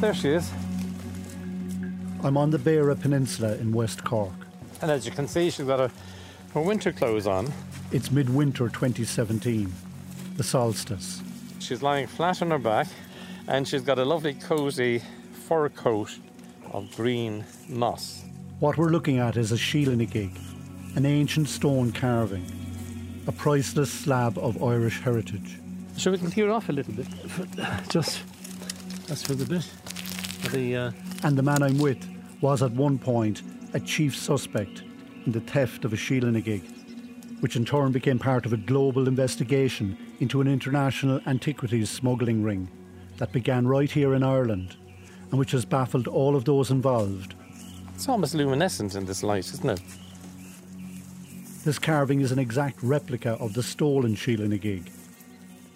There 0.00 0.14
she 0.14 0.30
is. 0.30 0.50
I'm 2.24 2.38
on 2.38 2.48
the 2.50 2.58
Beara 2.58 2.98
Peninsula 2.98 3.56
in 3.56 3.70
West 3.70 4.02
Cork. 4.02 4.32
And 4.80 4.90
as 4.90 5.04
you 5.04 5.12
can 5.12 5.28
see, 5.28 5.50
she's 5.50 5.66
got 5.66 5.78
her, 5.78 5.90
her 6.54 6.62
winter 6.62 6.90
clothes 6.90 7.26
on. 7.26 7.52
It's 7.92 8.10
midwinter 8.10 8.70
2017, 8.70 9.70
the 10.38 10.42
solstice. 10.42 11.20
She's 11.58 11.82
lying 11.82 12.06
flat 12.06 12.40
on 12.40 12.50
her 12.50 12.58
back, 12.58 12.86
and 13.46 13.68
she's 13.68 13.82
got 13.82 13.98
a 13.98 14.04
lovely 14.06 14.32
cosy 14.32 15.02
fur 15.46 15.68
coat 15.68 16.16
of 16.72 16.90
green 16.96 17.44
moss. 17.68 18.24
What 18.58 18.78
we're 18.78 18.88
looking 18.88 19.18
at 19.18 19.36
is 19.36 19.52
a 19.52 19.56
Sheela-na-gig, 19.56 20.32
an 20.94 21.04
ancient 21.04 21.50
stone 21.50 21.92
carving, 21.92 22.46
a 23.26 23.32
priceless 23.32 23.92
slab 23.92 24.38
of 24.38 24.62
Irish 24.62 25.00
heritage. 25.00 25.58
So 25.98 26.10
we 26.10 26.16
can 26.16 26.30
clear 26.30 26.50
off 26.50 26.70
a 26.70 26.72
little 26.72 26.94
bit, 26.94 27.06
just 27.90 28.22
that's 29.06 29.22
for 29.22 29.34
the 29.34 29.44
bit. 29.44 29.68
For 30.42 30.48
the, 30.56 30.76
uh... 30.76 30.92
And 31.22 31.36
the 31.36 31.42
man 31.42 31.62
I'm 31.62 31.78
with 31.78 32.08
was 32.40 32.62
at 32.62 32.72
one 32.72 32.98
point 32.98 33.42
a 33.74 33.80
chief 33.80 34.16
suspect 34.16 34.82
in 35.26 35.32
the 35.32 35.40
theft 35.40 35.84
of 35.84 35.92
a 35.92 35.96
Sheela-na-gig, 35.96 36.62
which 37.40 37.56
in 37.56 37.64
turn 37.64 37.92
became 37.92 38.18
part 38.18 38.46
of 38.46 38.52
a 38.52 38.56
global 38.56 39.06
investigation 39.06 39.96
into 40.20 40.40
an 40.40 40.48
international 40.48 41.20
antiquities 41.26 41.90
smuggling 41.90 42.42
ring 42.42 42.68
that 43.18 43.32
began 43.32 43.66
right 43.66 43.90
here 43.90 44.14
in 44.14 44.22
Ireland 44.22 44.76
and 45.30 45.38
which 45.38 45.52
has 45.52 45.64
baffled 45.64 46.08
all 46.08 46.34
of 46.34 46.44
those 46.44 46.70
involved. 46.70 47.34
It's 47.94 48.08
almost 48.08 48.34
luminescent 48.34 48.94
in 48.94 49.04
this 49.04 49.22
light, 49.22 49.46
isn't 49.52 49.70
it? 49.70 49.82
This 51.64 51.78
carving 51.78 52.20
is 52.22 52.32
an 52.32 52.38
exact 52.38 52.82
replica 52.82 53.32
of 53.32 53.52
the 53.52 53.62
stolen 53.62 54.16
Sheela-na-gig. 54.16 54.90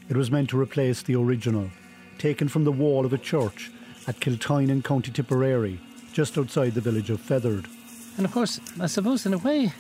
It 0.08 0.16
was 0.16 0.30
meant 0.30 0.48
to 0.50 0.60
replace 0.60 1.02
the 1.02 1.16
original, 1.16 1.70
taken 2.18 2.48
from 2.48 2.64
the 2.64 2.72
wall 2.72 3.04
of 3.04 3.12
a 3.12 3.18
church 3.18 3.70
at 4.06 4.20
Kiltinan 4.20 4.70
in 4.70 4.82
County 4.82 5.10
Tipperary, 5.10 5.80
just 6.12 6.36
outside 6.38 6.74
the 6.74 6.80
village 6.80 7.10
of 7.10 7.20
Fethard. 7.20 7.66
And 8.16 8.26
of 8.26 8.32
course, 8.32 8.60
I 8.80 8.86
suppose 8.86 9.26
in 9.26 9.34
a 9.34 9.38
way, 9.38 9.72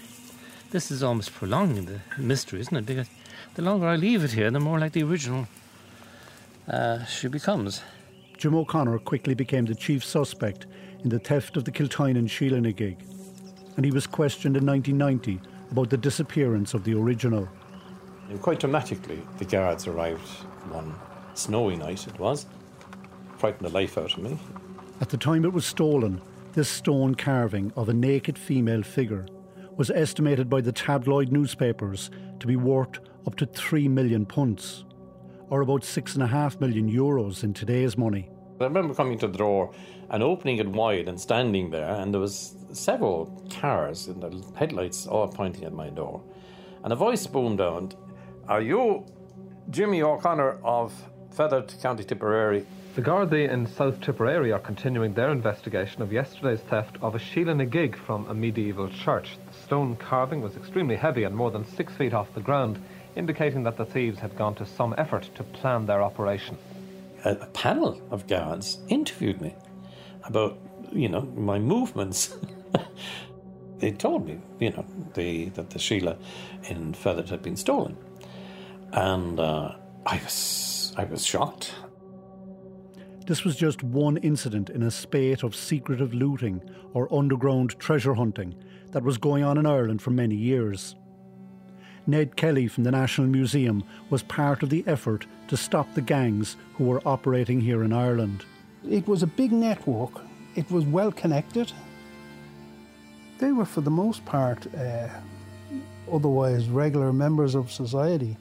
this 0.70 0.90
is 0.90 1.02
almost 1.02 1.34
prolonging 1.34 1.84
the 1.84 2.00
mystery, 2.18 2.60
isn't 2.60 2.76
it? 2.76 2.86
Because 2.86 3.08
the 3.54 3.62
longer 3.62 3.86
I 3.86 3.96
leave 3.96 4.24
it 4.24 4.32
here, 4.32 4.50
the 4.50 4.60
more 4.60 4.78
like 4.78 4.92
the 4.92 5.04
original 5.04 5.46
uh, 6.68 7.04
she 7.04 7.28
becomes. 7.28 7.82
Jim 8.36 8.54
O'Connor 8.54 8.98
quickly 8.98 9.34
became 9.34 9.66
the 9.66 9.74
chief 9.74 10.04
suspect 10.04 10.66
in 11.02 11.10
the 11.10 11.18
theft 11.18 11.56
of 11.56 11.64
the 11.64 11.70
Kiltinan 11.70 12.28
Sheela-na-gig, 12.28 12.96
and 13.76 13.84
he 13.84 13.92
was 13.92 14.06
questioned 14.06 14.56
in 14.56 14.66
1990 14.66 15.40
about 15.70 15.90
the 15.90 15.96
disappearance 15.96 16.74
of 16.74 16.84
the 16.84 16.94
original. 16.94 17.48
And 18.28 18.40
quite 18.40 18.60
dramatically, 18.60 19.20
the 19.38 19.44
guards 19.44 19.86
arrived 19.86 20.26
one 20.70 20.94
snowy 21.34 21.76
night, 21.76 22.06
it 22.06 22.18
was, 22.18 22.46
frightened 23.44 23.68
the 23.68 23.74
life 23.74 23.98
out 23.98 24.16
of 24.16 24.22
me. 24.22 24.38
At 25.02 25.10
the 25.10 25.18
time 25.18 25.44
it 25.44 25.52
was 25.52 25.66
stolen, 25.66 26.22
this 26.54 26.66
stone 26.66 27.14
carving 27.14 27.74
of 27.76 27.90
a 27.90 27.92
naked 27.92 28.38
female 28.38 28.82
figure 28.82 29.26
was 29.76 29.90
estimated 29.90 30.48
by 30.48 30.62
the 30.62 30.72
tabloid 30.72 31.30
newspapers 31.30 32.10
to 32.40 32.46
be 32.46 32.56
worth 32.56 33.00
up 33.26 33.36
to 33.36 33.44
three 33.44 33.86
million 33.86 34.24
punts, 34.24 34.86
or 35.50 35.60
about 35.60 35.84
six 35.84 36.14
and 36.14 36.22
a 36.22 36.26
half 36.26 36.58
million 36.58 36.90
euros 36.90 37.44
in 37.44 37.52
today's 37.52 37.98
money. 37.98 38.30
I 38.62 38.64
remember 38.64 38.94
coming 38.94 39.18
to 39.18 39.28
the 39.28 39.36
door 39.36 39.74
and 40.08 40.22
opening 40.22 40.56
it 40.56 40.68
wide 40.68 41.06
and 41.06 41.20
standing 41.20 41.70
there, 41.70 41.96
and 41.96 42.14
there 42.14 42.22
was 42.22 42.56
several 42.72 43.46
cars 43.50 44.06
and 44.06 44.22
the 44.22 44.42
headlights 44.56 45.06
all 45.06 45.28
pointing 45.28 45.64
at 45.64 45.74
my 45.74 45.90
door. 45.90 46.22
And 46.82 46.94
a 46.94 46.96
voice 46.96 47.26
boomed 47.26 47.60
out, 47.60 47.94
Are 48.48 48.62
you 48.62 49.04
Jimmy 49.68 50.00
O'Connor 50.00 50.60
of 50.64 50.94
Fethard 51.36 51.78
County 51.82 52.04
Tipperary? 52.04 52.64
The 52.94 53.02
Gardaí 53.02 53.50
in 53.50 53.66
South 53.66 54.00
Tipperary 54.00 54.52
are 54.52 54.60
continuing 54.60 55.14
their 55.14 55.30
investigation 55.30 56.00
of 56.02 56.12
yesterday's 56.12 56.60
theft 56.60 56.96
of 57.02 57.14
a 57.14 57.18
Sheela-na-gig 57.18 57.96
from 57.96 58.28
a 58.28 58.34
medieval 58.34 58.88
church. 58.88 59.36
The 59.46 59.66
stone 59.66 59.96
carving 59.96 60.40
was 60.40 60.56
extremely 60.56 60.96
heavy 60.96 61.24
and 61.24 61.34
more 61.34 61.50
than 61.50 61.64
six 61.64 61.92
feet 61.94 62.14
off 62.14 62.32
the 62.34 62.40
ground, 62.40 62.78
indicating 63.16 63.64
that 63.64 63.76
the 63.76 63.84
thieves 63.84 64.20
had 64.20 64.36
gone 64.36 64.54
to 64.56 64.66
some 64.66 64.94
effort 64.96 65.28
to 65.34 65.42
plan 65.42 65.86
their 65.86 66.02
operation 66.02 66.56
a, 67.24 67.32
a 67.32 67.46
panel 67.46 68.00
of 68.10 68.26
guards 68.26 68.78
interviewed 68.88 69.40
me 69.40 69.54
about, 70.24 70.58
you 70.92 71.08
know, 71.08 71.22
my 71.22 71.58
movements. 71.58 72.36
they 73.78 73.90
told 73.90 74.26
me, 74.26 74.40
you 74.60 74.70
know, 74.70 74.84
the, 75.14 75.46
that 75.50 75.70
the 75.70 75.78
Sheela 75.78 76.16
in 76.68 76.92
Fethard 76.92 77.28
had 77.28 77.42
been 77.42 77.56
stolen, 77.56 77.96
and 78.92 79.40
uh, 79.40 79.74
I 80.06 80.16
was 80.22 80.94
I 80.96 81.04
was 81.04 81.24
shocked. 81.24 81.74
This 83.26 83.42
was 83.42 83.56
just 83.56 83.82
one 83.82 84.18
incident 84.18 84.68
in 84.68 84.82
a 84.82 84.90
spate 84.90 85.42
of 85.42 85.56
secretive 85.56 86.12
looting 86.12 86.60
or 86.92 87.12
underground 87.12 87.78
treasure 87.78 88.12
hunting 88.12 88.54
that 88.92 89.02
was 89.02 89.16
going 89.16 89.42
on 89.42 89.56
in 89.56 89.64
Ireland 89.64 90.02
for 90.02 90.10
many 90.10 90.34
years. 90.34 90.94
Ned 92.06 92.36
Kelly 92.36 92.68
from 92.68 92.84
the 92.84 92.90
National 92.90 93.26
Museum 93.26 93.82
was 94.10 94.22
part 94.22 94.62
of 94.62 94.68
the 94.68 94.84
effort 94.86 95.24
to 95.48 95.56
stop 95.56 95.94
the 95.94 96.02
gangs 96.02 96.56
who 96.74 96.84
were 96.84 97.00
operating 97.06 97.62
here 97.62 97.82
in 97.82 97.94
Ireland. 97.94 98.44
It 98.86 99.08
was 99.08 99.22
a 99.22 99.26
big 99.26 99.52
network, 99.52 100.20
it 100.54 100.70
was 100.70 100.84
well 100.84 101.10
connected. 101.10 101.72
They 103.38 103.52
were, 103.52 103.64
for 103.64 103.80
the 103.80 103.90
most 103.90 104.22
part, 104.26 104.66
uh, 104.74 105.08
otherwise 106.12 106.68
regular 106.68 107.10
members 107.10 107.54
of 107.54 107.72
society. 107.72 108.36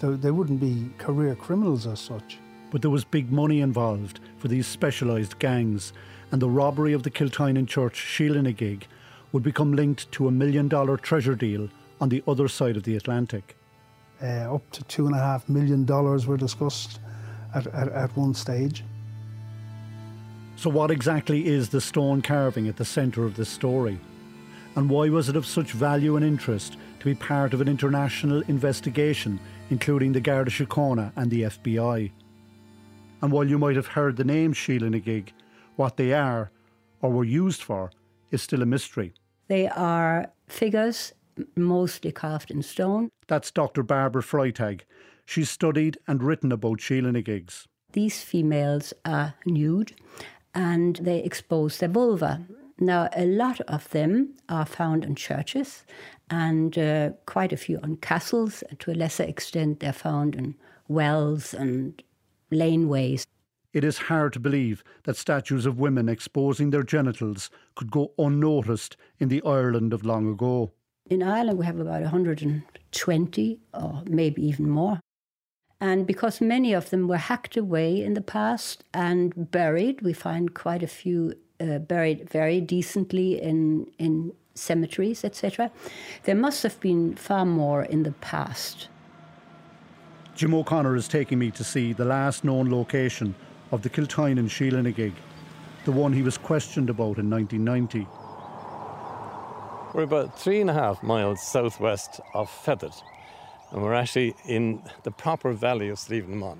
They, 0.00 0.10
they 0.10 0.30
wouldn't 0.30 0.60
be 0.60 0.90
career 0.98 1.34
criminals 1.34 1.86
as 1.86 2.00
such. 2.00 2.38
But 2.70 2.82
there 2.82 2.90
was 2.90 3.04
big 3.04 3.32
money 3.32 3.60
involved 3.60 4.20
for 4.38 4.48
these 4.48 4.66
specialised 4.66 5.38
gangs, 5.38 5.92
and 6.30 6.40
the 6.40 6.48
robbery 6.48 6.92
of 6.92 7.02
the 7.02 7.10
Kiltinan 7.10 7.66
Church 7.66 7.94
Sheela-na-gig 7.94 8.86
would 9.32 9.42
become 9.42 9.72
linked 9.72 10.10
to 10.12 10.28
a 10.28 10.32
million 10.32 10.68
dollar 10.68 10.96
treasure 10.96 11.34
deal 11.34 11.68
on 12.00 12.08
the 12.08 12.22
other 12.26 12.48
side 12.48 12.76
of 12.76 12.84
the 12.84 12.96
Atlantic. 12.96 13.56
Uh, 14.22 14.54
up 14.54 14.70
to 14.70 14.84
two 14.84 15.06
and 15.06 15.14
a 15.14 15.18
half 15.18 15.48
million 15.48 15.84
dollars 15.84 16.26
were 16.26 16.36
discussed 16.36 17.00
at, 17.54 17.66
at, 17.68 17.88
at 17.88 18.16
one 18.16 18.34
stage. 18.34 18.84
So, 20.56 20.68
what 20.68 20.90
exactly 20.90 21.46
is 21.46 21.70
the 21.70 21.80
stone 21.80 22.20
carving 22.20 22.68
at 22.68 22.76
the 22.76 22.84
centre 22.84 23.24
of 23.24 23.36
this 23.36 23.48
story? 23.48 23.98
And 24.76 24.90
why 24.90 25.08
was 25.08 25.28
it 25.28 25.36
of 25.36 25.46
such 25.46 25.72
value 25.72 26.16
and 26.16 26.24
interest 26.24 26.76
to 27.00 27.04
be 27.06 27.14
part 27.14 27.54
of 27.54 27.60
an 27.60 27.68
international 27.68 28.42
investigation, 28.42 29.40
including 29.70 30.12
the 30.12 30.20
Garda 30.20 30.50
Síochána 30.50 31.12
and 31.16 31.30
the 31.30 31.42
FBI? 31.42 32.10
And 33.22 33.32
while 33.32 33.48
you 33.48 33.58
might 33.58 33.76
have 33.76 33.88
heard 33.88 34.16
the 34.16 34.24
name 34.24 34.54
Sheela-na-gig, 34.54 35.32
what 35.76 35.96
they 35.96 36.12
are 36.12 36.50
or 37.02 37.10
were 37.10 37.24
used 37.24 37.62
for 37.62 37.90
is 38.30 38.42
still 38.42 38.62
a 38.62 38.66
mystery. 38.66 39.12
They 39.48 39.68
are 39.68 40.30
figures 40.48 41.12
mostly 41.56 42.12
carved 42.12 42.50
in 42.50 42.62
stone. 42.62 43.10
That's 43.26 43.50
Dr. 43.50 43.82
Barbara 43.82 44.22
Freitag. 44.22 44.82
She's 45.24 45.50
studied 45.50 45.98
and 46.06 46.22
written 46.22 46.52
about 46.52 46.78
Sheela-na-gigs. 46.78 47.66
These 47.92 48.22
females 48.22 48.92
are 49.04 49.34
nude 49.46 49.94
and 50.54 50.96
they 50.96 51.22
expose 51.22 51.78
their 51.78 51.88
vulva. 51.88 52.40
Now, 52.78 53.08
a 53.14 53.26
lot 53.26 53.60
of 53.62 53.88
them 53.90 54.36
are 54.48 54.64
found 54.64 55.04
in 55.04 55.14
churches 55.14 55.84
and 56.30 56.76
uh, 56.78 57.10
quite 57.26 57.52
a 57.52 57.56
few 57.56 57.78
on 57.82 57.96
castles. 57.96 58.64
To 58.78 58.92
a 58.92 58.94
lesser 58.94 59.24
extent, 59.24 59.80
they're 59.80 59.92
found 59.92 60.34
in 60.34 60.54
wells 60.88 61.52
and 61.52 62.02
laneways. 62.50 63.26
It 63.72 63.84
is 63.84 63.98
hard 63.98 64.32
to 64.32 64.40
believe 64.40 64.82
that 65.04 65.16
statues 65.16 65.64
of 65.64 65.78
women 65.78 66.08
exposing 66.08 66.70
their 66.70 66.82
genitals 66.82 67.50
could 67.76 67.90
go 67.90 68.12
unnoticed 68.18 68.96
in 69.18 69.28
the 69.28 69.42
Ireland 69.44 69.92
of 69.92 70.04
long 70.04 70.28
ago. 70.28 70.72
In 71.08 71.22
Ireland, 71.22 71.58
we 71.58 71.66
have 71.66 71.78
about 71.78 72.02
120 72.02 73.60
or 73.74 74.02
maybe 74.06 74.44
even 74.44 74.68
more. 74.68 75.00
And 75.80 76.06
because 76.06 76.40
many 76.40 76.72
of 76.74 76.90
them 76.90 77.08
were 77.08 77.16
hacked 77.16 77.56
away 77.56 78.02
in 78.02 78.14
the 78.14 78.20
past 78.20 78.84
and 78.92 79.50
buried, 79.50 80.02
we 80.02 80.12
find 80.12 80.52
quite 80.52 80.82
a 80.82 80.88
few 80.88 81.34
uh, 81.58 81.78
buried 81.78 82.28
very 82.28 82.60
decently 82.60 83.40
in, 83.40 83.86
in 83.98 84.32
cemeteries, 84.54 85.24
etc. 85.24 85.70
There 86.24 86.34
must 86.34 86.62
have 86.64 86.78
been 86.80 87.14
far 87.14 87.46
more 87.46 87.82
in 87.82 88.02
the 88.02 88.12
past. 88.12 88.88
Jim 90.40 90.54
O'Connor 90.54 90.96
is 90.96 91.06
taking 91.06 91.38
me 91.38 91.50
to 91.50 91.62
see 91.62 91.92
the 91.92 92.06
last 92.06 92.44
known 92.44 92.70
location 92.70 93.34
of 93.72 93.82
the 93.82 93.90
Kiltinan 93.90 94.48
Sheela-na-gig, 94.48 95.12
the 95.84 95.92
one 95.92 96.14
he 96.14 96.22
was 96.22 96.38
questioned 96.38 96.88
about 96.88 97.18
in 97.18 97.28
1990. 97.28 98.06
We're 99.92 100.04
about 100.04 100.38
three 100.38 100.62
and 100.62 100.70
a 100.70 100.72
half 100.72 101.02
miles 101.02 101.42
southwest 101.42 102.22
of 102.32 102.50
Fethard, 102.50 102.98
and 103.70 103.82
we're 103.82 103.92
actually 103.92 104.34
in 104.46 104.82
the 105.02 105.10
proper 105.10 105.52
valley 105.52 105.90
of 105.90 105.98
Slievenamon. 105.98 106.56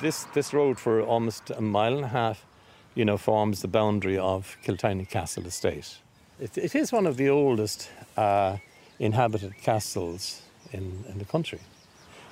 This, 0.00 0.24
this 0.32 0.54
road 0.54 0.78
for 0.78 1.02
almost 1.02 1.50
a 1.50 1.60
mile 1.60 1.96
and 1.96 2.04
a 2.06 2.08
half, 2.08 2.46
you 2.94 3.04
know, 3.04 3.18
forms 3.18 3.60
the 3.60 3.68
boundary 3.68 4.16
of 4.16 4.56
Kiltinan 4.64 5.06
Castle 5.06 5.44
Estate. 5.44 5.98
It, 6.40 6.56
it 6.56 6.74
is 6.74 6.92
one 6.92 7.06
of 7.06 7.18
the 7.18 7.28
oldest 7.28 7.90
uh, 8.16 8.56
inhabited 8.98 9.58
castles 9.58 10.40
in, 10.72 11.04
in 11.10 11.18
the 11.18 11.26
country. 11.26 11.60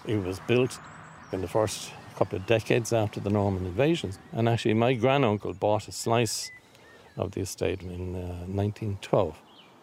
It 0.06 0.22
was 0.22 0.38
built 0.40 0.78
in 1.32 1.40
the 1.40 1.48
first 1.48 1.90
couple 2.16 2.38
of 2.38 2.46
decades 2.46 2.92
after 2.92 3.20
the 3.20 3.30
Norman 3.30 3.66
invasions. 3.66 4.18
And 4.32 4.48
actually, 4.48 4.74
my 4.74 4.94
granduncle 4.94 5.52
bought 5.54 5.88
a 5.88 5.92
slice 5.92 6.50
of 7.16 7.32
the 7.32 7.40
estate 7.40 7.82
in 7.82 8.14
uh, 8.14 8.46
1912. 8.46 9.40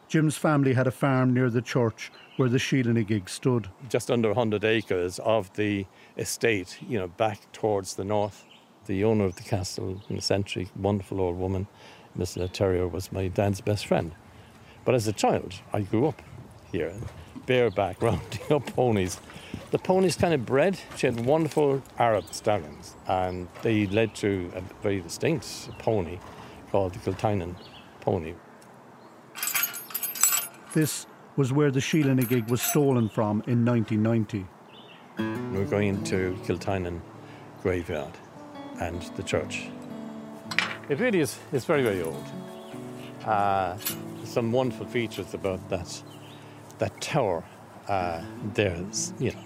Jim's 0.07 0.37
family 0.37 0.73
had 0.73 0.87
a 0.87 0.91
farm 0.91 1.33
near 1.33 1.49
the 1.49 1.61
church 1.61 2.11
where 2.35 2.49
the 2.49 2.57
Sheela-na-Gig 2.57 3.29
stood. 3.29 3.69
Just 3.89 4.11
under 4.11 4.29
100 4.29 4.63
acres 4.65 5.19
of 5.19 5.53
the 5.53 5.85
estate, 6.17 6.77
you 6.87 6.99
know, 6.99 7.07
back 7.07 7.39
towards 7.53 7.95
the 7.95 8.03
north. 8.03 8.45
The 8.87 9.03
owner 9.03 9.25
of 9.25 9.35
the 9.35 9.43
castle 9.43 10.01
in 10.09 10.17
the 10.17 10.21
century, 10.21 10.67
wonderful 10.75 11.21
old 11.21 11.37
woman, 11.37 11.67
Miss 12.15 12.37
Terrier, 12.51 12.87
was 12.87 13.11
my 13.11 13.27
dad's 13.27 13.61
best 13.61 13.85
friend. 13.85 14.13
But 14.83 14.95
as 14.95 15.07
a 15.07 15.13
child, 15.13 15.53
I 15.71 15.81
grew 15.81 16.07
up 16.07 16.21
here, 16.71 16.93
bareback, 17.51 18.01
rounding 18.07 18.49
up 18.49 18.65
ponies. 18.75 19.19
The 19.71 19.77
ponies 19.77 20.15
kind 20.15 20.33
of 20.33 20.45
bred. 20.45 20.79
She 20.95 21.07
had 21.07 21.25
wonderful 21.25 21.83
Arab 21.99 22.33
stallions, 22.33 22.95
and 23.07 23.49
they 23.61 23.87
led 23.87 24.15
to 24.15 24.49
a 24.55 24.61
very 24.81 25.01
distinct 25.01 25.69
pony 25.79 26.17
called 26.71 26.93
the 26.93 26.99
Kiltinan 26.99 27.55
pony. 27.99 28.35
This 30.73 31.05
was 31.35 31.51
where 31.51 31.71
the 31.71 31.81
Sheela-na-Gig 31.81 32.49
was 32.49 32.61
stolen 32.61 33.09
from 33.09 33.43
in 33.47 33.65
1990. 33.65 34.45
We're 35.53 35.65
going 35.65 35.89
into 35.89 36.37
Kiltinan 36.45 37.01
graveyard 37.61 38.17
and 38.79 39.01
the 39.17 39.23
church. 39.23 39.67
It 40.87 40.99
really 40.99 41.19
is, 41.19 41.37
it's 41.51 41.65
very, 41.65 41.83
very 41.83 42.01
old. 42.01 42.25
Uh, 43.25 43.75
some 44.23 44.53
wonderful 44.53 44.85
features 44.85 45.33
about 45.33 45.69
that, 45.69 46.01
that 46.81 46.99
tower 46.99 47.43
uh, 47.87 48.21
there. 48.53 48.83
You 49.19 49.31
know, 49.31 49.43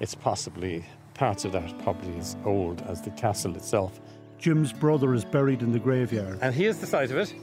it's 0.00 0.14
possibly, 0.14 0.84
parts 1.14 1.44
of 1.46 1.52
that 1.52 1.76
probably 1.82 2.16
as 2.18 2.36
old 2.44 2.82
as 2.82 3.00
the 3.00 3.10
castle 3.10 3.56
itself. 3.56 4.00
Jim's 4.38 4.72
brother 4.72 5.14
is 5.14 5.24
buried 5.24 5.62
in 5.62 5.72
the 5.72 5.78
graveyard. 5.78 6.38
And 6.42 6.54
here's 6.54 6.76
the 6.76 6.86
site 6.86 7.10
of 7.10 7.16
it. 7.16 7.34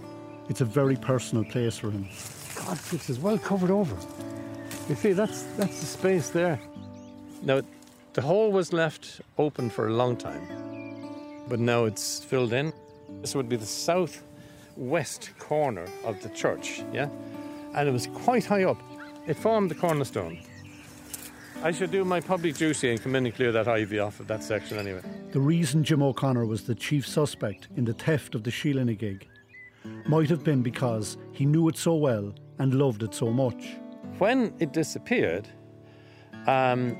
It's 0.47 0.61
a 0.61 0.65
very 0.65 0.95
personal 0.95 1.43
place 1.43 1.77
for 1.77 1.89
him. 1.89 2.07
God, 2.55 2.77
this 2.91 3.09
is 3.09 3.19
well 3.19 3.39
covered 3.39 3.71
over. 3.71 3.95
You 4.87 4.95
see, 4.95 5.13
that's, 5.13 5.41
that's 5.57 5.79
the 5.79 5.87
space 5.87 6.29
there. 6.29 6.59
Now, 7.41 7.61
the 8.13 8.21
hole 8.21 8.51
was 8.51 8.71
left 8.71 9.21
open 9.39 9.71
for 9.71 9.87
a 9.87 9.93
long 9.93 10.17
time, 10.17 10.45
but 11.47 11.59
now 11.59 11.85
it's 11.85 12.23
filled 12.23 12.53
in. 12.53 12.73
This 13.21 13.33
would 13.33 13.49
be 13.49 13.55
the 13.55 13.65
southwest 13.65 15.31
corner 15.39 15.87
of 16.03 16.21
the 16.21 16.29
church, 16.29 16.83
yeah? 16.93 17.09
And 17.73 17.89
it 17.89 17.91
was 17.91 18.05
quite 18.07 18.45
high 18.45 18.65
up. 18.65 18.77
It 19.27 19.35
formed 19.37 19.69
the 19.69 19.75
cornerstone. 19.75 20.39
I 21.63 21.71
should 21.71 21.91
do 21.91 22.03
my 22.03 22.19
public 22.19 22.55
duty 22.55 22.89
and 22.89 23.01
come 23.01 23.15
in 23.15 23.27
and 23.27 23.35
clear 23.35 23.51
that 23.51 23.67
ivy 23.67 23.99
off 23.99 24.19
of 24.19 24.27
that 24.27 24.43
section 24.43 24.79
anyway. 24.79 25.01
The 25.31 25.39
reason 25.39 25.83
Jim 25.83 26.01
O'Connor 26.01 26.47
was 26.47 26.63
the 26.63 26.73
chief 26.73 27.07
suspect 27.07 27.67
in 27.75 27.85
the 27.85 27.93
theft 27.93 28.33
of 28.33 28.43
the 28.43 28.49
Sheela-na-Gig 28.49 29.27
might 30.07 30.29
have 30.29 30.43
been 30.43 30.63
because 30.63 31.17
he 31.33 31.45
knew 31.45 31.67
it 31.69 31.77
so 31.77 31.95
well 31.95 32.33
and 32.57 32.73
loved 32.73 33.03
it 33.03 33.13
so 33.13 33.29
much. 33.29 33.75
When 34.17 34.55
it 34.59 34.73
disappeared, 34.73 35.47
um, 36.47 36.97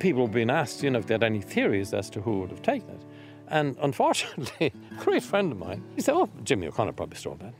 people 0.00 0.22
were 0.22 0.32
being 0.32 0.50
asked, 0.50 0.82
you 0.82 0.90
know, 0.90 0.98
if 0.98 1.06
they 1.06 1.14
had 1.14 1.24
any 1.24 1.40
theories 1.40 1.94
as 1.94 2.10
to 2.10 2.20
who 2.20 2.40
would 2.40 2.50
have 2.50 2.62
taken 2.62 2.90
it. 2.90 3.02
And 3.48 3.74
unfortunately, 3.80 4.72
a 5.00 5.02
great 5.02 5.22
friend 5.22 5.50
of 5.50 5.58
mine, 5.58 5.82
he 5.94 6.02
said, 6.02 6.14
oh, 6.14 6.28
Jimmy 6.42 6.66
O'Connor 6.66 6.92
probably 6.92 7.16
stole 7.16 7.36
that. 7.36 7.54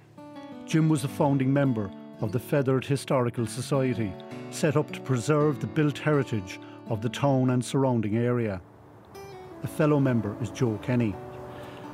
Jim 0.67 0.91
was 0.91 1.05
a 1.05 1.09
founding 1.09 1.53
member 1.53 1.91
of 2.25 2.33
the 2.33 2.39
Fethard 2.39 2.87
Historical 2.87 3.47
Society, 3.47 4.11
set 4.51 4.77
up 4.77 4.91
to 4.93 5.01
preserve 5.01 5.61
the 5.61 5.67
built 5.67 5.99
heritage 5.99 6.59
of 6.89 7.03
the 7.03 7.09
town 7.11 7.51
and 7.51 7.63
surrounding 7.63 8.17
area. 8.17 8.63
A 9.63 9.67
fellow 9.67 10.01
member 10.01 10.35
is 10.41 10.49
Joe 10.49 10.79
Kenny. 10.83 11.15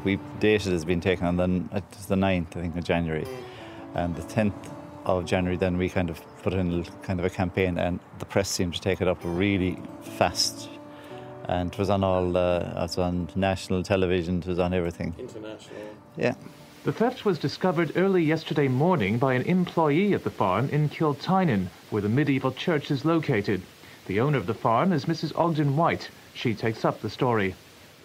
We 0.05 0.21
dated 0.39 0.73
as 0.73 0.85
being 0.85 1.01
taken 1.01 1.27
on 1.27 1.37
the, 1.37 1.83
the 2.07 2.15
9th, 2.15 2.57
I 2.57 2.61
think, 2.61 2.77
of 2.77 2.85
January. 2.85 3.27
And 3.95 4.15
the 4.15 4.23
10th 4.23 4.73
of 5.05 5.25
January, 5.25 5.57
then 5.57 5.77
we 5.77 5.89
kind 5.89 6.11
of 6.11 6.23
put 6.43 6.53
in 6.53 6.85
kind 7.03 7.19
of 7.19 7.27
a 7.27 7.31
campaign, 7.31 7.77
and 7.77 7.99
the 8.21 8.25
press 8.25 8.49
seemed 8.49 8.75
to 8.75 8.81
take 8.81 9.01
it 9.01 9.09
up 9.09 9.19
really 9.25 9.83
fast. 10.17 10.69
And 11.47 11.73
it 11.73 11.79
was 11.79 11.91
on 11.91 12.05
all, 12.05 12.37
uh, 12.37 12.61
it 12.61 12.83
was 12.83 12.99
on 12.99 13.29
national 13.35 13.83
television, 13.83 14.39
it 14.39 14.47
was 14.47 14.61
on 14.61 14.73
everything. 14.75 15.13
International. 15.19 15.77
Yeah. 16.17 16.35
The 16.83 16.93
theft 16.93 17.27
was 17.27 17.39
discovered 17.39 17.93
early 17.95 18.25
yesterday 18.25 18.67
morning 18.67 19.19
by 19.19 19.35
an 19.35 19.43
employee 19.43 20.15
at 20.15 20.25
the 20.25 20.31
farm 20.31 20.71
in 20.71 20.89
Kiltinan, 20.89 21.69
where 21.91 22.01
the 22.01 22.09
medieval 22.09 22.53
church 22.53 22.91
is 22.91 23.05
located. 23.05 23.61
The 24.07 24.19
owner 24.19 24.39
of 24.39 24.47
the 24.47 24.55
farm 24.55 24.91
is 24.95 25.05
Mrs. 25.05 25.39
Ogden 25.39 25.77
White. 25.77 26.09
She 26.33 26.55
takes 26.55 26.83
up 26.83 27.03
the 27.03 27.11
story. 27.11 27.55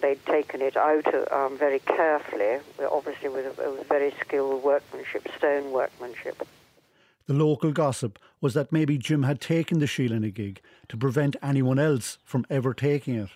They'd 0.02 0.22
taken 0.26 0.60
it 0.60 0.76
out 0.76 1.32
um, 1.32 1.56
very 1.56 1.78
carefully, 1.78 2.58
obviously 2.92 3.30
with, 3.30 3.56
with 3.56 3.88
very 3.88 4.12
skilled 4.20 4.62
workmanship, 4.62 5.26
stone 5.38 5.72
workmanship. 5.72 6.46
The 7.26 7.32
local 7.32 7.72
gossip 7.72 8.18
was 8.42 8.52
that 8.52 8.72
maybe 8.72 8.98
Jim 8.98 9.22
had 9.22 9.40
taken 9.40 9.78
the 9.78 9.86
Sheela-na-Gig 9.86 10.60
to 10.90 10.98
prevent 10.98 11.34
anyone 11.42 11.78
else 11.78 12.18
from 12.24 12.44
ever 12.50 12.74
taking 12.74 13.14
it. 13.14 13.30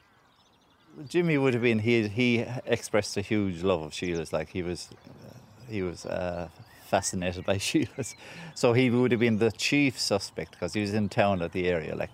Jimmy 1.09 1.39
would 1.39 1.55
have 1.55 1.63
been 1.63 1.81
he 1.81 2.09
he 2.09 2.45
expressed 2.67 3.17
a 3.17 3.21
huge 3.21 3.63
love 3.63 3.83
of 3.83 3.93
Sheela's 3.93 4.33
like 4.33 4.51
he 4.51 4.63
was 4.63 4.89
he 5.69 5.83
was 5.83 6.07
uh, 6.07 6.49
fascinated 6.87 7.45
by 7.45 7.59
Sheela's 7.69 8.15
so 8.55 8.73
he 8.73 8.91
would 8.91 9.11
have 9.11 9.21
been 9.21 9.39
the 9.39 9.53
chief 9.53 9.99
suspect 9.99 10.53
because 10.53 10.73
he 10.75 10.81
was 10.81 10.95
in 10.95 11.09
town 11.09 11.43
at 11.43 11.53
the 11.53 11.69
area 11.69 11.95
like 11.95 12.11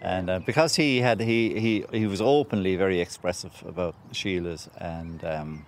and 0.00 0.30
uh, 0.30 0.38
because 0.40 0.76
he 0.76 1.00
had 1.00 1.20
he, 1.20 1.58
he 1.60 1.84
he 1.92 2.06
was 2.06 2.20
openly 2.20 2.76
very 2.76 3.00
expressive 3.00 3.62
about 3.66 3.94
Sheela's 4.12 4.68
and 4.78 5.24
um, 5.24 5.66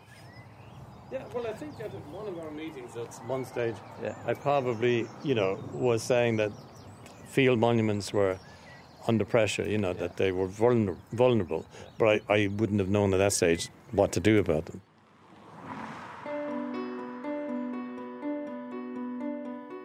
yeah, 1.12 1.22
well, 1.32 1.46
I 1.46 1.52
think 1.52 1.78
at 1.78 1.92
one 2.10 2.26
of 2.26 2.36
our 2.40 2.50
meetings 2.50 2.96
at 2.96 3.14
one 3.28 3.44
stage, 3.44 3.76
yeah. 4.02 4.16
I 4.26 4.34
probably, 4.34 5.06
you 5.22 5.36
know, 5.36 5.60
was 5.72 6.02
saying 6.02 6.38
that 6.38 6.50
field 7.28 7.60
monuments 7.60 8.12
were 8.12 8.36
under 9.06 9.24
pressure, 9.24 9.68
you 9.68 9.78
know, 9.78 9.92
yeah. 9.92 10.00
that 10.00 10.16
they 10.16 10.32
were 10.32 10.48
vulner- 10.48 10.96
vulnerable, 11.12 11.64
but 11.98 12.22
I, 12.28 12.34
I 12.34 12.46
wouldn't 12.48 12.80
have 12.80 12.88
known 12.88 13.12
at 13.14 13.18
that 13.18 13.32
stage 13.32 13.68
what 13.92 14.12
to 14.12 14.20
do 14.20 14.38
about 14.38 14.66
them. 14.66 14.80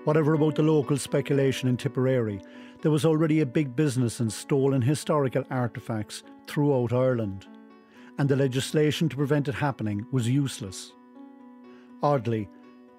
Whatever 0.05 0.33
about 0.33 0.55
the 0.55 0.63
local 0.63 0.97
speculation 0.97 1.69
in 1.69 1.77
Tipperary, 1.77 2.41
there 2.81 2.91
was 2.91 3.05
already 3.05 3.41
a 3.41 3.45
big 3.45 3.75
business 3.75 4.19
in 4.19 4.29
stolen 4.29 4.81
historical 4.81 5.43
artefacts 5.45 6.23
throughout 6.47 6.93
Ireland, 6.93 7.45
and 8.17 8.27
the 8.27 8.35
legislation 8.35 9.09
to 9.09 9.15
prevent 9.15 9.47
it 9.47 9.55
happening 9.55 10.05
was 10.11 10.27
useless. 10.27 10.93
Oddly, 12.01 12.49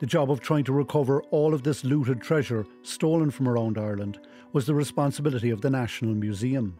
the 0.00 0.06
job 0.06 0.30
of 0.30 0.40
trying 0.40 0.64
to 0.64 0.72
recover 0.72 1.22
all 1.24 1.52
of 1.52 1.62
this 1.62 1.84
looted 1.84 2.22
treasure 2.22 2.66
stolen 2.82 3.30
from 3.30 3.46
around 3.46 3.76
Ireland 3.76 4.18
was 4.54 4.64
the 4.64 4.74
responsibility 4.74 5.50
of 5.50 5.60
the 5.60 5.68
National 5.68 6.14
Museum. 6.14 6.74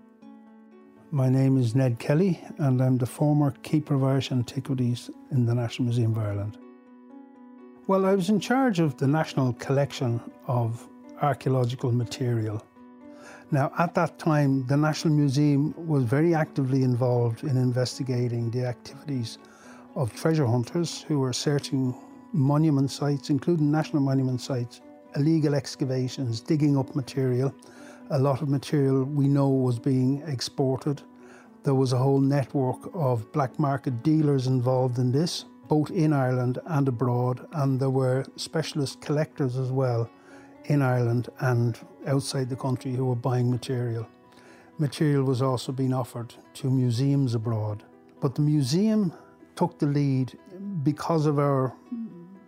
My 1.11 1.29
name 1.29 1.59
is 1.59 1.75
Ned 1.75 1.99
Kelly, 1.99 2.43
and 2.57 2.81
I'm 2.81 2.97
the 2.97 3.05
former 3.05 3.51
Keeper 3.63 3.95
of 3.95 4.05
Irish 4.05 4.33
Antiquities 4.33 5.11
in 5.31 5.45
the 5.45 5.55
National 5.55 5.87
Museum 5.87 6.13
of 6.13 6.19
Ireland. 6.19 6.57
Well, 7.87 8.07
I 8.07 8.15
was 8.15 8.31
in 8.31 8.41
charge 8.41 8.81
of 8.81 8.97
the 8.97 9.07
national 9.07 9.53
collection 9.55 10.21
of 10.47 10.89
archaeological 11.21 11.93
material. 11.93 12.65
Now, 13.51 13.71
at 13.79 13.95
that 13.97 14.19
time, 14.19 14.67
the 14.67 14.79
National 14.79 15.13
Museum 15.13 15.75
was 15.77 16.05
very 16.05 16.35
actively 16.35 16.85
involved 16.85 17.45
in 17.45 17.59
investigating 17.59 18.51
the 18.51 18.65
activities 18.65 19.37
of 19.95 20.15
treasure 20.15 20.47
hunters 20.47 21.03
who 21.03 21.19
were 21.19 21.35
searching 21.35 21.95
monument 22.33 22.91
sites, 22.91 23.31
including 23.31 23.71
national 23.71 24.03
monument 24.03 24.41
sites, 24.41 24.81
illegal 25.17 25.55
excavations, 25.55 26.41
digging 26.41 26.77
up 26.77 26.95
material. 26.95 27.55
A 28.11 28.19
lot 28.19 28.43
of 28.43 28.49
material 28.49 29.05
we 29.05 29.29
know 29.29 29.49
was 29.49 29.79
being 29.79 30.23
exported. 30.27 31.03
There 31.63 31.75
was 31.75 31.93
a 31.93 31.99
whole 31.99 32.21
network 32.21 32.91
of 32.95 33.31
black 33.33 33.59
market 33.59 34.03
dealers 34.03 34.47
involved 34.47 34.99
in 34.99 35.13
this, 35.13 35.45
both 35.69 35.91
in 35.91 36.13
Ireland 36.13 36.59
and 36.67 36.89
abroad, 36.89 37.47
and 37.53 37.79
there 37.79 37.91
were 37.91 38.25
specialist 38.37 39.01
collectors 39.01 39.57
as 39.57 39.71
well 39.71 40.11
in 40.65 40.83
Ireland 40.83 41.29
and 41.41 41.79
outside 42.07 42.49
the 42.49 42.57
country 42.57 42.93
who 42.93 43.07
were 43.07 43.15
buying 43.15 43.51
material. 43.51 44.07
Material 44.79 45.25
was 45.25 45.43
also 45.43 45.73
being 45.73 45.93
offered 45.93 46.35
to 46.55 46.71
museums 46.71 47.35
abroad. 47.35 47.83
But 48.21 48.35
the 48.35 48.43
museum 48.43 49.13
took 49.55 49.79
the 49.79 49.87
lead 49.87 50.39
because 50.83 51.27
of 51.27 51.39
our 51.39 51.75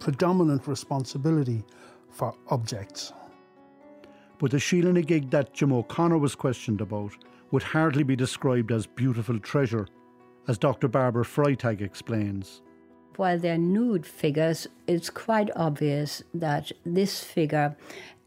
predominant 0.02 0.66
responsibility 0.66 1.62
for 2.10 2.34
objects. 2.48 3.12
But 4.38 4.50
the 4.50 4.56
Sheela-na-Gig 4.56 5.30
that 5.30 5.54
Jim 5.54 5.72
O'Connor 5.72 6.18
was 6.18 6.34
questioned 6.34 6.80
about 6.80 7.12
would 7.52 7.62
hardly 7.62 8.02
be 8.02 8.16
described 8.16 8.72
as 8.72 8.84
beautiful 8.84 9.38
treasure, 9.38 9.86
as 10.48 10.58
Dr. 10.58 10.88
Barbara 10.88 11.24
Freitag 11.24 11.80
explains. 11.80 12.62
While 13.14 13.38
they're 13.38 13.56
nude 13.56 14.04
figures, 14.04 14.66
it's 14.88 15.08
quite 15.08 15.50
obvious 15.54 16.24
that 16.34 16.72
this 16.84 17.22
figure 17.22 17.76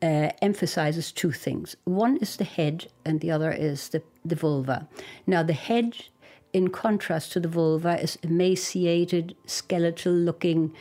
uh, 0.01 0.29
emphasizes 0.41 1.11
two 1.11 1.33
things. 1.33 1.75
One 1.83 2.15
is 2.17 2.37
the 2.37 2.45
head, 2.45 2.87
and 3.03 3.19
the 3.19 3.31
other 3.31 3.51
is 3.51 3.89
the, 3.89 4.01
the 4.23 4.35
vulva. 4.35 4.87
Now, 5.27 5.43
the 5.43 5.53
head 5.53 6.05
in 6.55 6.69
contrast 6.69 7.33
to 7.33 7.39
the 7.41 7.49
vulva, 7.49 8.01
is 8.01 8.17
emaciated, 8.23 9.35
skeletal 9.45 10.13
looking, 10.13 10.73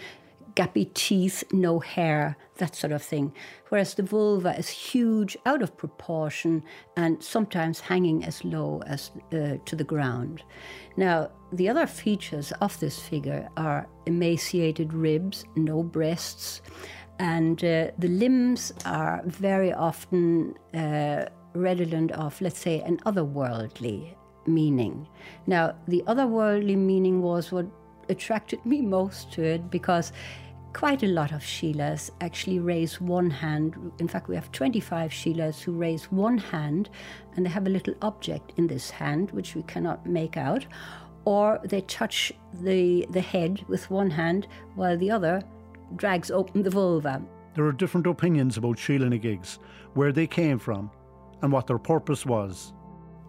gappy 0.56 0.92
teeth, 0.94 1.44
no 1.52 1.80
hair, 1.80 2.36
that 2.56 2.76
sort 2.76 2.92
of 2.92 3.02
thing. 3.02 3.32
Whereas 3.68 3.94
the 3.94 4.02
vulva 4.02 4.56
is 4.56 4.68
huge, 4.68 5.36
out 5.46 5.62
of 5.62 5.76
proportion, 5.76 6.62
and 6.96 7.22
sometimes 7.22 7.80
hanging 7.80 8.24
as 8.24 8.44
low 8.44 8.82
as 8.86 9.10
uh, 9.32 9.56
to 9.64 9.76
the 9.76 9.84
ground. 9.84 10.42
Now, 10.96 11.30
the 11.52 11.68
other 11.68 11.86
features 11.86 12.52
of 12.60 12.78
this 12.80 12.98
figure 12.98 13.48
are 13.56 13.86
emaciated 14.06 14.92
ribs, 14.92 15.44
no 15.56 15.82
breasts, 15.82 16.62
and 17.18 17.62
uh, 17.64 17.90
the 17.98 18.08
limbs 18.08 18.72
are 18.84 19.22
very 19.24 19.72
often 19.72 20.54
uh, 20.74 21.26
redolent 21.54 22.12
of, 22.12 22.40
let's 22.40 22.58
say, 22.58 22.80
an 22.80 22.98
otherworldly 23.06 24.14
meaning. 24.46 25.08
Now, 25.46 25.74
the 25.86 26.02
otherworldly 26.06 26.76
meaning 26.76 27.22
was 27.22 27.52
what 27.52 27.66
attracted 28.08 28.64
me 28.66 28.80
most 28.98 29.32
to 29.32 29.42
it 29.42 29.70
because 29.70 30.12
quite 30.74 31.04
a 31.04 31.06
lot 31.06 31.32
of 31.32 31.40
Sheelas 31.40 32.10
actually 32.20 32.58
raise 32.58 33.00
one 33.00 33.30
hand. 33.30 33.92
In 34.00 34.08
fact, 34.08 34.28
we 34.28 34.34
have 34.34 34.50
25 34.52 35.10
Sheelas 35.10 35.62
who 35.62 35.72
raise 35.72 36.10
one 36.10 36.36
hand 36.36 36.90
and 37.34 37.46
they 37.46 37.50
have 37.50 37.66
a 37.66 37.70
little 37.70 37.94
object 38.02 38.52
in 38.56 38.66
this 38.66 38.90
hand 38.90 39.30
which 39.30 39.54
we 39.54 39.62
cannot 39.62 40.04
make 40.04 40.36
out, 40.36 40.66
or 41.24 41.60
they 41.64 41.80
touch 41.82 42.32
the, 42.60 43.06
the 43.10 43.20
head 43.20 43.64
with 43.68 43.88
one 43.88 44.10
hand 44.10 44.48
while 44.74 44.98
the 44.98 45.10
other 45.10 45.40
drags 45.96 46.30
open 46.30 46.62
the 46.62 46.70
vulva. 46.70 47.22
There 47.54 47.64
are 47.64 47.72
different 47.72 48.08
opinions 48.08 48.56
about 48.56 48.76
Sheela 48.76 49.20
gigs, 49.20 49.60
where 49.94 50.12
they 50.12 50.26
came 50.26 50.58
from, 50.58 50.90
and 51.42 51.52
what 51.52 51.68
their 51.68 51.78
purpose 51.78 52.26
was. 52.26 52.72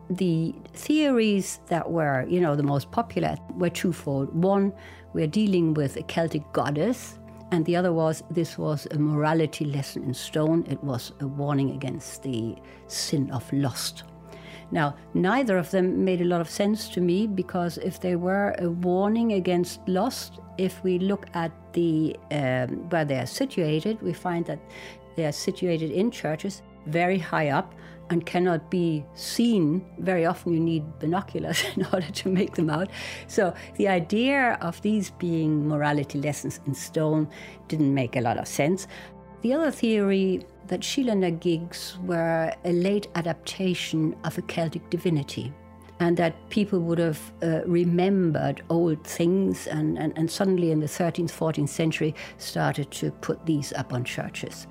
The 0.10 0.56
theories 0.74 1.60
that 1.68 1.90
were, 1.90 2.26
you 2.28 2.42
know, 2.42 2.56
the 2.56 2.64
most 2.64 2.92
popular 2.92 3.38
were 3.52 3.70
twofold. 3.70 4.34
One, 4.34 4.74
we're 5.14 5.28
dealing 5.28 5.76
with 5.76 5.96
a 5.96 6.04
Celtic 6.04 6.44
goddess, 6.54 7.20
and 7.52 7.66
the 7.66 7.76
other 7.76 7.94
was 7.94 8.24
this 8.30 8.58
was 8.58 8.88
a 8.92 8.98
morality 8.98 9.66
lesson 9.66 10.04
in 10.04 10.14
stone. 10.14 10.66
It 10.68 10.84
was 10.84 11.14
a 11.20 11.28
warning 11.28 11.72
against 11.72 12.24
the 12.24 12.56
sin 12.88 13.32
of 13.32 13.52
lust. 13.54 14.04
Now, 14.72 14.96
neither 15.14 15.58
of 15.58 15.70
them 15.70 16.04
made 16.04 16.22
a 16.22 16.26
lot 16.26 16.42
of 16.42 16.50
sense 16.50 16.90
to 16.90 17.02
me 17.02 17.28
because 17.28 17.78
if 17.78 18.00
they 18.00 18.16
were 18.16 18.56
a 18.58 18.70
warning 18.70 19.34
against 19.34 19.88
lust, 19.88 20.40
if 20.58 20.84
we 20.84 20.98
look 20.98 21.28
at 21.34 21.52
the 21.74 22.16
um, 22.32 22.90
where 22.90 23.06
they 23.06 23.20
are 23.20 23.28
situated, 23.28 24.02
we 24.02 24.14
find 24.14 24.46
that 24.48 24.60
they 25.16 25.26
are 25.26 25.32
situated 25.32 25.92
in 25.92 26.10
churches 26.12 26.62
very 26.88 27.18
high 27.18 27.50
up 27.50 27.74
and 28.10 28.26
cannot 28.26 28.70
be 28.70 29.06
seen. 29.16 29.86
Very 30.00 30.26
often, 30.26 30.54
you 30.54 30.60
need 30.60 31.00
binoculars 31.00 31.64
in 31.76 31.86
order 31.94 32.12
to 32.12 32.30
make 32.30 32.56
them 32.56 32.70
out. 32.70 32.90
So, 33.28 33.54
the 33.76 33.88
idea 33.88 34.58
of 34.62 34.82
these 34.82 35.12
being 35.12 35.68
morality 35.68 36.20
lessons 36.20 36.60
in 36.66 36.74
stone 36.74 37.28
didn't 37.68 37.94
make 37.94 38.16
a 38.16 38.22
lot 38.22 38.38
of 38.38 38.48
sense. 38.48 38.88
The 39.42 39.54
other 39.54 39.72
theory 39.72 40.46
that 40.68 40.98
na 40.98 41.30
gigs 41.30 41.98
were 42.04 42.54
a 42.64 42.72
late 42.72 43.08
adaptation 43.16 44.16
of 44.24 44.38
a 44.38 44.42
Celtic 44.42 44.90
divinity 44.90 45.54
and 46.00 46.18
that 46.18 46.50
people 46.50 46.80
would 46.80 46.98
have 46.98 47.20
uh, 47.42 47.62
remembered 47.66 48.62
old 48.70 49.02
things 49.04 49.68
and, 49.68 49.98
and, 49.98 50.18
and 50.18 50.30
suddenly 50.30 50.72
in 50.72 50.80
the 50.80 50.88
13th, 50.88 51.32
14th 51.32 51.70
century 51.70 52.14
started 52.38 52.92
to 52.92 53.12
put 53.12 53.46
these 53.46 53.72
up 53.74 53.94
on 53.94 54.04
churches. 54.04 54.68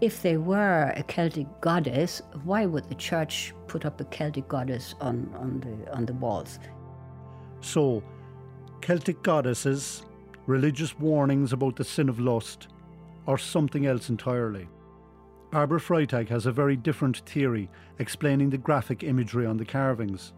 If 0.00 0.20
they 0.20 0.36
were 0.36 0.92
a 0.94 1.02
Celtic 1.02 1.46
goddess, 1.62 2.20
why 2.44 2.66
would 2.66 2.88
the 2.88 2.94
church 2.94 3.54
put 3.66 3.86
up 3.86 3.98
a 4.00 4.04
Celtic 4.04 4.46
goddess 4.46 4.94
on, 5.00 5.32
on, 5.38 5.60
the, 5.60 5.92
on 5.94 6.04
the 6.04 6.12
walls? 6.12 6.58
So, 7.62 8.02
Celtic 8.82 9.22
goddesses, 9.22 10.02
religious 10.46 10.98
warnings 10.98 11.54
about 11.54 11.76
the 11.76 11.84
sin 11.84 12.10
of 12.10 12.20
lust, 12.20 12.68
or 13.24 13.38
something 13.38 13.86
else 13.86 14.10
entirely. 14.10 14.68
Barbara 15.50 15.80
Freitag 15.80 16.28
has 16.28 16.44
a 16.44 16.52
very 16.52 16.76
different 16.76 17.18
theory 17.20 17.70
explaining 17.98 18.50
the 18.50 18.58
graphic 18.58 19.02
imagery 19.02 19.46
on 19.46 19.56
the 19.56 19.64
carvings. 19.64 20.34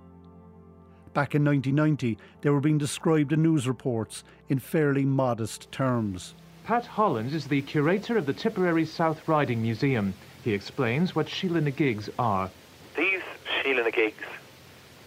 Back 1.15 1.35
in 1.35 1.45
1990, 1.45 2.17
they 2.43 2.51
were 2.51 2.61
being 2.61 2.79
described 2.79 3.33
in 3.33 3.43
news 3.43 3.67
reports 3.67 4.23
in 4.49 4.61
fairly 4.61 5.05
modest 5.05 5.73
terms. 5.73 6.37
Pat 6.69 6.85
Holland 6.85 7.33
is 7.33 7.47
the 7.47 7.63
curator 7.63 8.19
of 8.19 8.27
the 8.27 8.35
Tipperary 8.35 8.85
South 8.85 9.27
Riding 9.27 9.63
Museum. 9.63 10.13
He 10.45 10.53
explains 10.53 11.15
what 11.17 11.27
Sheela 11.27 11.63
na 11.63 11.71
gigs 11.71 12.11
are. 12.19 12.51
These 12.95 13.23
Sheela 13.47 13.85
na 13.85 13.91
gigs 13.91 14.27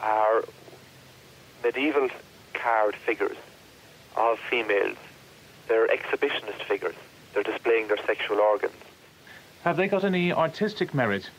are 0.01 0.43
medieval 1.63 2.09
carved 2.55 2.95
figures 2.95 3.37
of 4.15 4.39
females. 4.49 4.97
They're 5.67 5.87
exhibitionist 5.87 6.63
figures. 6.63 6.95
They're 7.35 7.43
displaying 7.43 7.89
their 7.89 8.03
sexual 8.07 8.39
organs. 8.39 8.73
Have 9.63 9.77
they 9.77 9.87
got 9.87 10.03
any 10.03 10.33
artistic 10.33 10.95
merit? 10.95 11.29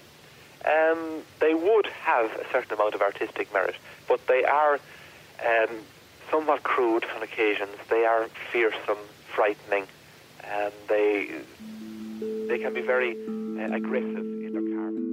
Um, 0.64 1.23
they 1.41 1.55
would 1.55 1.88
have 1.88 2.31
a 2.37 2.47
certain 2.52 2.75
amount 2.75 2.95
of 2.95 3.02
artistic 3.02 3.52
merit, 3.52 3.75
but 4.07 4.25
they 4.29 4.45
are 4.45 4.79
um, 5.45 5.79
somewhat 6.31 6.62
crude 6.62 7.07
on 7.17 7.25
occasions. 7.25 7.75
They 7.91 8.05
are 8.05 8.29
fearsome, 8.52 8.99
frightening, 9.35 9.88
and 10.52 10.73
they 10.88 11.30
they 12.49 12.59
can 12.59 12.75
be 12.75 12.82
very 12.82 13.12
uh, 13.12 13.75
aggressive 13.75 14.26
in 14.47 14.52
their 14.52 14.62
carving. 14.76 15.09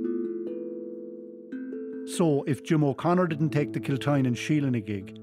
So, 2.17 2.43
if 2.47 2.63
Jim 2.63 2.83
O'Connor 2.83 3.27
didn't 3.27 3.51
take 3.51 3.73
the 3.73 3.79
Kiltinan 3.79 4.35
Sheela 4.35 4.71
na 4.71 4.79
gig, 4.79 5.17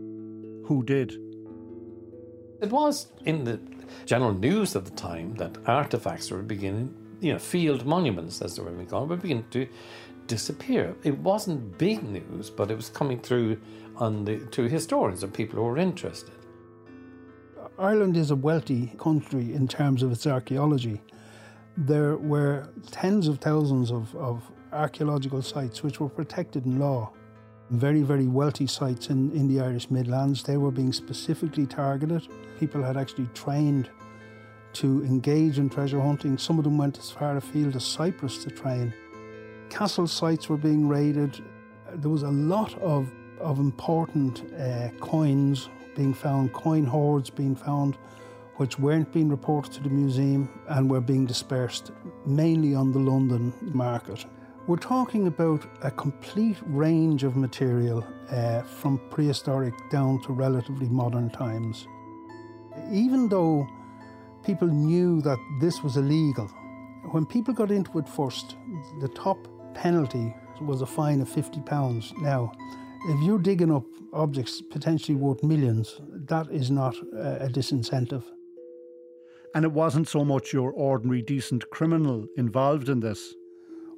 who 0.67 0.83
did? 0.83 1.13
It 2.63 2.71
was 2.71 3.13
in 3.25 3.45
the 3.45 3.61
general 4.07 4.33
news 4.33 4.75
at 4.77 4.85
the 4.85 4.91
time 4.93 5.35
that 5.35 5.59
artifacts 5.67 6.31
were 6.31 6.43
beginning, 6.43 6.95
you 7.21 7.33
know, 7.33 7.39
field 7.39 7.85
monuments, 7.85 8.41
as 8.41 8.57
they 8.57 8.63
were 8.63 8.71
being 8.71 8.87
called, 8.87 9.11
were 9.11 9.17
beginning 9.17 9.47
to 9.51 9.69
disappear. 10.27 10.97
It 11.05 11.19
wasn't 11.19 11.77
big 11.77 12.03
news, 12.03 12.51
but 12.51 12.71
it 12.71 12.77
was 12.77 12.89
coming 12.89 13.21
through 13.21 13.61
on 13.97 14.25
the 14.25 14.39
to 14.39 14.65
historians 14.65 15.23
and 15.23 15.33
people 15.33 15.57
who 15.59 15.65
were 15.65 15.79
interested. 15.79 16.35
Ireland 17.79 18.17
is 18.17 18.31
a 18.31 18.37
wealthy 18.37 18.93
country 18.99 19.53
in 19.53 19.69
terms 19.69 20.03
of 20.03 20.11
its 20.11 20.27
archaeology. 20.27 21.03
There 21.77 22.17
were 22.17 22.71
tens 22.91 23.29
of 23.29 23.39
thousands 23.39 23.91
of, 23.91 24.17
of 24.17 24.51
archaeological 24.73 25.43
sites 25.43 25.83
which 25.83 26.01
were 26.01 26.09
protected 26.09 26.65
in 26.65 26.79
law. 26.79 27.11
Very, 27.69 28.01
very 28.01 28.29
wealthy 28.29 28.67
sites 28.67 29.11
in, 29.11 29.31
in 29.33 29.47
the 29.47 29.61
Irish 29.61 29.91
Midlands. 29.91 30.43
They 30.43 30.57
were 30.57 30.71
being 30.71 30.91
specifically 30.91 31.67
targeted. 31.67 32.27
People 32.59 32.83
had 32.83 32.97
actually 32.97 33.29
trained 33.35 33.91
to 34.75 35.05
engage 35.05 35.59
in 35.59 35.69
treasure 35.69 36.01
hunting. 36.01 36.39
Some 36.39 36.57
of 36.57 36.65
them 36.65 36.79
went 36.79 36.97
as 36.99 37.11
far 37.11 37.37
afield 37.37 37.77
as 37.77 37.85
Cyprus 37.85 38.43
to 38.45 38.51
train. 38.51 38.95
Castle 39.69 40.07
sites 40.07 40.49
were 40.49 40.57
being 40.57 40.89
raided. 40.89 41.45
There 41.93 42.11
was 42.11 42.23
a 42.23 42.31
lot 42.31 42.75
of, 42.81 43.13
of 43.39 43.59
important 43.59 44.51
uh, 44.59 44.89
coins 44.99 45.69
being 45.97 46.15
found, 46.15 46.53
coin 46.53 46.85
hoards 46.85 47.31
being 47.31 47.57
found, 47.57 47.99
which 48.57 48.79
weren't 48.79 49.13
being 49.13 49.29
reported 49.29 49.73
to 49.73 49.83
the 49.83 49.89
museum 49.89 50.49
and 50.69 50.89
were 50.89 51.01
being 51.01 51.27
dispersed 51.27 51.91
mainly 52.25 52.75
on 52.75 52.93
the 52.93 52.99
London 52.99 53.53
market. 53.63 54.25
We're 54.69 54.77
talking 54.77 55.27
about 55.27 55.67
a 55.83 55.91
complete 55.91 56.59
range 56.67 57.25
of 57.25 57.37
material 57.37 58.07
uh, 58.31 58.63
from 58.63 59.01
prehistoric 59.11 59.75
down 59.91 60.23
to 60.23 60.33
relatively 60.33 60.89
modern 60.89 61.31
times. 61.31 61.87
Even 62.93 63.29
though 63.29 63.67
people 64.45 64.69
knew 64.69 65.21
that 65.23 65.39
this 65.61 65.83
was 65.83 65.97
illegal, 65.97 66.47
when 67.11 67.25
people 67.25 67.55
got 67.55 67.71
into 67.71 67.99
it 67.99 68.09
first, 68.09 68.57
the 69.01 69.09
top 69.09 69.39
penalty 69.75 70.35
was 70.61 70.83
a 70.83 70.87
fine 70.87 71.21
of 71.21 71.29
£50. 71.29 72.19
Now, 72.21 72.53
if 73.05 73.23
you're 73.23 73.39
digging 73.39 73.73
up 73.73 73.85
objects 74.13 74.61
potentially 74.61 75.17
worth 75.17 75.43
millions, 75.43 76.01
that 76.29 76.51
is 76.51 76.71
not 76.71 76.97
a 77.13 77.49
disincentive. 77.49 78.25
And 79.55 79.65
it 79.65 79.73
wasn't 79.73 80.09
so 80.09 80.25
much 80.25 80.53
your 80.53 80.73
ordinary 80.73 81.23
decent 81.23 81.69
criminal 81.71 82.27
involved 82.37 82.89
in 82.89 83.01
this. 83.01 83.35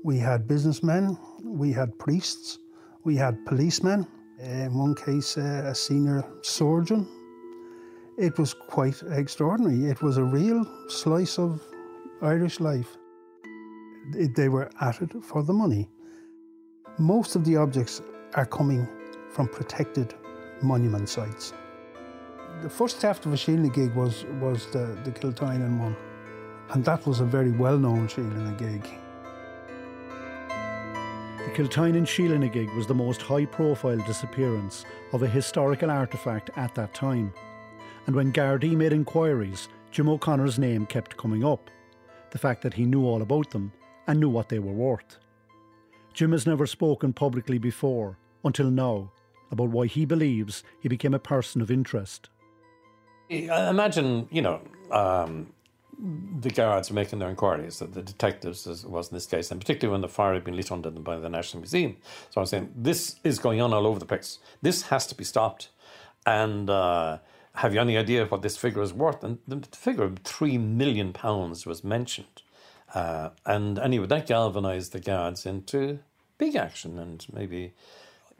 We 0.04 0.18
had 0.18 0.46
businessmen, 0.46 1.18
we 1.42 1.72
had 1.72 1.98
priests, 1.98 2.58
we 3.04 3.16
had 3.16 3.44
policemen, 3.46 4.06
in 4.38 4.74
one 4.74 4.94
case, 4.94 5.36
uh, 5.36 5.62
a 5.64 5.74
senior 5.74 6.24
surgeon. 6.42 7.08
It 8.16 8.38
was 8.38 8.54
quite 8.54 9.02
extraordinary. 9.10 9.90
It 9.90 10.02
was 10.02 10.16
a 10.16 10.24
real 10.24 10.64
slice 10.88 11.38
of 11.38 11.62
Irish 12.22 12.60
life. 12.60 12.96
They 14.36 14.48
were 14.48 14.70
at 14.80 15.02
it 15.02 15.12
for 15.22 15.42
the 15.42 15.52
money. 15.52 15.88
Most 16.98 17.36
of 17.36 17.44
the 17.44 17.56
objects 17.56 18.00
are 18.34 18.46
coming 18.46 18.86
from 19.30 19.48
protected 19.48 20.14
monument 20.62 21.08
sites. 21.08 21.52
The 22.62 22.70
first 22.70 22.98
theft 22.98 23.26
of 23.26 23.32
a 23.32 23.36
Sheela 23.36 23.72
gig 23.72 23.94
was, 23.94 24.24
was 24.40 24.66
the, 24.72 24.98
the 25.04 25.10
Kiltinan 25.10 25.78
one, 25.78 25.96
and 26.70 26.84
that 26.84 27.06
was 27.06 27.20
a 27.20 27.24
very 27.24 27.52
well 27.52 27.78
known 27.78 28.08
Sheela 28.08 28.56
gig. 28.58 28.88
The 31.38 31.54
Kiltinan 31.54 32.04
Sheela-na-gig 32.04 32.70
was 32.74 32.86
the 32.86 32.94
most 32.94 33.22
high 33.22 33.46
profile 33.46 33.96
disappearance 33.98 34.84
of 35.12 35.22
a 35.22 35.26
historical 35.26 35.88
artefact 35.88 36.56
at 36.58 36.74
that 36.74 36.92
time. 36.92 37.32
And 38.06 38.14
when 38.14 38.32
Gardaí 38.32 38.76
made 38.76 38.92
inquiries, 38.92 39.68
Jim 39.90 40.08
O'Connor's 40.08 40.58
name 40.58 40.84
kept 40.84 41.16
coming 41.16 41.44
up. 41.44 41.70
The 42.32 42.38
fact 42.38 42.60
that 42.62 42.74
he 42.74 42.84
knew 42.84 43.06
all 43.06 43.22
about 43.22 43.50
them 43.50 43.72
and 44.06 44.20
knew 44.20 44.28
what 44.28 44.50
they 44.50 44.58
were 44.58 44.72
worth. 44.72 45.18
Jim 46.18 46.32
has 46.32 46.48
never 46.48 46.66
spoken 46.66 47.12
publicly 47.12 47.58
before, 47.58 48.18
until 48.42 48.72
now, 48.72 49.08
about 49.52 49.68
why 49.68 49.86
he 49.86 50.04
believes 50.04 50.64
he 50.80 50.88
became 50.88 51.14
a 51.14 51.18
person 51.20 51.62
of 51.62 51.70
interest. 51.70 52.28
Imagine, 53.28 54.26
you 54.32 54.42
know, 54.42 54.60
um, 54.90 55.52
the 56.40 56.50
guards 56.50 56.90
making 56.90 57.20
their 57.20 57.30
inquiries, 57.30 57.78
the 57.78 58.02
detectives, 58.02 58.66
as 58.66 58.84
was 58.84 59.10
in 59.10 59.14
this 59.14 59.26
case, 59.26 59.52
and 59.52 59.60
particularly 59.60 59.92
when 59.92 60.00
the 60.00 60.08
fire 60.08 60.34
had 60.34 60.42
been 60.42 60.56
lit 60.56 60.72
under 60.72 60.90
them 60.90 61.04
by 61.04 61.16
the 61.18 61.28
National 61.28 61.60
Museum. 61.60 61.96
So 62.30 62.40
I'm 62.40 62.48
saying 62.48 62.72
this 62.74 63.20
is 63.22 63.38
going 63.38 63.60
on 63.60 63.72
all 63.72 63.86
over 63.86 64.00
the 64.00 64.04
place. 64.04 64.40
This 64.60 64.82
has 64.88 65.06
to 65.06 65.14
be 65.14 65.22
stopped. 65.22 65.68
And 66.26 66.68
uh, 66.68 67.18
have 67.54 67.74
you 67.74 67.80
any 67.80 67.96
idea 67.96 68.26
what 68.26 68.42
this 68.42 68.56
figure 68.56 68.82
is 68.82 68.92
worth? 68.92 69.22
And 69.22 69.38
the 69.46 69.60
figure 69.70 70.02
of 70.02 70.18
three 70.24 70.58
million 70.58 71.12
pounds 71.12 71.64
was 71.64 71.84
mentioned. 71.84 72.42
Uh, 72.92 73.30
and 73.46 73.78
anyway, 73.78 74.06
that 74.08 74.26
galvanised 74.26 74.90
the 74.90 74.98
guards 74.98 75.46
into 75.46 76.00
big 76.38 76.56
action, 76.56 76.98
and 76.98 77.26
maybe 77.32 77.74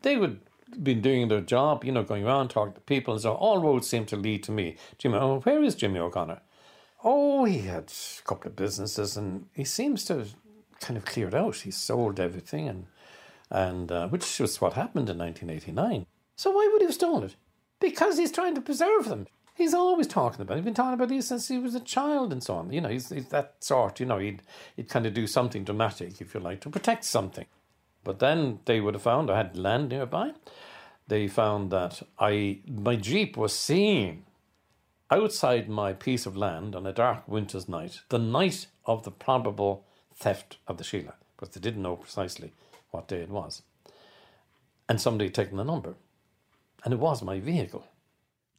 they 0.03 0.17
would 0.17 0.41
been 0.83 1.01
doing 1.01 1.29
their 1.29 1.41
job, 1.41 1.85
you 1.85 1.93
know, 1.93 2.03
going 2.03 2.25
around 2.25 2.49
talking 2.49 2.75
to 2.75 2.81
people, 2.81 3.15
and 3.15 3.23
so 3.23 3.33
all 3.33 3.59
roads 3.59 3.89
seem 3.89 4.05
to 4.07 4.17
lead 4.17 4.43
to 4.45 4.53
me. 4.53 4.77
Jimmy, 4.99 5.17
oh, 5.17 5.41
where 5.41 5.63
is 5.63 5.75
Jimmy 5.75 5.99
O'Connor? 5.99 6.41
Oh, 7.05 7.45
he 7.45 7.61
had 7.61 7.93
a 7.93 8.23
couple 8.27 8.51
of 8.51 8.57
businesses, 8.57 9.17
and 9.17 9.47
he 9.55 9.65
seems 9.65 10.05
to 10.07 10.19
have 10.19 10.35
kind 10.81 10.97
of 10.97 11.05
cleared 11.05 11.35
out. 11.35 11.57
He 11.57 11.71
sold 11.71 12.21
everything, 12.21 12.69
and 12.69 12.87
and 13.51 13.91
uh, 13.91 14.09
which 14.09 14.39
was 14.41 14.61
what 14.61 14.75
happened 14.75 15.09
in 15.09 15.19
1989. 15.19 16.07
So 16.37 16.51
why 16.51 16.69
would 16.71 16.83
he 16.83 16.87
have 16.87 16.95
stolen 16.95 17.25
it? 17.25 17.37
Because 17.81 18.19
he's 18.19 18.33
trying 18.33 18.55
to 18.55 18.61
preserve 18.61 19.09
them. 19.09 19.27
He's 19.55 19.75
always 19.75 20.07
talking 20.07 20.43
about. 20.43 20.55
It. 20.55 20.57
He's 20.59 20.65
been 20.67 20.75
talking 20.75 20.95
about 20.95 21.09
these 21.09 21.27
since 21.27 21.49
he 21.49 21.59
was 21.59 21.75
a 21.75 21.81
child, 21.81 22.33
and 22.33 22.43
so 22.43 22.55
on. 22.55 22.73
You 22.73 22.81
know, 22.81 22.89
he's, 22.89 23.09
he's 23.09 23.29
that 23.29 23.57
sort. 23.61 24.01
You 24.01 24.07
know, 24.07 24.19
he'd 24.19 24.43
he'd 24.77 24.89
kind 24.89 25.07
of 25.07 25.15
do 25.15 25.27
something 25.27 25.65
dramatic, 25.65 26.21
if 26.21 26.35
you 26.35 26.41
like, 26.41 26.61
to 26.63 26.71
protect 26.71 27.05
something. 27.05 27.47
But 28.09 28.21
then 28.21 28.61
they 28.65 28.81
would 28.81 28.95
have 28.95 29.03
found 29.03 29.31
I 29.31 29.37
had 29.37 29.59
land 29.59 29.91
nearby. 29.91 30.33
They 31.09 31.29
found 31.29 31.71
that 31.73 32.01
I 32.19 32.61
my 32.67 32.97
jeep 32.97 33.37
was 33.37 33.53
seen 33.53 34.25
outside 35.11 35.69
my 35.69 35.93
piece 35.93 36.25
of 36.25 36.35
land 36.35 36.75
on 36.75 36.87
a 36.87 36.93
dark 36.95 37.29
winter's 37.29 37.69
night, 37.69 38.01
the 38.09 38.19
night 38.19 38.69
of 38.87 39.03
the 39.03 39.11
probable 39.11 39.85
theft 40.15 40.57
of 40.67 40.79
the 40.79 40.85
Sheela, 40.85 41.13
because 41.37 41.55
they 41.55 41.61
didn't 41.61 41.83
know 41.83 41.97
precisely 41.97 42.55
what 42.91 43.09
day 43.09 43.21
it 43.21 43.29
was. 43.29 43.61
And 44.89 44.99
somebody 44.99 45.27
had 45.27 45.35
taken 45.35 45.59
the 45.59 45.65
number. 45.65 45.95
And 46.87 46.95
it 46.95 47.01
was 47.01 47.23
my 47.23 47.41
vehicle. 47.41 47.89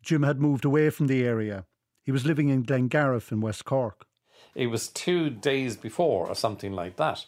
Jim 0.04 0.22
had 0.22 0.40
moved 0.40 0.64
away 0.64 0.92
from 0.92 1.08
the 1.08 1.24
area. 1.26 1.66
He 2.04 2.12
was 2.12 2.24
living 2.24 2.50
in 2.50 2.66
Glengarriff 2.66 3.32
in 3.32 3.42
West 3.42 3.66
Cork. 3.66 4.06
It 4.54 4.68
was 4.68 4.90
two 4.90 5.32
days 5.32 5.76
before, 5.76 6.28
or 6.28 6.36
something 6.36 6.74
like 6.74 6.98
that. 6.98 7.26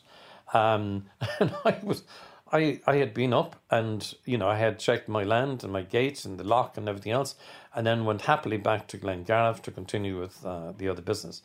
Um, 0.54 1.06
and 1.40 1.54
I 1.66 1.78
was, 1.84 2.04
I, 2.52 2.82
I 2.86 2.98
had 2.98 3.14
been 3.14 3.34
up 3.34 3.56
and, 3.70 4.14
you 4.26 4.38
know, 4.38 4.48
I 4.48 4.58
had 4.58 4.80
checked 4.80 5.08
my 5.08 5.24
land 5.24 5.64
and 5.64 5.72
my 5.72 5.84
gates 5.84 6.26
and 6.26 6.38
the 6.38 6.44
lock 6.44 6.78
and 6.78 6.90
everything 6.90 7.14
else, 7.14 7.36
and 7.74 7.88
then 7.88 8.06
went 8.06 8.22
happily 8.22 8.58
back 8.58 8.88
to 8.90 8.98
Glengarriff 8.98 9.62
to 9.64 9.72
continue 9.72 10.20
with 10.20 10.46
uh, 10.46 10.74
the 10.78 10.90
other 10.90 11.02
business. 11.02 11.42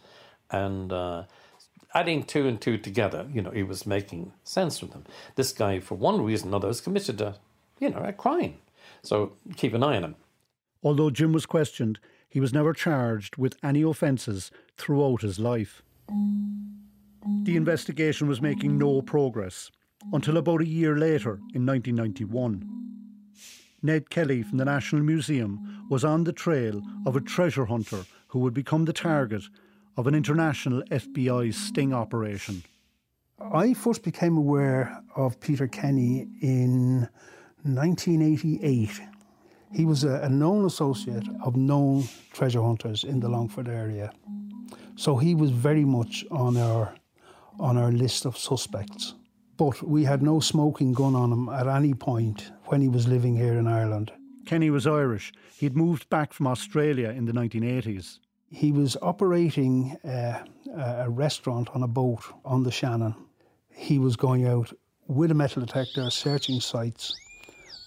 And 0.50 0.92
uh, 0.92 1.24
adding 1.94 2.24
two 2.24 2.46
and 2.46 2.60
two 2.60 2.78
together, 2.78 3.26
you 3.32 3.40
know, 3.40 3.50
it 3.50 3.64
was 3.64 3.86
making 3.86 4.32
sense 4.44 4.78
to 4.80 4.86
them. 4.86 5.04
This 5.36 5.52
guy, 5.52 5.80
for 5.80 5.94
one 5.94 6.22
reason 6.22 6.48
or 6.48 6.50
another, 6.50 6.68
has 6.68 6.80
committed 6.80 7.20
a, 7.20 7.36
you 7.78 7.90
know, 7.90 7.98
a 7.98 8.12
crime. 8.12 8.58
So 9.02 9.32
keep 9.56 9.74
an 9.74 9.82
eye 9.82 9.96
on 9.96 10.04
him. 10.04 10.16
Although 10.82 11.10
Jim 11.10 11.32
was 11.32 11.46
questioned, 11.46 11.98
he 12.28 12.40
was 12.40 12.52
never 12.52 12.72
charged 12.72 13.36
with 13.36 13.56
any 13.62 13.82
offences 13.82 14.50
throughout 14.76 15.22
his 15.22 15.38
life. 15.38 15.82
The 17.42 17.56
investigation 17.56 18.28
was 18.28 18.40
making 18.40 18.78
no 18.78 19.02
progress 19.02 19.70
until 20.12 20.36
about 20.36 20.60
a 20.60 20.66
year 20.66 20.96
later 20.96 21.40
in 21.54 21.66
1991. 21.66 22.68
Ned 23.82 24.10
Kelly 24.10 24.42
from 24.42 24.58
the 24.58 24.64
National 24.64 25.02
Museum 25.02 25.86
was 25.90 26.04
on 26.04 26.24
the 26.24 26.32
trail 26.32 26.80
of 27.04 27.16
a 27.16 27.20
treasure 27.20 27.64
hunter 27.64 28.04
who 28.28 28.38
would 28.40 28.54
become 28.54 28.84
the 28.84 28.92
target 28.92 29.42
of 29.96 30.06
an 30.06 30.14
international 30.14 30.82
FBI 30.90 31.52
sting 31.52 31.92
operation. 31.92 32.62
I 33.40 33.74
first 33.74 34.02
became 34.02 34.36
aware 34.36 35.02
of 35.16 35.40
Peter 35.40 35.66
Kenny 35.66 36.28
in 36.40 37.08
1988. 37.62 39.00
He 39.74 39.84
was 39.84 40.04
a, 40.04 40.20
a, 40.22 40.28
known 40.28 40.64
associate 40.64 41.26
of 41.42 41.56
known 41.56 42.04
treasure 42.32 42.62
hunters 42.62 43.02
in 43.02 43.20
the 43.20 43.28
Longford 43.28 43.68
area. 43.68 44.12
So 44.94 45.16
he 45.16 45.34
was 45.34 45.50
very 45.50 45.84
much 45.84 46.24
on 46.30 46.56
our 46.56 46.94
on 47.58 47.76
our 47.76 47.92
list 47.92 48.24
of 48.24 48.36
suspects. 48.36 49.14
But 49.56 49.82
we 49.82 50.04
had 50.04 50.22
no 50.22 50.40
smoking 50.40 50.92
gun 50.92 51.14
on 51.14 51.32
him 51.32 51.48
at 51.48 51.66
any 51.66 51.94
point 51.94 52.50
when 52.66 52.80
he 52.80 52.88
was 52.88 53.08
living 53.08 53.36
here 53.36 53.54
in 53.54 53.66
Ireland. 53.66 54.12
Kenny 54.44 54.70
was 54.70 54.86
Irish. 54.86 55.32
He'd 55.58 55.76
moved 55.76 56.08
back 56.08 56.32
from 56.32 56.46
Australia 56.46 57.10
in 57.10 57.24
the 57.24 57.32
1980s. 57.32 58.18
He 58.50 58.70
was 58.70 58.96
operating 59.02 59.96
uh, 60.04 60.44
a 60.76 61.10
restaurant 61.10 61.68
on 61.74 61.82
a 61.82 61.88
boat 61.88 62.22
on 62.44 62.62
the 62.62 62.70
Shannon. 62.70 63.14
He 63.70 63.98
was 63.98 64.16
going 64.16 64.46
out 64.46 64.72
with 65.08 65.30
a 65.30 65.34
metal 65.34 65.64
detector, 65.64 66.10
searching 66.10 66.60
sites, 66.60 67.14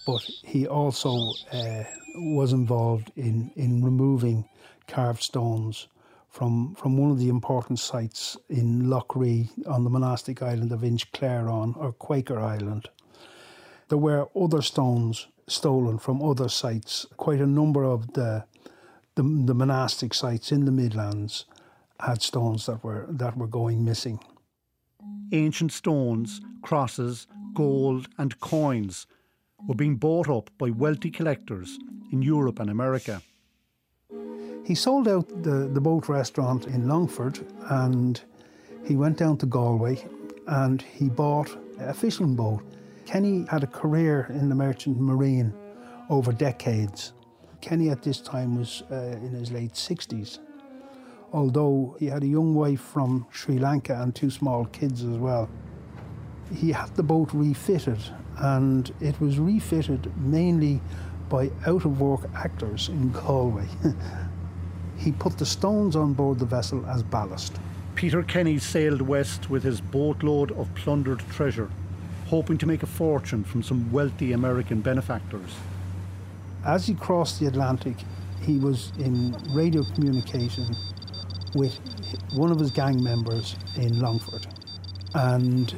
but 0.06 0.22
he 0.44 0.66
also 0.66 1.32
uh, 1.52 1.84
was 2.14 2.52
involved 2.52 3.10
in, 3.16 3.50
in 3.56 3.82
removing 3.82 4.48
carved 4.86 5.22
stones 5.22 5.88
from, 6.30 6.74
from 6.76 6.96
one 6.96 7.10
of 7.10 7.18
the 7.18 7.28
important 7.28 7.78
sites 7.78 8.36
in 8.48 8.88
Lough 8.88 9.04
Ree 9.14 9.50
on 9.66 9.84
the 9.84 9.90
monastic 9.90 10.42
island 10.42 10.72
of 10.72 10.80
Inchcleraun 10.80 11.76
or 11.76 11.92
Quaker 11.92 12.38
Island. 12.38 12.88
There 13.88 13.98
were 13.98 14.28
other 14.40 14.62
stones 14.62 15.26
stolen 15.48 15.98
from 15.98 16.22
other 16.22 16.48
sites. 16.48 17.04
Quite 17.16 17.40
a 17.40 17.46
number 17.46 17.84
of 17.84 18.12
the, 18.12 18.44
the, 19.16 19.22
the 19.22 19.54
monastic 19.54 20.14
sites 20.14 20.52
in 20.52 20.64
the 20.64 20.72
Midlands 20.72 21.46
had 21.98 22.22
stones 22.22 22.66
that 22.66 22.84
were, 22.84 23.06
that 23.08 23.36
were 23.36 23.48
going 23.48 23.84
missing. 23.84 24.20
Ancient 25.32 25.72
stones, 25.72 26.40
crosses, 26.62 27.26
gold, 27.54 28.08
and 28.16 28.38
coins 28.38 29.06
were 29.66 29.74
being 29.74 29.96
bought 29.96 30.28
up 30.28 30.50
by 30.58 30.70
wealthy 30.70 31.10
collectors 31.10 31.78
in 32.12 32.22
Europe 32.22 32.60
and 32.60 32.70
America. 32.70 33.20
He 34.64 34.74
sold 34.74 35.08
out 35.08 35.42
the, 35.42 35.68
the 35.72 35.80
boat 35.80 36.08
restaurant 36.08 36.66
in 36.66 36.86
Longford 36.86 37.40
and 37.70 38.20
he 38.84 38.96
went 38.96 39.16
down 39.16 39.36
to 39.38 39.46
Galway 39.46 40.04
and 40.46 40.82
he 40.82 41.08
bought 41.08 41.56
a 41.78 41.94
fishing 41.94 42.34
boat. 42.34 42.62
Kenny 43.06 43.46
had 43.48 43.64
a 43.64 43.66
career 43.66 44.26
in 44.30 44.48
the 44.48 44.54
merchant 44.54 45.00
marine 45.00 45.52
over 46.08 46.32
decades. 46.32 47.12
Kenny 47.60 47.90
at 47.90 48.02
this 48.02 48.20
time 48.20 48.56
was 48.56 48.82
uh, 48.90 48.94
in 48.94 49.30
his 49.30 49.50
late 49.50 49.72
60s, 49.72 50.38
although 51.32 51.96
he 51.98 52.06
had 52.06 52.22
a 52.22 52.26
young 52.26 52.54
wife 52.54 52.80
from 52.80 53.26
Sri 53.30 53.58
Lanka 53.58 54.00
and 54.00 54.14
two 54.14 54.30
small 54.30 54.66
kids 54.66 55.02
as 55.02 55.16
well. 55.16 55.48
He 56.54 56.72
had 56.72 56.94
the 56.96 57.02
boat 57.02 57.30
refitted, 57.32 58.00
and 58.38 58.92
it 59.00 59.20
was 59.20 59.38
refitted 59.38 60.12
mainly 60.16 60.80
by 61.28 61.50
out 61.66 61.84
of 61.84 62.00
work 62.00 62.28
actors 62.34 62.88
in 62.88 63.12
Galway. 63.12 63.68
he 65.00 65.12
put 65.12 65.38
the 65.38 65.46
stones 65.46 65.96
on 65.96 66.12
board 66.12 66.38
the 66.38 66.44
vessel 66.44 66.84
as 66.86 67.02
ballast. 67.02 67.58
Peter 67.94 68.22
Kenny 68.22 68.58
sailed 68.58 69.00
west 69.00 69.48
with 69.48 69.62
his 69.62 69.80
boatload 69.80 70.52
of 70.52 70.72
plundered 70.74 71.20
treasure, 71.30 71.70
hoping 72.26 72.58
to 72.58 72.66
make 72.66 72.82
a 72.82 72.86
fortune 72.86 73.42
from 73.42 73.62
some 73.62 73.90
wealthy 73.90 74.32
American 74.32 74.80
benefactors. 74.82 75.56
As 76.64 76.86
he 76.86 76.94
crossed 76.94 77.40
the 77.40 77.46
Atlantic, 77.46 77.96
he 78.42 78.58
was 78.58 78.92
in 78.98 79.36
radio 79.52 79.82
communication 79.94 80.66
with 81.54 81.78
one 82.34 82.52
of 82.52 82.58
his 82.58 82.70
gang 82.70 83.02
members 83.02 83.56
in 83.76 83.98
Longford. 84.00 84.46
And 85.14 85.74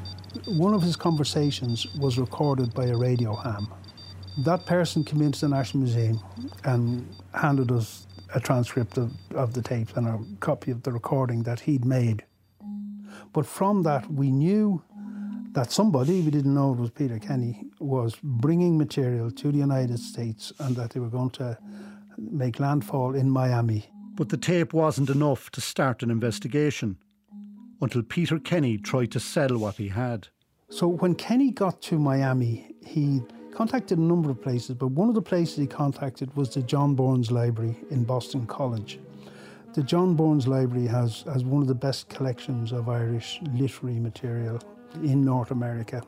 one 0.47 0.75
of 0.75 0.83
his 0.83 0.97
conversations 0.97 1.87
was 1.97 2.19
recorded 2.19 2.75
by 2.75 2.87
a 2.87 2.97
radio 2.97 3.37
ham. 3.37 3.69
That 4.39 4.67
person 4.67 5.05
came 5.05 5.23
into 5.23 5.41
the 5.41 5.49
National 5.49 5.85
Museum 5.85 6.21
and 6.65 7.09
handed 7.33 7.71
us 7.71 8.07
a 8.35 8.41
transcript 8.41 8.99
of, 8.99 9.13
of 9.35 9.55
the 9.55 9.63
tapes 9.63 9.93
and 9.95 10.07
a 10.07 10.19
copy 10.41 10.71
of 10.71 10.83
the 10.83 10.93
recording 10.93 11.43
that 11.45 11.61
he'd 11.61 11.85
made. 11.85 12.25
But 13.33 13.47
from 13.47 13.83
that, 13.85 14.11
we 14.11 14.31
knew 14.31 14.83
that 15.53 15.71
somebody, 15.71 16.21
we 16.23 16.31
didn't 16.31 16.55
know 16.55 16.73
it 16.73 16.79
was 16.79 16.91
Peter 16.91 17.19
Kenny, 17.19 17.65
was 17.79 18.17
bringing 18.23 18.79
material 18.79 19.31
to 19.31 19.53
the 19.53 19.59
United 19.59 19.99
States 19.99 20.53
and 20.59 20.75
that 20.77 20.91
they 20.91 21.01
were 21.01 21.11
going 21.11 21.31
to 21.31 21.59
make 22.17 22.59
landfall 22.59 23.15
in 23.15 23.31
Miami. 23.31 23.91
But 24.15 24.29
the 24.29 24.37
tape 24.37 24.73
wasn't 24.73 25.11
enough 25.11 25.51
to 25.51 25.61
start 25.61 26.03
an 26.03 26.11
investigation 26.11 26.99
until 27.81 28.03
Peter 28.03 28.39
Kenny 28.39 28.79
tried 28.79 29.11
to 29.13 29.21
sell 29.21 29.59
what 29.59 29.77
he 29.77 29.89
had. 29.89 30.29
So 30.71 30.87
when 30.89 31.15
Kenny 31.15 31.51
got 31.51 31.83
to 31.83 31.99
Miami, 31.99 32.75
he 32.87 33.21
contacted 33.53 33.99
a 33.99 34.03
number 34.03 34.31
of 34.31 34.41
places, 34.41 34.75
but 34.75 34.89
one 34.89 35.09
of 35.09 35.15
the 35.15 35.23
places 35.23 35.57
he 35.57 35.67
contacted 35.67 36.35
was 36.37 36.51
the 36.51 36.63
John 36.63 36.95
Burns 36.95 37.31
Library 37.31 37.77
in 37.91 38.05
Boston 38.05 38.47
College. 38.47 38.99
The 39.75 39.83
John 39.83 40.15
Burns 40.15 40.49
Library 40.49 40.87
has, 40.87 41.23
has 41.33 41.45
one 41.45 41.63
of 41.63 41.69
the 41.69 41.75
best 41.75 42.09
collections 42.09 42.73
of 42.73 42.89
Irish 42.89 43.41
literary 43.55 43.99
material 43.99 44.61
in 45.03 45.25
North 45.25 45.51
America. 45.51 46.03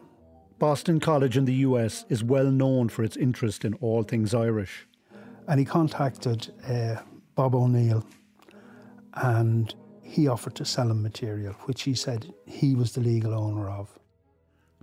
Boston 0.59 1.01
College 1.01 1.37
in 1.37 1.45
the 1.45 1.55
US 1.55 2.05
is 2.09 2.23
well 2.23 2.51
known 2.51 2.89
for 2.89 3.03
its 3.03 3.17
interest 3.17 3.65
in 3.65 3.75
all 3.75 4.03
things 4.03 4.35
Irish. 4.35 4.87
And 5.49 5.59
he 5.59 5.67
contacted 5.67 6.53
uh, 6.69 6.97
Bob 7.35 7.55
O'Neill 7.55 8.05
and 9.15 9.75
he 10.03 10.29
offered 10.29 10.55
to 10.57 10.65
sell 10.65 10.91
him 10.91 11.03
material, 11.03 11.55
which 11.65 11.83
he 11.83 11.95
said 11.95 12.33
he 12.47 12.75
was 12.75 12.93
the 12.93 13.01
legal 13.01 13.35
owner 13.35 13.69
of. 13.69 13.99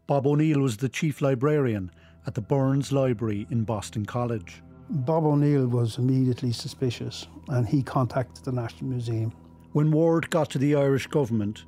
Bob 0.07 0.27
O'Neill 0.27 0.59
was 0.59 0.77
the 0.77 0.89
chief 0.89 1.21
librarian 1.21 1.91
at 2.27 2.35
the 2.35 2.41
Burns 2.41 2.91
Library 2.91 3.47
in 3.49 3.63
Boston 3.63 4.05
College. 4.05 4.61
Bob 4.89 5.25
O'Neill 5.25 5.67
was 5.67 5.97
immediately 5.97 6.51
suspicious 6.51 7.27
and 7.47 7.67
he 7.67 7.81
contacted 7.81 8.43
the 8.43 8.51
National 8.51 8.89
Museum. 8.89 9.33
When 9.73 9.91
word 9.91 10.29
got 10.29 10.49
to 10.51 10.57
the 10.57 10.75
Irish 10.75 11.07
government 11.07 11.65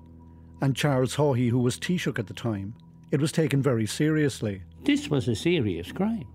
and 0.62 0.76
Charles 0.76 1.16
Haughey, 1.16 1.50
who 1.50 1.60
was 1.60 1.78
Taoiseach 1.78 2.20
at 2.20 2.28
the 2.28 2.34
time, 2.34 2.76
it 3.12 3.22
was 3.22 3.32
taken 3.32 3.62
very 3.62 3.86
seriously. 3.86 4.62
This 4.84 5.10
was 5.10 5.28
a 5.28 5.36
serious 5.36 5.92
crime. 5.92 6.28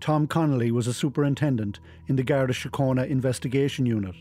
Tom 0.00 0.26
Connolly 0.26 0.70
was 0.70 0.86
a 0.86 0.94
superintendent 0.94 1.80
in 2.08 2.16
the 2.16 2.22
Garda 2.22 2.52
Síochána 2.52 3.08
investigation 3.08 3.86
unit, 3.86 4.14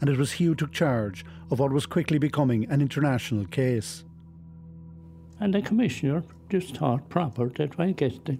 and 0.00 0.10
it 0.10 0.18
was 0.18 0.32
he 0.32 0.44
who 0.44 0.54
took 0.54 0.72
charge 0.72 1.24
of 1.50 1.58
what 1.58 1.72
was 1.72 1.86
quickly 1.86 2.18
becoming 2.18 2.66
an 2.70 2.80
international 2.80 3.46
case. 3.46 4.04
And 5.40 5.54
the 5.54 5.62
commissioner 5.62 6.22
just 6.50 6.76
thought 6.76 7.08
proper 7.08 7.48
try 7.48 7.86
and 7.86 7.96
get 7.96 8.24
the 8.26 8.38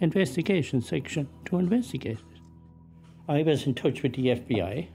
investigation 0.00 0.82
section 0.82 1.28
to 1.46 1.58
investigate 1.58 2.18
it. 2.18 2.40
I 3.28 3.42
was 3.42 3.66
in 3.66 3.74
touch 3.74 4.02
with 4.02 4.14
the 4.14 4.26
FBI, 4.26 4.88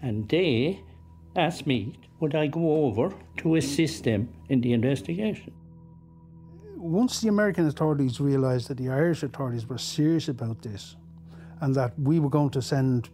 and 0.00 0.28
they 0.28 0.80
asked 1.34 1.66
me 1.66 1.98
would 2.20 2.34
I 2.34 2.46
go 2.46 2.84
over 2.86 3.12
to 3.38 3.56
assist 3.56 4.04
them 4.04 4.28
in 4.48 4.60
the 4.60 4.72
investigation. 4.72 5.52
Once 6.76 7.20
the 7.20 7.28
American 7.28 7.66
authorities 7.66 8.20
realised 8.20 8.68
that 8.68 8.78
the 8.78 8.88
Irish 8.88 9.22
authorities 9.22 9.66
were 9.66 9.78
serious 9.78 10.28
about 10.28 10.62
this, 10.62 10.96
and 11.60 11.74
that 11.74 11.98
we 11.98 12.20
were 12.20 12.30
going 12.30 12.50
to 12.50 12.62
send 12.62 13.08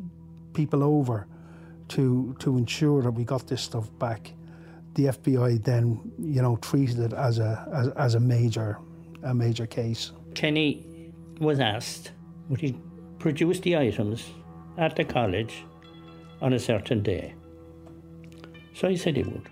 people 0.52 0.82
over 0.82 1.26
to 1.88 2.34
to 2.38 2.58
ensure 2.58 3.02
that 3.02 3.12
we 3.12 3.24
got 3.24 3.46
this 3.46 3.62
stuff 3.62 3.88
back, 3.98 4.32
the 4.94 5.04
FBI 5.06 5.62
then, 5.64 6.12
you 6.18 6.42
know, 6.42 6.56
treated 6.56 6.98
it 6.98 7.12
as 7.12 7.38
a 7.38 7.68
as, 7.72 7.88
as 7.88 8.14
a 8.14 8.20
major 8.20 8.78
a 9.22 9.34
major 9.34 9.66
case. 9.66 10.12
Kenny 10.34 11.12
was 11.40 11.60
asked 11.60 12.12
would 12.48 12.60
he 12.60 12.78
produce 13.18 13.60
the 13.60 13.76
items 13.76 14.30
at 14.78 14.96
the 14.96 15.04
college 15.04 15.64
on 16.40 16.52
a 16.52 16.58
certain 16.58 17.02
day. 17.02 17.34
So 18.74 18.88
he 18.88 18.96
said 18.96 19.16
he 19.16 19.22
would. 19.22 19.48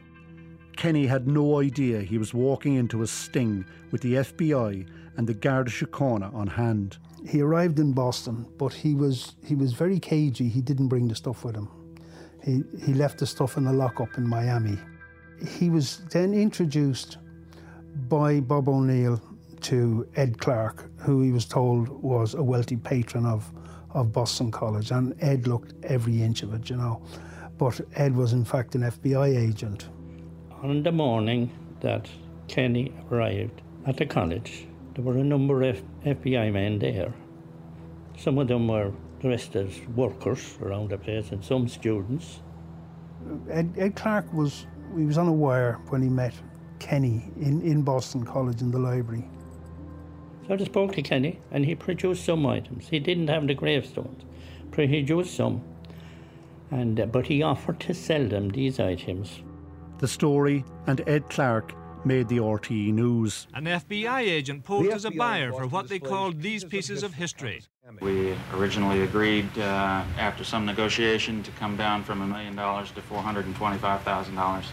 Kenny 0.76 1.07
had 1.07 1.29
no 1.29 1.61
idea 1.61 2.00
he 2.00 2.18
was 2.18 2.33
walking 2.33 2.74
into 2.74 3.03
a 3.03 3.07
sting 3.07 3.64
with 3.90 4.00
the 4.00 4.14
FBI 4.14 4.88
and 5.16 5.26
the 5.26 5.35
Garda 5.35 5.70
Síochána 5.70 6.35
on 6.35 6.46
hand. 6.46 6.98
He 7.29 7.42
arrived 7.42 7.79
in 7.79 7.92
Boston, 7.92 8.46
but 8.57 8.72
he 8.72 8.94
was 8.94 9.35
he 9.44 9.55
was 9.55 9.72
very 9.72 10.00
cagey. 10.00 10.48
He 10.48 10.62
didn't 10.62 10.88
bring 10.88 11.07
the 11.09 11.14
stuff 11.14 11.44
with 11.44 11.55
him. 11.55 11.68
He 12.42 12.62
he 12.85 12.94
left 12.94 13.18
the 13.18 13.26
stuff 13.26 13.57
in 13.59 13.64
the 13.64 13.72
lockup 13.72 14.16
in 14.16 14.26
Miami. 14.26 14.79
He 15.46 15.70
was 15.70 16.03
then 16.11 16.35
introduced 16.35 17.18
by 18.09 18.40
Bob 18.40 18.68
O'Neill 18.68 19.20
to 19.62 20.09
Ed 20.16 20.38
Clark, 20.38 20.90
who 21.00 21.22
he 21.22 21.33
was 21.33 21.44
told 21.44 21.88
was 21.88 22.35
a 22.35 22.42
wealthy 22.42 22.76
patron 22.76 23.26
of, 23.26 23.50
of 23.90 24.12
Boston 24.12 24.50
College. 24.50 24.90
And 24.90 25.14
Ed 25.22 25.46
looked 25.46 25.74
every 25.85 26.22
inch 26.22 26.42
of 26.42 26.55
it, 26.55 26.70
you 26.70 26.76
know. 26.76 27.03
But 27.59 27.81
Ed 27.94 28.16
was, 28.16 28.33
in 28.33 28.44
fact, 28.44 28.74
an 28.74 28.83
FBI 28.83 29.37
agent. 29.48 29.88
On 30.62 30.83
the 30.83 30.92
morning 30.92 31.50
that 31.81 32.09
Kenny 32.48 32.92
arrived 33.11 33.62
at 33.87 33.96
the 33.96 34.07
college, 34.07 34.66
there 34.94 35.05
were 35.05 35.16
a 35.16 35.24
number 35.24 35.62
of 35.62 35.83
FBI 36.05 36.53
men 36.53 36.79
there. 36.79 37.12
Some 38.16 38.38
of 38.38 38.48
them 38.48 38.68
were 38.68 38.92
dressed 39.20 39.57
as 39.57 39.81
workers 39.94 40.59
around 40.62 40.90
the 40.90 40.98
place 40.98 41.31
and 41.31 41.44
some 41.44 41.68
students. 41.68 42.40
Ed, 43.50 43.74
Ed 43.76 43.96
Clark 43.96 44.33
was, 44.33 44.66
he 44.96 45.05
was 45.05 45.18
on 45.18 45.29
a 45.29 45.33
wire 45.33 45.79
when 45.88 46.03
he 46.03 46.09
met 46.09 46.35
Kenny 46.79 47.31
in, 47.40 47.61
in 47.62 47.83
Boston 47.83 48.24
College 48.24 48.61
in 48.61 48.70
the 48.70 48.79
library. 48.79 49.29
So 50.46 50.55
I 50.55 50.64
spoke 50.64 50.94
to 50.94 51.03
Kenny 51.03 51.38
and 51.50 51.64
he 51.64 51.74
produced 51.74 52.24
some 52.24 52.44
items. 52.46 52.88
He 52.88 52.98
didn't 52.98 53.29
have 53.29 53.46
the 53.46 53.55
gravestones, 53.55 54.24
but 54.70 54.88
he 54.88 55.03
produced 55.03 55.37
some. 55.37 55.62
And, 56.70 57.00
uh, 57.00 57.07
but 57.07 57.26
he 57.26 57.42
offered 57.42 57.81
to 57.81 57.94
sell 57.94 58.26
them 58.26 58.48
these 58.48 58.81
items. 58.81 59.42
The 59.98 60.09
story 60.09 60.64
and 60.87 61.03
Ed 61.07 61.29
Clark 61.29 61.74
made 62.04 62.28
the 62.28 62.38
RTE 62.38 62.92
news. 62.92 63.46
An 63.54 63.64
FBI 63.64 64.20
agent 64.20 64.64
posed 64.64 64.90
as 64.90 65.04
a 65.04 65.10
buyer 65.10 65.52
for 65.52 65.66
what 65.66 65.88
they 65.88 65.98
called 65.98 66.40
these 66.40 66.64
pieces 66.64 67.02
of 67.02 67.14
history. 67.14 67.62
We 68.00 68.36
originally 68.54 69.02
agreed, 69.02 69.48
uh, 69.58 70.04
after 70.18 70.44
some 70.44 70.64
negotiation, 70.64 71.42
to 71.42 71.50
come 71.52 71.76
down 71.76 72.04
from 72.04 72.22
a 72.22 72.26
million 72.26 72.54
dollars 72.56 72.90
to 72.92 73.00
$425,000. 73.00 74.64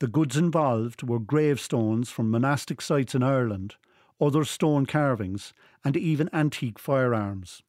The 0.00 0.06
goods 0.08 0.36
involved 0.36 1.02
were 1.02 1.18
gravestones 1.18 2.10
from 2.10 2.30
monastic 2.30 2.80
sites 2.80 3.14
in 3.14 3.22
Ireland 3.22 3.76
other 4.20 4.44
stone 4.44 4.86
carvings, 4.86 5.52
and 5.84 5.96
even 5.96 6.30
antique 6.32 6.78
firearms. 6.78 7.62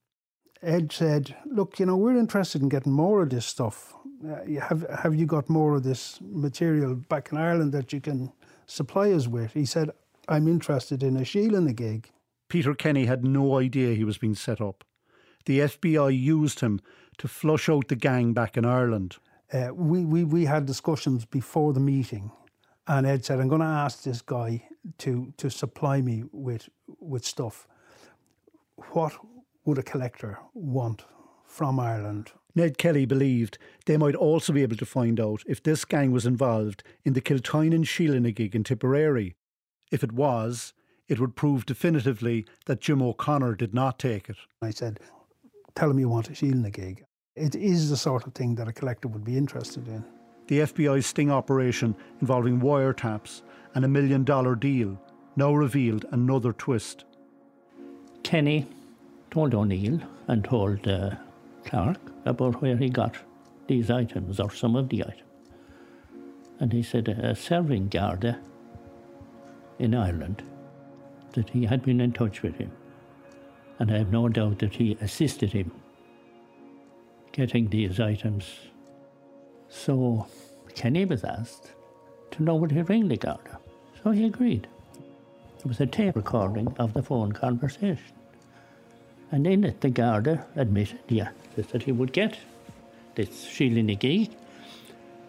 Ed 0.61 0.91
said, 0.91 1.35
Look, 1.45 1.79
you 1.79 1.85
know, 1.85 1.97
we're 1.97 2.17
interested 2.17 2.61
in 2.61 2.69
getting 2.69 2.91
more 2.91 3.21
of 3.21 3.29
this 3.29 3.45
stuff. 3.45 3.93
Uh, 4.25 4.59
have, 4.61 4.85
have 4.89 5.15
you 5.15 5.25
got 5.25 5.49
more 5.49 5.75
of 5.75 5.83
this 5.83 6.19
material 6.21 6.95
back 6.95 7.31
in 7.31 7.37
Ireland 7.37 7.73
that 7.73 7.91
you 7.91 7.99
can 7.99 8.31
supply 8.65 9.11
us 9.11 9.27
with? 9.27 9.53
He 9.53 9.65
said, 9.65 9.91
I'm 10.27 10.47
interested 10.47 11.03
in 11.03 11.17
a 11.17 11.21
Sheela 11.21 11.63
na 11.63 11.71
gig. 11.71 12.11
Peter 12.49 12.73
Kenny 12.73 13.05
had 13.05 13.23
no 13.23 13.57
idea 13.57 13.95
he 13.95 14.03
was 14.03 14.17
being 14.17 14.35
set 14.35 14.61
up. 14.61 14.83
The 15.45 15.59
FBI 15.59 16.19
used 16.19 16.59
him 16.59 16.79
to 17.17 17.27
flush 17.27 17.69
out 17.69 17.87
the 17.87 17.95
gang 17.95 18.33
back 18.33 18.57
in 18.57 18.65
Ireland. 18.65 19.17
Uh, 19.53 19.69
we, 19.73 20.03
we, 20.05 20.23
we 20.23 20.45
had 20.45 20.65
discussions 20.65 21.25
before 21.25 21.73
the 21.73 21.79
meeting, 21.79 22.31
and 22.87 23.05
Ed 23.05 23.23
said, 23.23 23.39
I'm 23.39 23.47
going 23.47 23.61
to 23.61 23.67
ask 23.67 24.03
this 24.03 24.21
guy 24.21 24.63
to 24.99 25.33
to 25.37 25.49
supply 25.49 26.01
me 26.01 26.23
with 26.31 26.69
with 26.99 27.25
stuff. 27.25 27.67
What 28.91 29.13
would 29.65 29.77
a 29.77 29.83
collector 29.83 30.39
want 30.53 31.05
from 31.45 31.79
Ireland? 31.79 32.31
Ned 32.55 32.77
Kelly 32.77 33.05
believed 33.05 33.57
they 33.85 33.97
might 33.97 34.15
also 34.15 34.53
be 34.53 34.63
able 34.63 34.77
to 34.77 34.85
find 34.85 35.19
out 35.19 35.43
if 35.45 35.61
this 35.61 35.83
gang 35.83 36.11
was 36.11 36.25
involved 36.25 36.83
in 37.03 37.13
the 37.13 37.21
Kiltinan 37.21 37.83
Sheela 37.83 38.33
gig 38.33 38.55
in 38.55 38.63
Tipperary. 38.63 39.35
If 39.91 40.03
it 40.03 40.13
was, 40.13 40.73
it 41.07 41.19
would 41.19 41.35
prove 41.35 41.65
definitively 41.65 42.45
that 42.65 42.81
Jim 42.81 43.01
O'Connor 43.01 43.55
did 43.55 43.73
not 43.73 43.99
take 43.99 44.29
it. 44.29 44.37
I 44.61 44.71
said, 44.71 44.99
Tell 45.75 45.91
him 45.91 45.99
you 45.99 46.07
want 46.07 46.29
a 46.29 46.31
Sheela 46.31 46.71
gig. 46.71 47.03
It 47.35 47.53
is 47.53 47.89
the 47.89 47.97
sort 47.97 48.25
of 48.25 48.33
thing 48.33 48.55
that 48.55 48.69
a 48.69 48.73
collector 48.73 49.09
would 49.09 49.25
be 49.25 49.37
interested 49.37 49.87
in. 49.89 50.05
The 50.47 50.59
FBI's 50.59 51.07
sting 51.07 51.31
operation 51.31 51.95
involving 52.21 52.61
wiretaps 52.61 53.41
and 53.73 53.83
a 53.83 53.89
million 53.89 54.23
dollar 54.23 54.55
deal 54.55 54.97
now 55.35 55.53
revealed 55.53 56.05
another 56.11 56.53
twist. 56.53 57.03
Kenny 58.23 58.67
told 59.31 59.53
O'Neill 59.53 59.99
and 60.27 60.45
told 60.45 60.87
uh, 60.87 61.15
Clark 61.65 61.99
about 62.25 62.61
where 62.61 62.77
he 62.77 62.89
got 62.89 63.17
these 63.67 63.89
items 63.89 64.39
or 64.39 64.51
some 64.51 64.75
of 64.75 64.89
the 64.89 65.03
items. 65.03 65.21
And 66.59 66.71
he 66.71 66.83
said 66.83 67.09
a 67.09 67.35
serving 67.35 67.89
Garda 67.89 68.39
in 69.79 69.93
Ireland 69.93 70.43
that 71.33 71.49
he 71.49 71.65
had 71.65 71.83
been 71.83 71.99
in 71.99 72.13
touch 72.13 72.41
with 72.41 72.55
him. 72.55 72.71
And 73.79 73.91
I 73.91 73.97
have 73.97 74.11
no 74.11 74.29
doubt 74.29 74.59
that 74.59 74.75
he 74.75 74.97
assisted 75.01 75.51
him 75.51 75.71
getting 77.33 77.67
these 77.67 77.99
items. 77.99 78.45
So 79.67 80.27
Kenny 80.73 81.03
was 81.03 81.25
asked 81.25 81.73
to 82.31 82.43
know 82.43 82.55
would 82.55 82.71
he 82.71 82.81
ring 82.83 83.09
the 83.09 83.17
Garda. 83.17 83.59
So 84.01 84.11
he 84.11 84.25
agreed. 84.25 84.67
It 85.59 85.65
was 85.65 85.81
a 85.81 85.85
tape 85.85 86.15
recording 86.15 86.73
of 86.79 86.93
the 86.93 87.03
phone 87.03 87.33
conversation. 87.33 88.13
And 89.31 89.45
in 89.45 89.63
it, 89.65 89.81
the 89.81 89.89
Garda 89.89 90.45
admitted, 90.55 90.99
yeah, 91.09 91.31
that 91.55 91.83
he 91.83 91.91
would 91.91 92.13
get 92.13 92.37
this 93.15 93.29
Sheela 93.45 93.83
na 93.83 93.95
gig. 93.95 94.31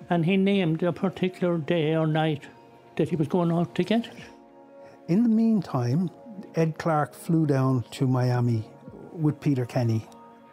And 0.09 0.25
he 0.25 0.37
named 0.37 0.83
a 0.83 0.93
particular 0.93 1.59
day 1.59 1.95
or 1.95 2.07
night 2.07 2.45
that 2.97 3.09
he 3.09 3.17
was 3.17 3.29
going 3.29 3.53
out 3.53 3.75
to 3.75 3.83
get 3.83 4.07
it. 4.07 4.15
In 5.09 5.23
the 5.23 5.29
meantime, 5.29 6.11
Ed 6.55 6.79
Clark 6.79 7.15
flew 7.15 7.47
down 7.47 7.85
to 7.93 8.07
Miami 8.07 8.65
with 9.13 9.41
Peter 9.41 9.65
Kenny 9.65 10.07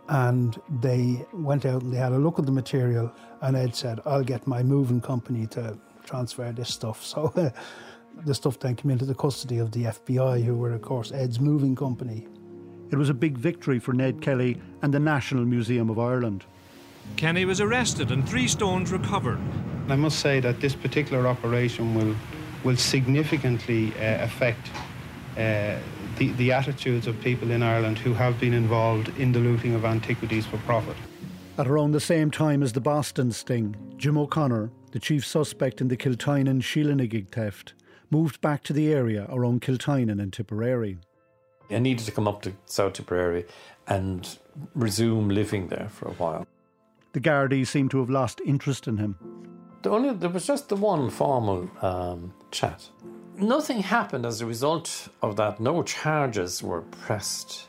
and 0.10 0.60
they 0.82 1.26
went 1.34 1.66
out 1.66 1.82
and 1.82 1.94
they 1.94 1.98
had 1.98 2.12
a 2.12 2.18
look 2.18 2.40
at 2.40 2.46
the 2.46 2.52
material 2.52 3.12
and 3.42 3.56
Ed 3.56 3.76
said, 3.76 4.00
I'll 4.06 4.24
get 4.24 4.46
my 4.48 4.64
moving 4.64 5.02
company 5.02 5.48
to 5.48 5.78
transfer 6.04 6.52
this 6.52 6.70
stuff. 6.70 7.04
So 7.14 7.34
The 8.26 8.36
stuff 8.36 8.60
then 8.60 8.76
came 8.76 8.92
into 8.92 9.06
the 9.06 9.16
custody 9.16 9.58
of 9.58 9.72
the 9.72 9.86
FBI, 9.86 10.44
who 10.44 10.56
were, 10.56 10.74
of 10.74 10.84
course, 10.84 11.12
Ed's 11.12 11.40
moving 11.40 11.76
company. 11.76 12.28
It 12.92 12.98
was 12.98 13.10
a 13.10 13.14
big 13.14 13.38
victory 13.38 13.80
for 13.80 13.94
Ned 13.94 14.22
Kelly 14.22 14.60
and 14.82 14.94
the 14.94 15.00
National 15.00 15.46
Museum 15.46 15.90
of 15.90 16.00
Ireland. 16.00 16.46
Kenny 17.16 17.46
was 17.46 17.60
arrested 17.60 18.12
and 18.12 18.28
three 18.28 18.48
stones 18.48 18.92
recovered. 18.92 19.40
I 19.90 19.96
must 19.96 20.20
say 20.20 20.40
that 20.40 20.62
this 20.62 20.76
particular 20.76 21.28
operation 21.28 21.96
will, 21.96 22.16
will 22.64 22.78
significantly 22.78 23.94
uh, 23.96 24.24
affect 24.24 24.70
uh, 25.38 25.78
the, 26.18 26.32
the 26.38 26.52
attitudes 26.52 27.08
of 27.08 27.20
people 27.22 27.52
in 27.52 27.64
Ireland 27.64 27.98
who 27.98 28.14
have 28.14 28.40
been 28.40 28.54
involved 28.54 29.10
in 29.18 29.32
the 29.32 29.40
looting 29.40 29.74
of 29.74 29.84
antiquities 29.84 30.46
for 30.46 30.58
profit. 30.60 30.96
At 31.58 31.68
around 31.68 31.92
the 31.92 32.00
same 32.00 32.32
time 32.32 32.64
as 32.64 32.74
the 32.74 32.82
Boston 32.82 33.32
sting, 33.32 33.76
Jim 33.98 34.18
O'Connor, 34.18 34.72
the 34.92 35.00
chief 35.00 35.26
suspect 35.26 35.82
in 35.82 35.88
the 35.88 35.98
Kiltinan 35.98 36.62
Sheela-na-gig 36.62 37.30
theft, 37.30 37.74
moved 38.10 38.42
back 38.42 38.64
to 38.64 38.74
the 38.74 38.94
area 38.94 39.28
around 39.30 39.62
Kiltinan 39.62 40.22
and 40.22 40.32
Tipperary. 40.32 40.98
I 41.70 41.80
needed 41.80 42.06
to 42.06 42.12
come 42.12 42.28
up 42.28 42.42
to 42.44 42.54
South 42.66 42.94
Tipperary 42.94 43.46
and 43.88 44.38
resume 44.76 45.30
living 45.30 45.68
there 45.68 45.90
for 45.90 46.08
a 46.08 46.14
while. 46.14 46.48
The 47.14 47.20
Gardaí 47.20 47.66
seemed 47.66 47.92
to 47.92 48.00
have 48.00 48.10
lost 48.10 48.42
interest 48.46 48.88
in 48.88 48.98
him. 48.98 49.18
The 49.84 49.90
only, 49.90 50.14
there 50.14 50.30
was 50.30 50.48
just 50.48 50.70
the 50.70 50.76
one 50.76 51.10
formal 51.10 51.70
um, 51.82 52.34
chat. 52.52 52.90
Nothing 53.38 53.82
happened 53.82 54.26
as 54.26 54.42
a 54.42 54.46
result 54.46 55.10
of 55.22 55.36
that. 55.38 55.60
No 55.60 55.84
charges 55.84 56.64
were 56.64 56.82
pressed. 56.82 57.68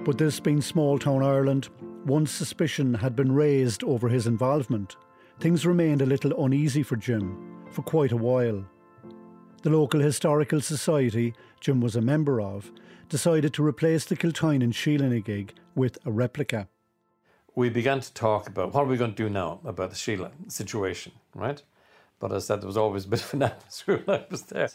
But 0.00 0.18
this 0.18 0.40
being 0.40 0.60
small 0.60 0.98
town 0.98 1.22
Ireland, 1.22 1.68
one 2.04 2.26
suspicion 2.26 2.94
had 2.94 3.14
been 3.14 3.32
raised 3.32 3.84
over 3.84 4.08
his 4.08 4.26
involvement. 4.26 4.96
Things 5.40 5.66
remained 5.66 6.02
a 6.02 6.06
little 6.06 6.44
uneasy 6.44 6.82
for 6.82 6.96
Jim 6.96 7.64
for 7.70 7.82
quite 7.82 8.12
a 8.12 8.16
while. 8.16 8.64
The 9.62 9.70
local 9.70 10.00
historical 10.00 10.60
society 10.60 11.34
Jim 11.64 11.80
was 11.80 11.96
a 11.96 12.02
member 12.02 12.42
of 12.42 12.70
decided 13.08 13.54
to 13.54 13.64
replace 13.64 14.04
the 14.04 14.16
Kiltinan 14.16 14.70
Sheela-na-gig 14.74 15.54
with 15.74 15.96
a 16.04 16.12
replica. 16.12 16.68
We 17.54 17.70
began 17.70 18.00
to 18.00 18.12
talk 18.12 18.46
about 18.46 18.74
what 18.74 18.82
are 18.82 18.86
we 18.86 18.98
going 18.98 19.14
to 19.14 19.16
do 19.16 19.30
now 19.30 19.60
about 19.64 19.88
the 19.88 19.96
Sheela 19.96 20.30
situation, 20.48 21.12
right? 21.34 21.62
But 22.20 22.32
as 22.32 22.44
I 22.44 22.46
said, 22.48 22.60
there 22.60 22.66
was 22.66 22.76
always 22.76 23.06
a 23.06 23.08
bit 23.08 23.22
of 23.22 23.32
an 23.32 23.42
atmosphere 23.44 24.02
when 24.04 24.20
I 24.20 24.26
was 24.30 24.42
there. 24.42 24.68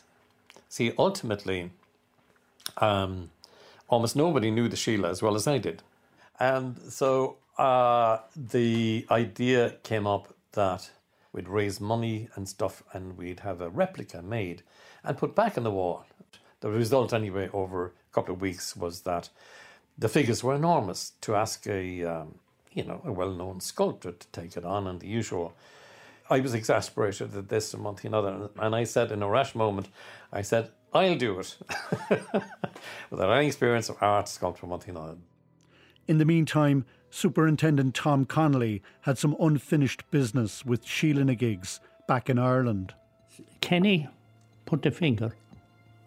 See, 0.68 0.92
ultimately, 0.98 1.70
um, 2.78 3.30
almost 3.88 4.16
nobody 4.16 4.50
knew 4.50 4.68
the 4.68 4.76
Sheela 4.76 5.12
as 5.12 5.22
well 5.22 5.36
as 5.36 5.46
I 5.46 5.60
did. 5.60 5.84
And 6.40 6.76
so 6.90 7.38
uh, 7.60 8.18
the 8.36 9.06
idea 9.12 9.76
came 9.84 10.08
up 10.08 10.34
that 10.54 10.90
we'd 11.34 11.50
raise 11.50 11.80
money 11.80 12.30
and 12.34 12.50
stuff 12.50 12.82
and 12.94 13.16
we'd 13.16 13.42
have 13.42 13.62
a 13.62 13.70
replica 13.70 14.24
made 14.24 14.64
and 15.04 15.20
put 15.20 15.36
back 15.36 15.56
on 15.56 15.64
the 15.64 15.70
wall. 15.70 16.08
The 16.62 16.70
result, 16.70 17.14
anyway, 17.14 17.50
over 17.54 17.88
a 17.88 18.14
couple 18.14 18.34
of 18.34 18.42
weeks 18.42 18.76
was 18.76 19.02
that 19.02 19.30
the 19.98 20.10
figures 20.10 20.44
were 20.44 20.56
enormous. 20.56 21.14
To 21.22 21.36
ask 21.36 21.68
a, 21.68 22.04
um, 22.04 22.36
you 22.74 22.84
know, 22.84 23.02
a 23.06 23.12
well-known 23.12 23.60
sculptor 23.62 24.12
to 24.12 24.28
take 24.28 24.58
it 24.58 24.66
on 24.66 24.88
and 24.88 25.00
the 25.00 25.08
usual. 25.08 25.54
I 26.30 26.40
was 26.42 26.54
exasperated 26.54 27.36
at 27.36 27.50
this 27.50 27.74
and 27.74 27.84
one 27.84 27.96
thing 27.96 28.10
another, 28.10 28.50
and 28.60 28.76
I 28.76 28.84
said 28.84 29.12
in 29.12 29.24
a 29.24 29.28
rash 29.28 29.56
moment, 29.56 29.88
I 30.32 30.42
said, 30.42 30.70
I'll 30.94 31.18
do 31.18 31.40
it. 31.40 31.58
Without 33.10 33.32
any 33.32 33.48
experience 33.48 33.90
of 33.90 33.98
art, 34.02 34.28
sculpture, 34.28 34.68
one 34.68 34.80
thing 34.80 34.96
another. 34.96 35.18
In 36.08 36.18
the 36.18 36.26
meantime, 36.26 36.86
Superintendent 37.10 37.96
Tom 37.96 38.26
Connolly 38.26 38.82
had 39.02 39.18
some 39.18 39.36
unfinished 39.40 40.10
business 40.12 40.66
with 40.66 40.86
Sheela-na-gigs 40.86 41.80
back 42.08 42.30
in 42.30 42.38
Ireland. 42.38 42.94
Kenny 43.62 44.08
put 44.66 44.82
the 44.82 44.92
finger 44.92 45.34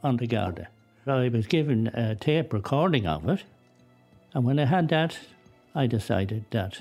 on 0.02 0.16
the 0.16 0.26
Garda. 0.26 0.68
I 1.06 1.28
was 1.28 1.46
given 1.46 1.88
a 1.88 2.14
tape 2.14 2.52
recording 2.52 3.06
of 3.06 3.28
it, 3.28 3.42
and 4.34 4.44
when 4.44 4.58
I 4.58 4.66
had 4.66 4.88
that, 4.88 5.18
I 5.74 5.86
decided 5.86 6.44
that, 6.50 6.80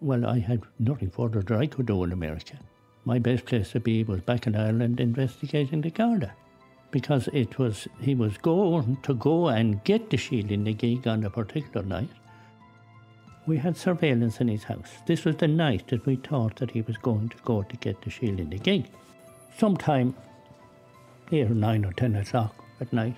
well, 0.00 0.26
I 0.26 0.38
had 0.38 0.62
nothing 0.78 1.10
further 1.10 1.42
that 1.42 1.58
I 1.58 1.66
could 1.66 1.86
do 1.86 2.04
in 2.04 2.12
America. 2.12 2.58
My 3.04 3.18
best 3.18 3.46
place 3.46 3.72
to 3.72 3.80
be 3.80 4.04
was 4.04 4.20
back 4.20 4.46
in 4.46 4.54
Ireland 4.54 5.00
investigating 5.00 5.80
the 5.80 5.90
Garda, 5.90 6.32
because 6.90 7.28
it 7.32 7.58
was 7.58 7.88
he 8.00 8.14
was 8.14 8.36
going 8.38 8.98
to 9.02 9.14
go 9.14 9.48
and 9.48 9.82
get 9.84 10.10
the 10.10 10.16
Sheela-na-gig 10.16 11.06
on 11.06 11.24
a 11.24 11.30
particular 11.30 11.84
night. 11.86 12.10
We 13.46 13.56
had 13.56 13.76
surveillance 13.76 14.40
in 14.40 14.48
his 14.48 14.64
house. 14.64 14.90
This 15.06 15.24
was 15.24 15.36
the 15.36 15.48
night 15.48 15.88
that 15.88 16.04
we 16.06 16.16
thought 16.16 16.56
that 16.56 16.70
he 16.70 16.82
was 16.82 16.98
going 16.98 17.30
to 17.30 17.36
go 17.44 17.62
to 17.62 17.76
get 17.76 18.00
the 18.02 18.10
Sheela-na-gig. 18.10 18.86
Sometime 19.56 20.14
eight 21.32 21.50
or 21.50 21.54
nine 21.54 21.84
or 21.84 21.92
ten 21.92 22.16
o'clock 22.16 22.54
at 22.80 22.92
night, 22.92 23.16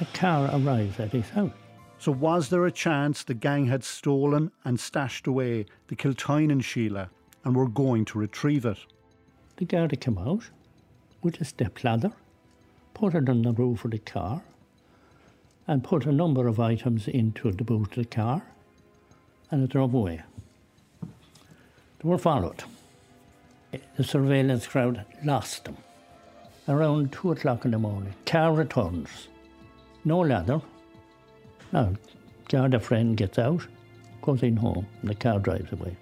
a 0.00 0.04
car 0.06 0.50
arrives 0.52 0.98
at 0.98 1.12
his 1.12 1.30
house. 1.30 1.52
So, 1.98 2.12
was 2.12 2.48
there 2.48 2.66
a 2.66 2.72
chance 2.72 3.22
the 3.22 3.34
gang 3.34 3.66
had 3.66 3.84
stolen 3.84 4.50
and 4.64 4.78
stashed 4.78 5.26
away 5.26 5.66
the 5.88 5.96
Kiltinan 5.96 6.60
Sheela 6.60 7.08
and 7.44 7.56
were 7.56 7.68
going 7.68 8.04
to 8.06 8.18
retrieve 8.18 8.64
it? 8.64 8.78
The 9.56 9.64
Garda 9.64 9.96
came 9.96 10.18
out 10.18 10.50
with 11.22 11.40
a 11.40 11.44
step 11.44 11.82
ladder, 11.84 12.12
put 12.92 13.14
it 13.14 13.28
on 13.28 13.42
the 13.42 13.52
roof 13.52 13.84
of 13.84 13.92
the 13.92 13.98
car, 13.98 14.42
and 15.66 15.84
put 15.84 16.04
a 16.04 16.12
number 16.12 16.46
of 16.46 16.60
items 16.60 17.08
into 17.08 17.50
the 17.52 17.64
boot 17.64 17.90
of 17.90 17.94
the 17.94 18.04
car, 18.04 18.42
and 19.50 19.62
it 19.62 19.70
drove 19.70 19.94
away. 19.94 20.22
They 21.00 22.08
were 22.08 22.18
followed. 22.18 22.64
The 23.96 24.04
surveillance 24.04 24.66
crowd 24.66 25.04
lost 25.24 25.64
them. 25.64 25.76
Around 26.66 27.12
two 27.12 27.32
o'clock 27.32 27.66
in 27.66 27.72
the 27.72 27.78
morning, 27.78 28.14
car 28.24 28.54
returns. 28.54 29.28
No 30.04 30.20
ladder. 30.20 30.62
Now, 31.72 31.92
Garda 32.48 32.80
friend 32.80 33.16
gets 33.16 33.38
out, 33.38 33.66
goes 34.22 34.42
in 34.42 34.56
home, 34.56 34.86
and 35.00 35.10
the 35.10 35.14
car 35.14 35.38
drives 35.38 35.72
away. 35.72 35.94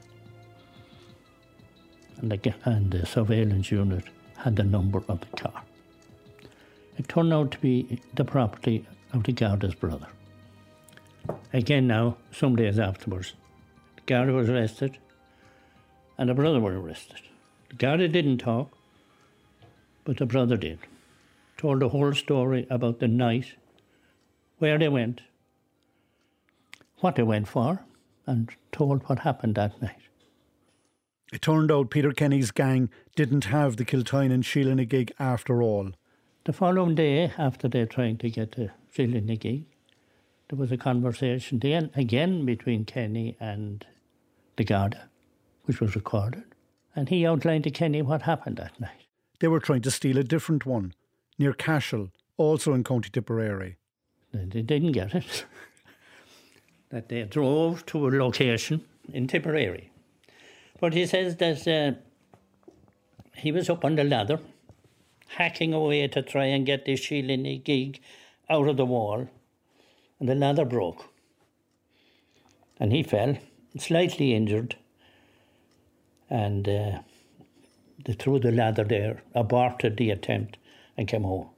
And 2.18 2.31
the, 2.31 2.55
and 2.64 2.92
the 2.92 3.05
surveillance 3.05 3.72
unit 3.72 4.05
had 4.37 4.55
the 4.55 4.62
number 4.62 5.03
of 5.09 5.20
the 5.20 5.37
car. 5.37 5.62
It 6.96 7.09
turned 7.09 7.33
out 7.33 7.51
to 7.53 7.59
be 7.59 8.01
the 8.14 8.25
property 8.25 8.87
of 9.12 9.25
the 9.25 9.33
Garda's 9.33 9.75
brother. 9.75 10.09
Again, 11.53 11.87
now, 11.88 12.16
some 12.31 12.55
days 12.55 12.79
afterwards, 12.79 13.35
the 13.96 14.03
Garda 14.07 14.33
was 14.33 14.48
arrested 14.48 14.98
and 16.18 16.29
the 16.29 16.35
brother 16.35 16.61
was 16.61 16.75
arrested. 16.75 17.20
The 17.70 17.77
Garda 17.77 18.09
didn't 18.09 18.38
talk, 18.38 18.77
but 20.04 20.18
the 20.18 20.26
brother 20.26 20.56
did. 20.56 20.78
Told 21.56 21.80
the 21.80 21.90
whole 21.90 22.12
story 22.14 22.66
about 22.70 22.98
the 22.98 23.08
night, 23.08 23.54
where 24.58 24.78
they 24.78 24.88
went, 24.88 25.22
what 26.98 27.16
they 27.16 27.22
went 27.22 27.48
for, 27.48 27.84
and 28.26 28.50
told 28.70 29.02
what 29.08 29.20
happened 29.20 29.54
that 29.56 29.80
night. 29.82 29.96
It 31.32 31.42
turned 31.42 31.72
out 31.72 31.90
Peter 31.90 32.12
Kenny's 32.12 32.50
gang 32.50 32.90
didn't 33.16 33.44
have 33.44 33.76
the 33.76 33.84
Kiltinan 33.84 34.42
Sheela-na-gig 34.42 35.12
after 35.18 35.62
all. 35.62 35.92
The 36.44 36.52
following 36.52 36.94
day, 36.94 37.32
after 37.38 37.68
they 37.68 37.84
trying 37.86 38.18
to 38.18 38.30
get 38.30 38.52
the 38.52 38.70
Sheela-na-gig, 38.94 39.64
there 40.48 40.58
was 40.58 40.70
a 40.70 40.76
conversation 40.76 41.58
then 41.58 41.90
again 41.96 42.44
between 42.44 42.84
Kenny 42.84 43.36
and 43.40 43.86
the 44.56 44.64
Garda, 44.64 45.08
which 45.64 45.80
was 45.80 45.94
recorded, 45.94 46.44
and 46.94 47.08
he 47.08 47.26
outlined 47.26 47.64
to 47.64 47.70
Kenny 47.70 48.02
what 48.02 48.22
happened 48.22 48.58
that 48.58 48.78
night. 48.78 49.06
They 49.42 49.48
were 49.48 49.59
trying 49.59 49.83
to 49.83 49.90
steal 49.90 50.18
a 50.18 50.22
different 50.22 50.66
one 50.66 50.94
near 51.37 51.52
Cashel, 51.52 52.12
also 52.37 52.74
in 52.74 52.85
County 52.85 53.11
Tipperary. 53.11 53.76
They 54.33 54.62
didn't 54.62 54.92
get 54.92 55.16
it. 55.16 55.46
that 56.90 57.09
they 57.09 57.24
drove 57.24 57.85
to 57.87 58.07
a 58.07 58.11
location 58.11 58.85
in 59.12 59.26
Tipperary. 59.26 59.90
But 60.78 60.94
he 60.94 61.07
says 61.07 61.38
that 61.38 61.66
uh, 61.66 61.98
he 63.35 63.50
was 63.50 63.68
up 63.68 63.85
on 63.85 63.96
the 63.96 64.05
ladder, 64.05 64.38
hacking 65.26 65.74
away 65.74 66.07
to 66.07 66.22
try 66.22 66.44
and 66.44 66.64
get 66.64 66.85
the 66.85 66.94
Sheela-na-gig 66.94 68.00
out 68.48 68.68
of 68.68 68.76
the 68.76 68.87
wall, 68.87 69.28
and 70.20 70.28
the 70.28 70.37
ladder 70.37 70.64
broke. 70.64 71.09
And 72.78 72.92
he 72.92 73.02
fell, 73.02 73.38
slightly 73.76 74.35
injured, 74.35 74.76
and 76.31 76.68
uh, 76.68 76.98
they 78.04 78.14
threw 78.14 78.38
the 78.38 78.52
ladder 78.52 78.84
there, 78.84 79.22
aborted 79.34 79.96
the 79.96 80.10
attempt, 80.10 80.58
and 80.96 81.08
came 81.08 81.22
home. 81.22 81.48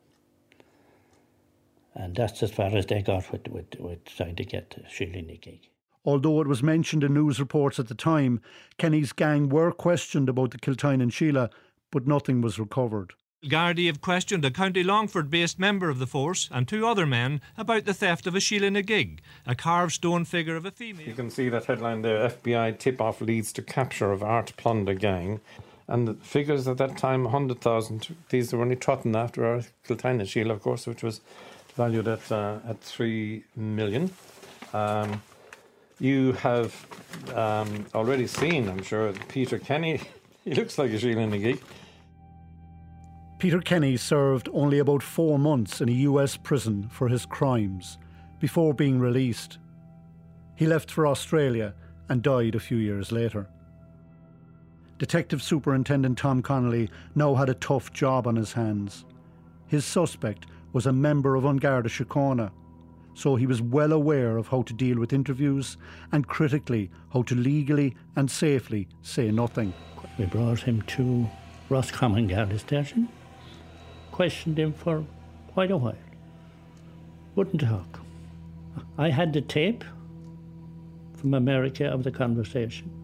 And 1.94 2.14
that's 2.14 2.42
as 2.42 2.50
far 2.50 2.74
as 2.74 2.86
they 2.86 3.02
got 3.02 3.30
with, 3.30 3.48
with, 3.48 3.78
with 3.78 4.04
trying 4.04 4.36
to 4.36 4.44
get 4.44 4.70
the 4.70 4.82
Sheela-na-gig. 4.82 5.68
Although 6.04 6.40
it 6.42 6.48
was 6.48 6.62
mentioned 6.62 7.02
in 7.02 7.14
news 7.14 7.40
reports 7.40 7.78
at 7.78 7.88
the 7.88 7.94
time, 7.94 8.40
Kenny's 8.78 9.12
gang 9.12 9.48
were 9.48 9.72
questioned 9.72 10.28
about 10.28 10.50
the 10.50 10.58
Kiltinan 10.58 11.10
Sheela, 11.10 11.50
but 11.90 12.06
nothing 12.06 12.40
was 12.40 12.58
recovered. 12.58 13.14
Gardaí 13.44 13.86
have 13.86 14.00
questioned 14.00 14.44
a 14.44 14.50
County 14.50 14.82
Longford 14.82 15.28
based 15.28 15.58
member 15.58 15.90
of 15.90 15.98
the 15.98 16.06
force 16.06 16.48
and 16.50 16.66
two 16.66 16.86
other 16.86 17.06
men 17.06 17.40
about 17.58 17.84
the 17.84 17.94
theft 17.94 18.26
of 18.26 18.34
a 18.34 18.38
Sheela-na-gig, 18.38 19.20
a 19.46 19.54
carved 19.54 19.92
stone 19.92 20.24
figure 20.24 20.56
of 20.56 20.64
a 20.64 20.70
female. 20.70 21.06
You 21.06 21.14
can 21.14 21.30
see 21.30 21.48
that 21.50 21.66
headline 21.66 22.02
there 22.02 22.28
FBI 22.28 22.78
tip 22.78 23.00
off 23.00 23.20
leads 23.20 23.52
to 23.54 23.62
capture 23.62 24.12
of 24.12 24.22
art 24.22 24.54
plunder 24.56 24.94
gang. 24.94 25.40
And 25.88 26.08
the 26.08 26.14
figures 26.14 26.66
at 26.66 26.78
that 26.78 26.96
time, 26.96 27.24
100,000, 27.24 28.16
these 28.30 28.52
were 28.52 28.62
only 28.62 28.76
trotting 28.76 29.14
after 29.14 29.44
our 29.44 29.62
Kiltinan 29.86 30.22
Sheela, 30.22 30.52
of 30.52 30.62
course, 30.62 30.86
which 30.86 31.02
was 31.02 31.20
valued 31.76 32.08
at, 32.08 32.30
uh, 32.32 32.58
at 32.66 32.80
3 32.80 33.44
million. 33.56 34.10
Um, 34.72 35.22
you 36.00 36.32
have 36.32 36.86
um, 37.34 37.86
already 37.94 38.26
seen, 38.26 38.68
I'm 38.68 38.82
sure, 38.82 39.12
Peter 39.28 39.58
Kenny. 39.58 40.00
he 40.44 40.54
looks 40.54 40.78
like 40.78 40.90
a 40.90 40.94
Sheela 40.94 41.40
geek. 41.40 41.62
Peter 43.38 43.60
Kenny 43.60 43.96
served 43.96 44.48
only 44.54 44.78
about 44.78 45.02
four 45.02 45.38
months 45.38 45.80
in 45.82 45.88
a 45.90 45.92
US 45.92 46.36
prison 46.36 46.88
for 46.88 47.08
his 47.08 47.26
crimes 47.26 47.98
before 48.40 48.72
being 48.72 48.98
released. 48.98 49.58
He 50.54 50.66
left 50.66 50.90
for 50.90 51.06
Australia 51.06 51.74
and 52.08 52.22
died 52.22 52.54
a 52.54 52.60
few 52.60 52.78
years 52.78 53.12
later. 53.12 53.48
Detective 55.04 55.42
Superintendent 55.42 56.16
Tom 56.16 56.40
Connolly 56.40 56.88
now 57.14 57.34
had 57.34 57.50
a 57.50 57.54
tough 57.54 57.92
job 57.92 58.26
on 58.26 58.36
his 58.36 58.54
hands. 58.54 59.04
His 59.66 59.84
suspect 59.84 60.46
was 60.72 60.86
a 60.86 60.94
member 60.94 61.36
of 61.36 61.44
An 61.44 61.58
Garda 61.58 61.90
Síochána, 61.90 62.50
so 63.12 63.36
he 63.36 63.46
was 63.46 63.60
well 63.60 63.92
aware 63.92 64.38
of 64.38 64.48
how 64.48 64.62
to 64.62 64.72
deal 64.72 64.98
with 64.98 65.12
interviews 65.12 65.76
and 66.12 66.26
critically 66.26 66.90
how 67.12 67.20
to 67.24 67.34
legally 67.34 67.94
and 68.16 68.30
safely 68.30 68.88
say 69.02 69.30
nothing. 69.30 69.74
We 70.18 70.24
brought 70.24 70.60
him 70.60 70.80
to 70.80 71.28
Roscommon 71.68 72.26
Garda 72.26 72.58
Station, 72.58 73.10
questioned 74.10 74.58
him 74.58 74.72
for 74.72 75.04
quite 75.48 75.70
a 75.70 75.76
while. 75.76 75.98
Wouldn't 77.34 77.60
talk. 77.60 78.00
I 78.96 79.10
had 79.10 79.34
the 79.34 79.42
tape 79.42 79.84
from 81.14 81.34
America 81.34 81.84
of 81.84 82.04
the 82.04 82.10
conversation. 82.10 83.03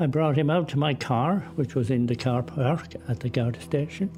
I 0.00 0.06
brought 0.06 0.36
him 0.36 0.50
out 0.50 0.68
to 0.70 0.78
my 0.78 0.94
car, 0.94 1.46
which 1.54 1.76
was 1.76 1.88
in 1.88 2.06
the 2.06 2.16
car 2.16 2.42
park 2.42 2.94
at 3.06 3.20
the 3.20 3.28
Garda 3.28 3.60
station. 3.60 4.10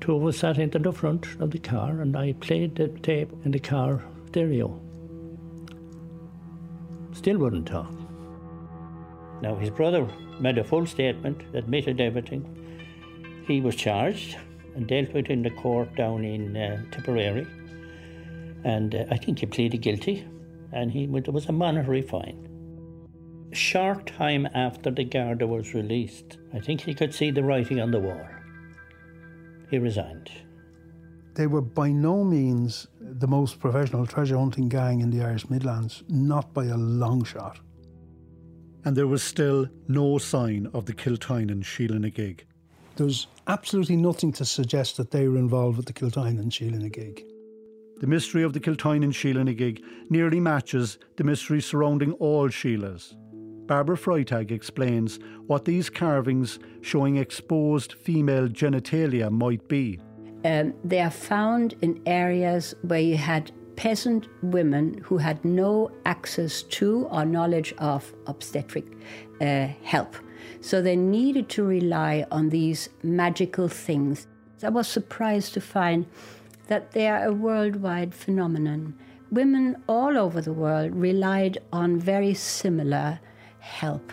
Two 0.00 0.16
of 0.16 0.26
us 0.26 0.38
sat 0.38 0.58
into 0.58 0.80
the 0.80 0.92
front 0.92 1.26
of 1.38 1.52
the 1.52 1.60
car, 1.60 2.00
and 2.00 2.16
I 2.16 2.32
played 2.32 2.74
the 2.74 2.88
tape 2.88 3.30
in 3.44 3.52
the 3.52 3.60
car 3.60 4.02
stereo. 4.26 4.80
Still 7.12 7.38
wouldn't 7.38 7.68
talk. 7.68 7.94
Now, 9.40 9.54
his 9.54 9.70
brother 9.70 10.08
made 10.40 10.58
a 10.58 10.64
full 10.64 10.86
statement, 10.86 11.42
admitted 11.54 12.00
everything. 12.00 12.44
He 13.46 13.60
was 13.60 13.76
charged 13.76 14.36
and 14.74 14.88
dealt 14.88 15.12
with 15.12 15.30
in 15.30 15.42
the 15.42 15.50
court 15.50 15.94
down 15.94 16.24
in 16.24 16.56
uh, 16.56 16.82
Tipperary. 16.90 17.46
And 18.64 18.96
uh, 18.96 19.04
I 19.12 19.16
think 19.16 19.38
he 19.38 19.46
pleaded 19.46 19.80
guilty, 19.80 20.26
and 20.72 20.90
he 20.90 21.06
there 21.06 21.32
was 21.32 21.46
a 21.46 21.52
monetary 21.52 22.02
fine. 22.02 22.53
Short 23.54 24.06
time 24.06 24.48
after 24.52 24.90
the 24.90 25.04
Garda 25.04 25.46
was 25.46 25.74
released, 25.74 26.38
I 26.52 26.58
think 26.58 26.80
he 26.80 26.92
could 26.92 27.14
see 27.14 27.30
the 27.30 27.44
writing 27.44 27.80
on 27.80 27.92
the 27.92 28.00
wall. 28.00 28.26
He 29.70 29.78
resigned. 29.78 30.28
They 31.34 31.46
were 31.46 31.60
by 31.60 31.92
no 31.92 32.24
means 32.24 32.88
the 33.00 33.28
most 33.28 33.60
professional 33.60 34.06
treasure 34.06 34.36
hunting 34.36 34.68
gang 34.68 35.02
in 35.02 35.10
the 35.10 35.22
Irish 35.22 35.48
Midlands, 35.48 36.02
not 36.08 36.52
by 36.52 36.64
a 36.64 36.76
long 36.76 37.22
shot. 37.22 37.60
And 38.84 38.96
there 38.96 39.06
was 39.06 39.22
still 39.22 39.68
no 39.86 40.18
sign 40.18 40.68
of 40.74 40.86
the 40.86 40.92
Kiltinan 40.92 41.62
Sheela-na-gig. 41.62 42.44
There's 42.96 43.28
absolutely 43.46 43.96
nothing 43.96 44.32
to 44.32 44.44
suggest 44.44 44.96
that 44.96 45.12
they 45.12 45.28
were 45.28 45.38
involved 45.38 45.76
with 45.76 45.86
the 45.86 45.92
Kiltinan 45.92 46.50
Sheela-na-gig. 46.50 47.24
The 48.00 48.08
mystery 48.08 48.42
of 48.42 48.52
the 48.52 48.60
Kiltinan 48.60 49.12
Sheela-na-gig 49.12 49.80
nearly 50.10 50.40
matches 50.40 50.98
the 51.16 51.24
mystery 51.24 51.60
surrounding 51.60 52.12
all 52.14 52.48
Sheelas. 52.48 53.14
Barbara 53.66 53.96
Freitag 53.96 54.50
explains 54.50 55.18
what 55.46 55.64
these 55.64 55.88
carvings 55.88 56.58
showing 56.82 57.16
exposed 57.16 57.94
female 57.94 58.48
genitalia 58.48 59.30
might 59.30 59.66
be. 59.68 60.00
Um, 60.44 60.74
they 60.84 61.00
are 61.00 61.10
found 61.10 61.74
in 61.80 62.02
areas 62.04 62.74
where 62.82 63.00
you 63.00 63.16
had 63.16 63.50
peasant 63.76 64.28
women 64.42 64.98
who 65.02 65.16
had 65.18 65.44
no 65.44 65.90
access 66.04 66.62
to 66.62 67.06
or 67.10 67.24
knowledge 67.24 67.74
of 67.78 68.12
obstetric 68.26 68.84
uh, 69.40 69.68
help. 69.82 70.16
So 70.60 70.82
they 70.82 70.96
needed 70.96 71.48
to 71.50 71.64
rely 71.64 72.26
on 72.30 72.50
these 72.50 72.88
magical 73.02 73.68
things. 73.68 74.26
I 74.62 74.68
was 74.68 74.86
surprised 74.86 75.54
to 75.54 75.60
find 75.60 76.06
that 76.68 76.92
they 76.92 77.08
are 77.08 77.24
a 77.24 77.32
worldwide 77.32 78.14
phenomenon. 78.14 78.94
Women 79.30 79.82
all 79.88 80.16
over 80.16 80.40
the 80.40 80.52
world 80.52 80.94
relied 80.94 81.58
on 81.72 81.98
very 81.98 82.34
similar 82.34 83.20
help. 83.64 84.12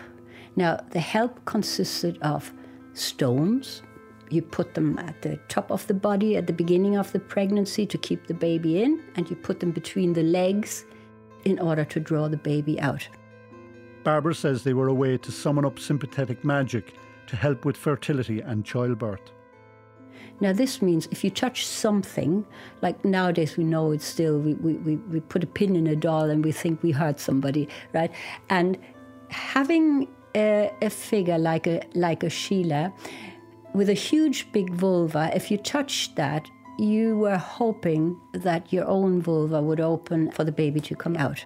Now, 0.56 0.80
the 0.90 1.00
help 1.00 1.44
consisted 1.44 2.18
of 2.22 2.52
stones. 2.94 3.82
You 4.30 4.42
put 4.42 4.74
them 4.74 4.98
at 4.98 5.20
the 5.22 5.36
top 5.48 5.70
of 5.70 5.86
the 5.86 5.94
body 5.94 6.36
at 6.36 6.46
the 6.46 6.52
beginning 6.52 6.96
of 6.96 7.12
the 7.12 7.20
pregnancy 7.20 7.86
to 7.86 7.98
keep 7.98 8.26
the 8.26 8.34
baby 8.34 8.82
in, 8.82 9.02
and 9.14 9.28
you 9.28 9.36
put 9.36 9.60
them 9.60 9.70
between 9.70 10.14
the 10.14 10.22
legs 10.22 10.84
in 11.44 11.58
order 11.58 11.84
to 11.84 12.00
draw 12.00 12.28
the 12.28 12.36
baby 12.36 12.80
out. 12.80 13.06
Barbara 14.04 14.34
says 14.34 14.64
they 14.64 14.74
were 14.74 14.88
a 14.88 14.94
way 14.94 15.18
to 15.18 15.30
summon 15.30 15.64
up 15.64 15.78
sympathetic 15.78 16.44
magic 16.44 16.94
to 17.26 17.36
help 17.36 17.64
with 17.64 17.76
fertility 17.76 18.40
and 18.40 18.64
childbirth. 18.64 19.30
Now, 20.40 20.52
this 20.52 20.82
means 20.82 21.06
if 21.12 21.22
you 21.22 21.30
touch 21.30 21.66
something, 21.66 22.44
like 22.80 23.04
nowadays 23.04 23.56
we 23.56 23.64
know 23.64 23.92
it's 23.92 24.04
still, 24.04 24.38
we, 24.40 24.54
we, 24.54 24.74
we, 24.74 24.96
we 24.96 25.20
put 25.20 25.44
a 25.44 25.46
pin 25.46 25.76
in 25.76 25.86
a 25.86 25.94
doll 25.94 26.30
and 26.30 26.44
we 26.44 26.50
think 26.50 26.82
we 26.82 26.90
hurt 26.90 27.20
somebody, 27.20 27.68
right? 27.92 28.10
And 28.48 28.76
having 29.32 30.08
a, 30.34 30.70
a 30.80 30.90
figure 30.90 31.38
like 31.38 31.66
a, 31.66 31.82
like 31.94 32.22
a 32.22 32.26
Sheela 32.26 32.92
with 33.74 33.88
a 33.88 33.94
huge 33.94 34.50
big 34.52 34.70
vulva, 34.70 35.30
if 35.34 35.50
you 35.50 35.58
touched 35.58 36.16
that, 36.16 36.48
you 36.78 37.16
were 37.18 37.38
hoping 37.38 38.18
that 38.32 38.72
your 38.72 38.86
own 38.86 39.20
vulva 39.20 39.60
would 39.62 39.80
open 39.80 40.30
for 40.30 40.44
the 40.44 40.52
baby 40.52 40.80
to 40.80 40.94
come 40.94 41.16
out. 41.16 41.44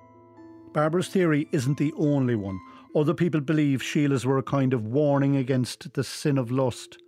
Barbara's 0.72 1.08
theory 1.08 1.48
isn't 1.52 1.78
the 1.78 1.92
only 1.96 2.34
one. 2.34 2.58
Other 2.94 3.14
people 3.14 3.40
believe 3.40 3.80
Sheelas 3.80 4.24
were 4.24 4.38
a 4.38 4.42
kind 4.42 4.72
of 4.72 4.86
warning 4.86 5.36
against 5.36 5.92
the 5.94 6.04
sin 6.04 6.38
of 6.38 6.50
lust 6.50 6.98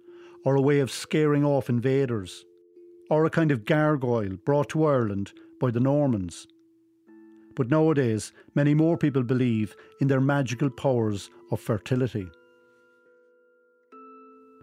or 0.45 0.55
a 0.55 0.61
way 0.61 0.81
of 0.81 0.91
scaring 0.91 1.45
off 1.45 1.69
invaders, 1.69 2.45
or 3.11 3.25
a 3.25 3.31
kind 3.31 3.51
of 3.51 3.65
gargoyle 3.65 4.37
brought 4.45 4.69
to 4.71 4.85
Ireland 4.85 5.33
by 5.61 5.71
the 5.71 5.81
Normans. 5.81 6.47
But 7.59 7.71
nowadays, 7.71 8.33
many 8.55 8.73
more 8.73 8.97
people 8.97 9.25
believe 9.25 9.75
in 10.01 10.07
their 10.07 10.21
magical 10.21 10.71
powers 10.71 11.29
of 11.51 11.61
fertility. 11.61 12.31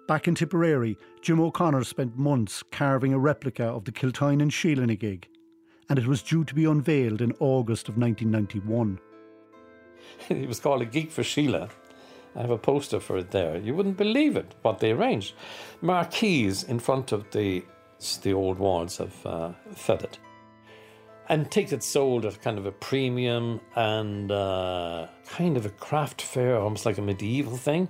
Back 0.08 0.30
in 0.30 0.36
Tipperary, 0.36 0.98
Jim 1.22 1.42
O'Connor 1.42 1.84
spent 1.84 2.18
months 2.18 2.64
carving 2.72 3.12
a 3.12 3.20
replica 3.20 3.66
of 3.66 3.84
the 3.84 3.92
Kiltinan 3.92 4.50
Sheela-na-gig, 4.50 5.28
and 5.90 6.00
it 6.00 6.08
was 6.08 6.24
due 6.24 6.46
to 6.46 6.56
be 6.56 6.64
unveiled 6.64 7.22
in 7.22 7.34
August 7.42 7.90
of 7.90 7.98
1991. 7.98 8.98
it 10.30 10.48
was 10.48 10.62
called 10.62 10.82
a 10.82 10.86
gig 10.86 11.12
for 11.12 11.22
Sheela, 11.22 11.70
I 12.34 12.42
have 12.42 12.52
a 12.52 12.58
poster 12.58 13.02
for 13.02 13.18
it 13.18 13.32
there. 13.32 13.58
You 13.58 13.74
wouldn't 13.76 13.98
believe 13.98 14.38
it, 14.38 14.56
what 14.62 14.80
they 14.80 14.92
arranged. 14.92 15.34
Marquees 15.82 16.64
in 16.64 16.80
front 16.80 17.12
of 17.12 17.30
the, 17.32 17.66
the 18.22 18.34
old 18.34 18.58
walls 18.58 19.02
of 19.02 19.26
uh. 19.26 19.52
And 21.28 21.50
tickets 21.50 21.88
sold 21.88 22.26
at 22.26 22.42
kind 22.42 22.58
of 22.58 22.66
a 22.66 22.72
premium 22.72 23.60
and 23.76 24.32
uh, 24.32 25.08
kind 25.28 25.58
of 25.58 25.66
a 25.66 25.70
craft 25.70 26.22
fair, 26.22 26.60
almost 26.60 26.86
like 26.86 26.98
a 27.00 27.02
medieval 27.02 27.58
thing, 27.58 27.88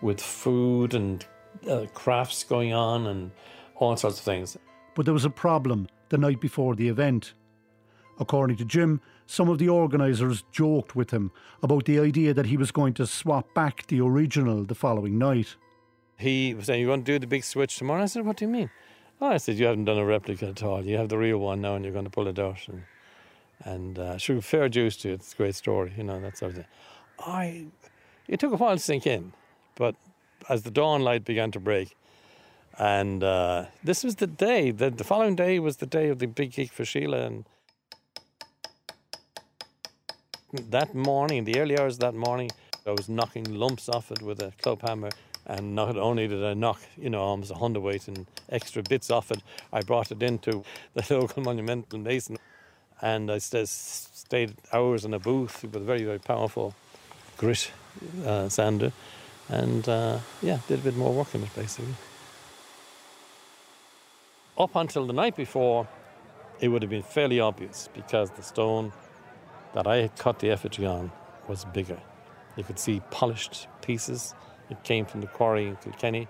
with 0.00 0.20
food 0.20 0.94
and 0.94 1.24
uh, 1.68 1.86
crafts 1.94 2.42
going 2.42 2.72
on 2.72 3.06
and 3.06 3.30
all 3.76 3.96
sorts 3.96 4.18
of 4.18 4.24
things. 4.24 4.56
But 4.94 5.04
there 5.04 5.14
was 5.14 5.24
a 5.24 5.30
problem 5.30 5.86
the 6.08 6.18
night 6.18 6.40
before 6.40 6.74
the 6.74 6.88
event. 6.88 7.34
According 8.18 8.56
to 8.58 8.64
Jim, 8.64 9.00
some 9.26 9.48
of 9.48 9.58
the 9.58 9.68
organisers 9.68 10.44
joked 10.52 10.94
with 10.94 11.10
him 11.10 11.32
about 11.62 11.86
the 11.86 11.98
idea 11.98 12.34
that 12.34 12.46
he 12.46 12.56
was 12.56 12.70
going 12.70 12.94
to 12.94 13.06
swap 13.06 13.54
back 13.54 13.86
the 13.86 14.00
original 14.00 14.64
the 14.64 14.74
following 14.74 15.18
night. 15.18 15.56
He 16.18 16.54
was 16.54 16.66
saying, 16.66 16.80
You're 16.80 16.90
going 16.90 17.04
to 17.04 17.12
do 17.12 17.18
the 17.18 17.26
big 17.26 17.44
switch 17.44 17.76
tomorrow? 17.76 18.02
I 18.02 18.06
said, 18.06 18.26
What 18.26 18.36
do 18.36 18.44
you 18.44 18.50
mean? 18.50 18.70
Oh, 19.22 19.28
I 19.28 19.36
said, 19.36 19.56
You 19.56 19.66
haven't 19.66 19.84
done 19.84 19.98
a 19.98 20.04
replica 20.04 20.48
at 20.48 20.64
all. 20.64 20.84
You 20.84 20.96
have 20.96 21.08
the 21.08 21.16
real 21.16 21.38
one 21.38 21.60
now 21.60 21.76
and 21.76 21.84
you're 21.84 21.92
going 21.92 22.06
to 22.06 22.10
pull 22.10 22.26
it 22.26 22.40
out. 22.40 22.58
And, 22.66 22.82
and 23.60 23.96
uh, 23.96 24.18
sure, 24.18 24.40
fair 24.40 24.68
juice 24.68 24.96
to 24.96 25.10
it. 25.10 25.14
It's 25.14 25.32
a 25.32 25.36
great 25.36 25.54
story, 25.54 25.92
you 25.96 26.02
know, 26.02 26.20
that 26.20 26.36
sort 26.36 26.50
of 26.50 26.56
thing. 26.56 26.66
I, 27.20 27.66
it 28.26 28.40
took 28.40 28.52
a 28.52 28.56
while 28.56 28.74
to 28.74 28.82
sink 28.82 29.06
in, 29.06 29.32
but 29.76 29.94
as 30.48 30.64
the 30.64 30.72
dawn 30.72 31.02
light 31.02 31.24
began 31.24 31.52
to 31.52 31.60
break, 31.60 31.96
and 32.80 33.22
uh, 33.22 33.66
this 33.84 34.02
was 34.02 34.16
the 34.16 34.26
day, 34.26 34.72
the, 34.72 34.90
the 34.90 35.04
following 35.04 35.36
day 35.36 35.60
was 35.60 35.76
the 35.76 35.86
day 35.86 36.08
of 36.08 36.18
the 36.18 36.26
big 36.26 36.50
gig 36.50 36.72
for 36.72 36.82
Sheela. 36.82 37.24
And 37.24 37.44
that 40.70 40.96
morning, 40.96 41.44
the 41.44 41.60
early 41.60 41.78
hours 41.78 41.94
of 41.94 42.00
that 42.00 42.14
morning, 42.14 42.50
I 42.84 42.90
was 42.90 43.08
knocking 43.08 43.44
lumps 43.44 43.88
off 43.88 44.10
it 44.10 44.20
with 44.20 44.42
a 44.42 44.52
club 44.60 44.82
hammer. 44.82 45.10
And 45.46 45.74
not 45.74 45.96
only 45.96 46.28
did 46.28 46.44
I 46.44 46.54
knock, 46.54 46.80
you 46.96 47.10
know, 47.10 47.20
almost 47.20 47.50
a 47.50 47.54
hundredweight 47.54 48.08
and 48.08 48.26
extra 48.48 48.82
bits 48.82 49.10
off 49.10 49.30
it, 49.30 49.42
I 49.72 49.82
brought 49.82 50.10
it 50.12 50.22
into 50.22 50.64
the 50.94 51.04
local 51.18 51.42
monumental 51.42 51.98
mason. 51.98 52.38
And 53.00 53.30
I 53.30 53.38
st- 53.38 53.68
stayed 53.68 54.54
hours 54.72 55.04
in 55.04 55.12
a 55.14 55.18
booth 55.18 55.62
with 55.62 55.74
a 55.74 55.80
very, 55.80 56.04
very 56.04 56.20
powerful 56.20 56.74
grit 57.36 57.72
uh, 58.24 58.48
sander 58.48 58.92
and 59.48 59.88
uh, 59.88 60.18
yeah, 60.40 60.58
did 60.68 60.80
a 60.80 60.82
bit 60.82 60.96
more 60.96 61.12
work 61.12 61.34
on 61.34 61.42
it 61.42 61.54
basically. 61.54 61.94
Up 64.56 64.76
until 64.76 65.06
the 65.06 65.12
night 65.12 65.36
before, 65.36 65.88
it 66.60 66.68
would 66.68 66.82
have 66.82 66.90
been 66.90 67.02
fairly 67.02 67.40
obvious 67.40 67.88
because 67.94 68.30
the 68.30 68.42
stone 68.42 68.92
that 69.74 69.86
I 69.86 69.96
had 69.96 70.16
cut 70.16 70.38
the 70.38 70.50
effigy 70.50 70.86
on 70.86 71.10
was 71.48 71.64
bigger. 71.64 71.98
You 72.56 72.64
could 72.64 72.78
see 72.78 73.00
polished 73.10 73.66
pieces. 73.80 74.34
It 74.72 74.82
came 74.84 75.04
from 75.04 75.20
the 75.20 75.26
quarry 75.26 75.68
in 75.68 75.76
Kilkenny. 75.76 76.28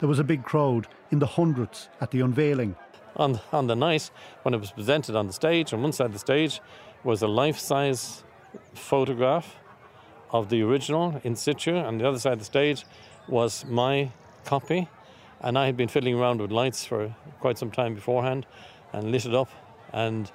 There 0.00 0.08
was 0.08 0.18
a 0.18 0.24
big 0.24 0.42
crowd 0.42 0.88
in 1.12 1.20
the 1.20 1.26
hundreds 1.26 1.88
at 2.00 2.10
the 2.10 2.20
unveiling. 2.20 2.74
On, 3.14 3.38
on 3.52 3.68
the 3.68 3.76
night, 3.76 4.10
when 4.42 4.54
it 4.54 4.60
was 4.60 4.72
presented 4.72 5.14
on 5.14 5.28
the 5.28 5.32
stage, 5.32 5.72
on 5.72 5.80
one 5.80 5.92
side 5.92 6.06
of 6.06 6.12
the 6.12 6.18
stage 6.18 6.60
was 7.04 7.22
a 7.22 7.28
life 7.28 7.60
size 7.60 8.24
photograph 8.74 9.54
of 10.32 10.48
the 10.48 10.62
original 10.62 11.20
in 11.22 11.36
situ, 11.36 11.76
and 11.76 12.00
the 12.00 12.08
other 12.08 12.18
side 12.18 12.32
of 12.32 12.40
the 12.40 12.44
stage 12.44 12.84
was 13.28 13.64
my 13.66 14.10
copy. 14.44 14.88
And 15.40 15.56
I 15.56 15.66
had 15.66 15.76
been 15.76 15.88
fiddling 15.88 16.18
around 16.18 16.40
with 16.40 16.50
lights 16.50 16.84
for 16.84 17.14
quite 17.38 17.56
some 17.56 17.70
time 17.70 17.94
beforehand 17.94 18.46
and 18.92 19.12
lit 19.12 19.26
it 19.26 19.34
up, 19.34 19.50
and 19.92 20.28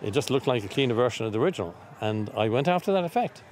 it 0.00 0.12
just 0.12 0.30
looked 0.30 0.46
like 0.46 0.62
a 0.62 0.68
cleaner 0.68 0.94
version 0.94 1.26
of 1.26 1.32
the 1.32 1.40
original. 1.40 1.74
And 2.00 2.30
I 2.36 2.48
went 2.48 2.68
after 2.68 2.92
that 2.92 3.02
effect. 3.02 3.42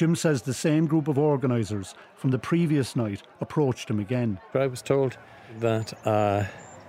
Jim 0.00 0.16
says 0.16 0.40
the 0.40 0.54
same 0.54 0.86
group 0.86 1.08
of 1.08 1.18
organisers 1.18 1.94
from 2.16 2.30
the 2.30 2.38
previous 2.38 2.96
night 2.96 3.22
approached 3.42 3.90
him 3.90 4.00
again. 4.00 4.40
But 4.50 4.62
I 4.62 4.66
was 4.66 4.80
told 4.80 5.18
that 5.58 5.92
uh, 6.06 6.44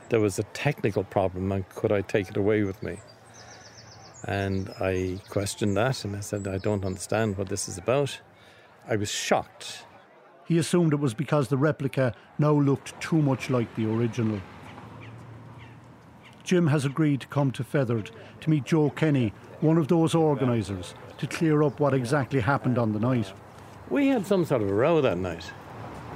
there 0.08 0.22
was 0.22 0.40
a 0.40 0.44
technical 0.54 1.04
problem 1.04 1.52
and 1.52 1.68
could 1.76 1.92
I 1.92 2.04
take 2.04 2.30
it 2.30 2.38
away 2.38 2.64
with 2.64 2.82
me? 2.82 3.00
And 4.30 4.70
I 4.80 5.20
questioned 5.28 5.76
that 5.76 6.06
and 6.06 6.16
I 6.16 6.22
said, 6.22 6.48
I 6.48 6.58
don't 6.58 6.86
understand 6.86 7.38
what 7.38 7.50
this 7.50 7.68
is 7.68 7.78
about. 7.78 8.18
I 8.88 8.96
was 8.96 9.12
shocked. 9.12 9.84
He 10.46 10.58
assumed 10.58 10.94
it 10.94 11.02
was 11.02 11.14
because 11.14 11.50
the 11.50 11.58
replica 11.58 12.16
now 12.40 12.54
looked 12.54 12.98
too 13.02 13.22
much 13.22 13.50
like 13.50 13.76
the 13.76 13.92
original. 13.92 14.40
Jim 16.46 16.68
has 16.68 16.86
agreed 16.86 17.20
to 17.20 17.28
come 17.28 17.52
to 17.52 17.64
Fethard 17.66 18.12
to 18.40 18.50
meet 18.50 18.64
Joe 18.64 18.90
Kenny, 18.90 19.34
one 19.60 19.78
of 19.78 19.90
those 19.90 20.16
organisers, 20.16 20.96
to 21.22 21.28
clear 21.28 21.62
up 21.62 21.80
what 21.80 21.94
exactly 21.94 22.40
happened 22.40 22.80
on 22.80 22.94
the 22.94 23.00
night. 23.00 23.32
We 23.92 24.08
had 24.08 24.26
some 24.26 24.44
sort 24.44 24.64
of 24.64 24.70
a 24.70 24.74
row 24.74 25.02
that 25.02 25.20
night, 25.20 25.52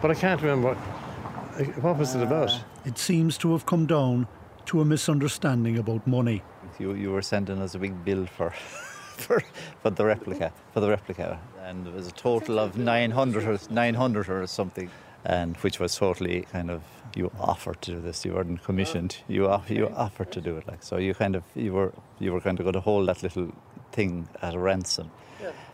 but 0.01 0.09
I 0.09 0.15
can't 0.15 0.41
remember 0.41 0.69
what, 0.69 1.83
what 1.83 1.97
was 1.99 2.15
it 2.15 2.23
about. 2.23 2.49
Uh, 2.49 2.59
it 2.85 2.97
seems 2.97 3.37
to 3.39 3.51
have 3.51 3.67
come 3.67 3.85
down 3.85 4.27
to 4.65 4.81
a 4.81 4.85
misunderstanding 4.85 5.77
about 5.77 6.07
money. 6.07 6.41
You, 6.79 6.95
you 6.95 7.11
were 7.11 7.21
sending 7.21 7.61
us 7.61 7.75
a 7.75 7.79
big 7.79 8.03
bill 8.03 8.25
for, 8.25 8.49
for, 9.17 9.43
for 9.83 9.91
the 9.91 10.05
replica, 10.05 10.51
for 10.73 10.79
the 10.79 10.89
replica, 10.89 11.39
and 11.61 11.85
it 11.85 11.93
was 11.93 12.07
a 12.07 12.11
total 12.11 12.57
of 12.57 12.75
900 12.75 13.43
or, 13.43 13.59
900 13.69 14.27
or 14.27 14.47
something, 14.47 14.89
and 15.23 15.55
which 15.57 15.79
was 15.79 15.95
totally 15.95 16.47
kind 16.51 16.71
of 16.71 16.81
you 17.15 17.29
offered 17.39 17.79
to 17.83 17.91
do 17.91 18.01
this. 18.01 18.25
You 18.25 18.33
weren't 18.33 18.63
commissioned. 18.63 19.17
You 19.27 19.49
off, 19.49 19.69
you 19.69 19.87
offered 19.87 20.31
to 20.31 20.41
do 20.41 20.57
it. 20.57 20.67
Like 20.67 20.81
so, 20.81 20.97
you 20.97 21.13
kind 21.13 21.35
of 21.35 21.43
you 21.53 21.73
were 21.73 21.93
you 22.17 22.33
were 22.33 22.41
kind 22.41 22.59
of 22.59 22.63
going 22.65 22.73
to 22.73 22.81
hold 22.81 23.07
that 23.07 23.21
little 23.21 23.53
thing 23.95 24.27
at 24.41 24.53
a 24.53 24.59
ransom, 24.59 25.09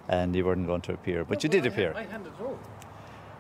and 0.07 0.35
you 0.35 0.45
weren't 0.45 0.67
going 0.67 0.81
to 0.81 0.93
appear, 0.93 1.25
but 1.25 1.43
you 1.43 1.49
did 1.49 1.65
appear. 1.65 1.93
I 1.95 2.03
handed 2.03 2.33
it 2.33 2.41
over. 2.41 2.57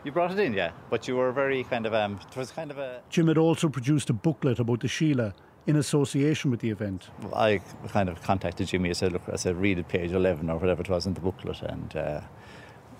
You 0.03 0.11
brought 0.11 0.31
it 0.31 0.39
in, 0.39 0.53
yeah, 0.53 0.71
but 0.89 1.07
you 1.07 1.15
were 1.15 1.31
very 1.31 1.63
kind 1.63 1.85
of 1.85 1.93
um. 1.93 2.19
It 2.31 2.37
was 2.37 2.51
kind 2.51 2.71
of 2.71 2.77
a. 2.77 3.01
Jim 3.09 3.27
had 3.27 3.37
also 3.37 3.69
produced 3.69 4.09
a 4.09 4.13
booklet 4.13 4.59
about 4.59 4.79
the 4.79 4.87
Sheela 4.87 5.33
in 5.67 5.75
association 5.75 6.49
with 6.49 6.59
the 6.59 6.71
event. 6.71 7.09
I 7.35 7.61
kind 7.89 8.09
of 8.09 8.21
contacted 8.23 8.67
Jimmy. 8.67 8.89
I 8.89 8.93
said, 8.93 9.11
look, 9.13 9.21
I 9.31 9.35
said, 9.35 9.55
read 9.55 9.87
page 9.87 10.11
eleven 10.11 10.49
or 10.49 10.57
whatever 10.57 10.81
it 10.81 10.89
was 10.89 11.05
in 11.05 11.13
the 11.13 11.21
booklet, 11.21 11.61
and 11.61 11.95
uh, 11.95 12.21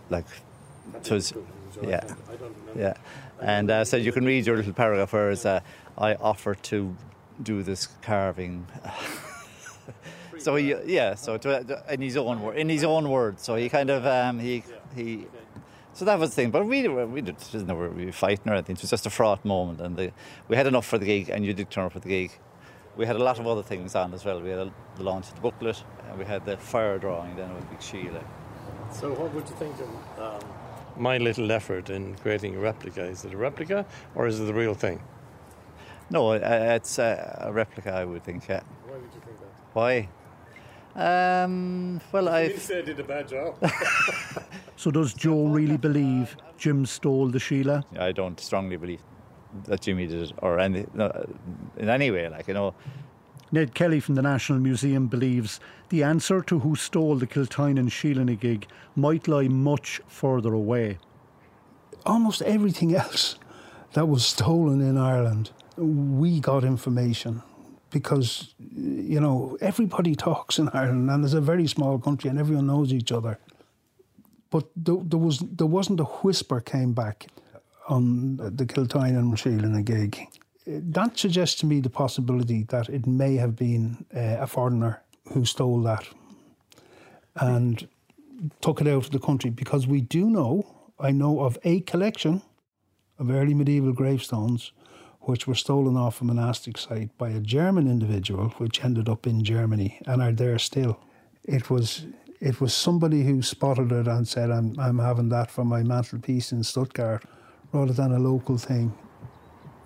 like 0.09 0.27
it 0.95 1.11
was, 1.11 1.33
yeah, 1.81 2.03
yeah, 2.75 2.93
and 3.41 3.71
I 3.71 3.79
uh, 3.79 3.85
said 3.85 4.05
you 4.05 4.11
can 4.11 4.25
read 4.25 4.45
your 4.45 4.57
little 4.57 4.73
paragraph 4.73 5.13
where 5.13 5.31
it's, 5.31 5.45
uh, 5.45 5.61
I 5.97 6.13
offer 6.15 6.53
to 6.53 6.95
do 7.41 7.63
this 7.63 7.87
carving. 8.01 8.67
so 10.43 10.55
he, 10.55 10.75
yeah, 10.85 11.15
so 11.15 11.37
to, 11.37 11.83
in 11.89 12.01
his 12.01 12.17
own 12.17 12.41
word, 12.41 12.57
in 12.57 12.69
his 12.69 12.83
own 12.83 13.09
words. 13.09 13.43
So 13.43 13.55
he 13.55 13.69
kind 13.69 13.89
of 13.89 14.05
um, 14.05 14.39
he 14.39 14.63
he. 14.95 15.27
So 15.93 16.05
that 16.05 16.17
was 16.19 16.29
the 16.29 16.35
thing, 16.35 16.51
but 16.51 16.65
we 16.65 16.87
we 16.87 17.21
did, 17.21 17.37
didn't 17.51 17.67
know 17.67 17.75
we 17.75 18.05
were 18.05 18.11
fighting 18.11 18.49
or 18.49 18.53
anything. 18.53 18.75
It 18.75 18.81
was 18.81 18.89
just 18.89 19.05
a 19.05 19.09
fraught 19.09 19.43
moment, 19.43 19.81
and 19.81 19.97
the, 19.97 20.11
we 20.47 20.55
had 20.55 20.67
enough 20.67 20.85
for 20.85 20.97
the 20.97 21.05
gig, 21.05 21.29
and 21.29 21.45
you 21.45 21.53
did 21.53 21.69
turn 21.69 21.85
up 21.85 21.93
for 21.93 21.99
the 21.99 22.09
gig. 22.09 22.31
We 22.97 23.05
had 23.05 23.15
a 23.15 23.23
lot 23.23 23.39
of 23.39 23.47
other 23.47 23.63
things 23.63 23.95
on 23.95 24.13
as 24.13 24.23
well. 24.25 24.41
We 24.41 24.49
had 24.49 24.59
a, 24.59 24.73
the 24.95 25.03
launch 25.03 25.27
of 25.29 25.35
the 25.35 25.41
booklet, 25.41 25.83
and 26.09 26.17
we 26.17 26.25
had 26.25 26.45
the 26.45 26.57
fire 26.57 26.97
drawing 26.97 27.35
then 27.35 27.53
with 27.55 27.69
Big 27.69 27.79
Sheela. 27.79 28.23
So 28.91 29.13
what 29.13 29.33
would 29.33 29.47
you 29.47 29.55
think 29.55 29.75
of 29.79 30.43
um, 30.43 30.49
my 30.97 31.17
little 31.17 31.51
effort 31.51 31.89
in 31.89 32.15
creating 32.15 32.55
a 32.55 32.59
replica? 32.59 33.03
Is 33.03 33.25
it 33.25 33.33
a 33.33 33.37
replica 33.37 33.85
or 34.15 34.27
is 34.27 34.39
it 34.39 34.43
the 34.43 34.53
real 34.53 34.73
thing? 34.73 35.01
No, 36.09 36.31
uh, 36.31 36.39
it's 36.75 36.99
a, 36.99 37.45
a 37.47 37.51
replica, 37.51 37.93
I 37.93 38.03
would 38.03 38.23
think. 38.23 38.47
Yeah. 38.49 38.61
Why 38.85 38.95
would 38.95 39.03
you 39.03 39.21
think 39.21 39.39
that? 39.39 39.47
Why? 39.73 40.09
Um, 40.95 42.01
well, 42.11 42.29
I. 42.29 42.41
You 42.43 42.57
said 42.57 42.79
I 42.79 42.85
did 42.85 42.99
a 42.99 43.03
bad 43.03 43.27
job. 43.27 43.55
so, 44.75 44.91
does 44.91 45.13
Joe 45.13 45.45
really 45.45 45.77
believe 45.77 46.35
Jim 46.57 46.85
stole 46.85 47.29
the 47.29 47.39
Sheela? 47.39 47.83
I 47.97 48.11
don't 48.11 48.39
strongly 48.39 48.77
believe 48.77 49.01
that 49.65 49.81
Jimmy 49.81 50.07
did 50.07 50.23
it, 50.23 50.33
or 50.41 50.59
any, 50.59 50.85
in 51.77 51.89
any 51.89 52.11
way. 52.11 52.27
Like 52.27 52.47
you 52.47 52.53
know, 52.53 52.73
Ned 53.51 53.73
Kelly 53.73 53.99
from 53.99 54.15
the 54.15 54.21
National 54.21 54.59
Museum 54.59 55.07
believes 55.07 55.59
the 55.89 56.03
answer 56.03 56.41
to 56.41 56.59
who 56.59 56.75
stole 56.75 57.15
the 57.15 57.27
Kiltinan 57.27 57.89
Sheela 57.89 58.37
gig 58.39 58.67
might 58.95 59.27
lie 59.27 59.47
much 59.47 60.01
further 60.07 60.53
away. 60.53 60.97
Almost 62.05 62.41
everything 62.41 62.95
else 62.95 63.37
that 63.93 64.07
was 64.07 64.25
stolen 64.25 64.81
in 64.81 64.97
Ireland, 64.97 65.51
we 65.77 66.39
got 66.39 66.63
information 66.63 67.43
because 67.91 68.55
you 68.59 69.19
know 69.19 69.57
everybody 69.61 70.15
talks 70.15 70.57
in 70.57 70.69
Ireland, 70.69 71.09
and 71.09 71.23
it's 71.23 71.33
a 71.33 71.41
very 71.41 71.67
small 71.67 71.99
country, 71.99 72.29
and 72.29 72.39
everyone 72.39 72.67
knows 72.67 72.91
each 72.91 73.11
other. 73.11 73.37
But 74.49 74.65
there, 74.75 74.97
there 75.03 75.19
was 75.19 75.39
there 75.39 75.67
wasn't 75.67 75.99
a 75.99 76.05
whisper 76.23 76.59
came 76.59 76.93
back 76.93 77.27
on 77.87 78.37
the 78.37 78.65
Kiltinan 78.65 79.33
Sheela 79.35 79.83
gig. 79.83 80.27
That 80.65 81.17
suggests 81.17 81.59
to 81.61 81.65
me 81.65 81.81
the 81.81 81.89
possibility 81.89 82.63
that 82.63 82.89
it 82.89 83.05
may 83.07 83.35
have 83.35 83.55
been 83.55 84.05
uh, 84.15 84.37
a 84.39 84.47
foreigner 84.47 85.01
who 85.33 85.45
stole 85.45 85.81
that 85.81 86.07
and 87.35 87.87
took 88.61 88.81
it 88.81 88.87
out 88.87 89.05
of 89.05 89.11
the 89.11 89.19
country 89.19 89.49
because 89.49 89.87
we 89.87 90.01
do 90.01 90.29
know, 90.29 90.63
I 90.99 91.11
know 91.11 91.41
of 91.41 91.57
a 91.63 91.81
collection 91.81 92.41
of 93.17 93.29
early 93.31 93.53
medieval 93.53 93.93
gravestones 93.93 94.71
which 95.21 95.47
were 95.47 95.55
stolen 95.55 95.95
off 95.95 96.21
a 96.21 96.25
monastic 96.25 96.77
site 96.77 97.15
by 97.17 97.29
a 97.29 97.39
German 97.39 97.87
individual, 97.87 98.49
which 98.57 98.83
ended 98.83 99.07
up 99.07 99.27
in 99.27 99.43
Germany 99.43 99.99
and 100.05 100.21
are 100.21 100.31
there 100.31 100.59
still. 100.59 100.99
It 101.43 101.69
was 101.69 102.05
it 102.39 102.59
was 102.59 102.73
somebody 102.73 103.23
who 103.23 103.41
spotted 103.43 103.91
it 103.91 104.07
and 104.07 104.27
said, 104.27 104.49
"I'm 104.49 104.79
I'm 104.79 104.99
having 104.99 105.29
that 105.29 105.51
for 105.51 105.63
my 105.63 105.83
mantelpiece 105.83 106.51
in 106.51 106.63
Stuttgart," 106.63 107.23
rather 107.71 107.93
than 107.93 108.11
a 108.11 108.19
local 108.19 108.57
thing. 108.57 108.93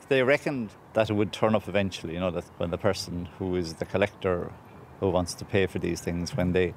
They 0.07 0.23
reckoned 0.23 0.69
that 0.93 1.09
it 1.09 1.13
would 1.13 1.33
turn 1.33 1.55
up 1.55 1.67
eventually. 1.67 2.13
You 2.13 2.19
know 2.19 2.31
that 2.31 2.45
when 2.57 2.71
the 2.71 2.77
person 2.77 3.27
who 3.37 3.55
is 3.55 3.73
the 3.73 3.85
collector 3.85 4.51
who 4.99 5.09
wants 5.09 5.33
to 5.35 5.45
pay 5.45 5.67
for 5.67 5.79
these 5.79 5.99
things, 5.99 6.35
when 6.37 6.53
they 6.53 6.73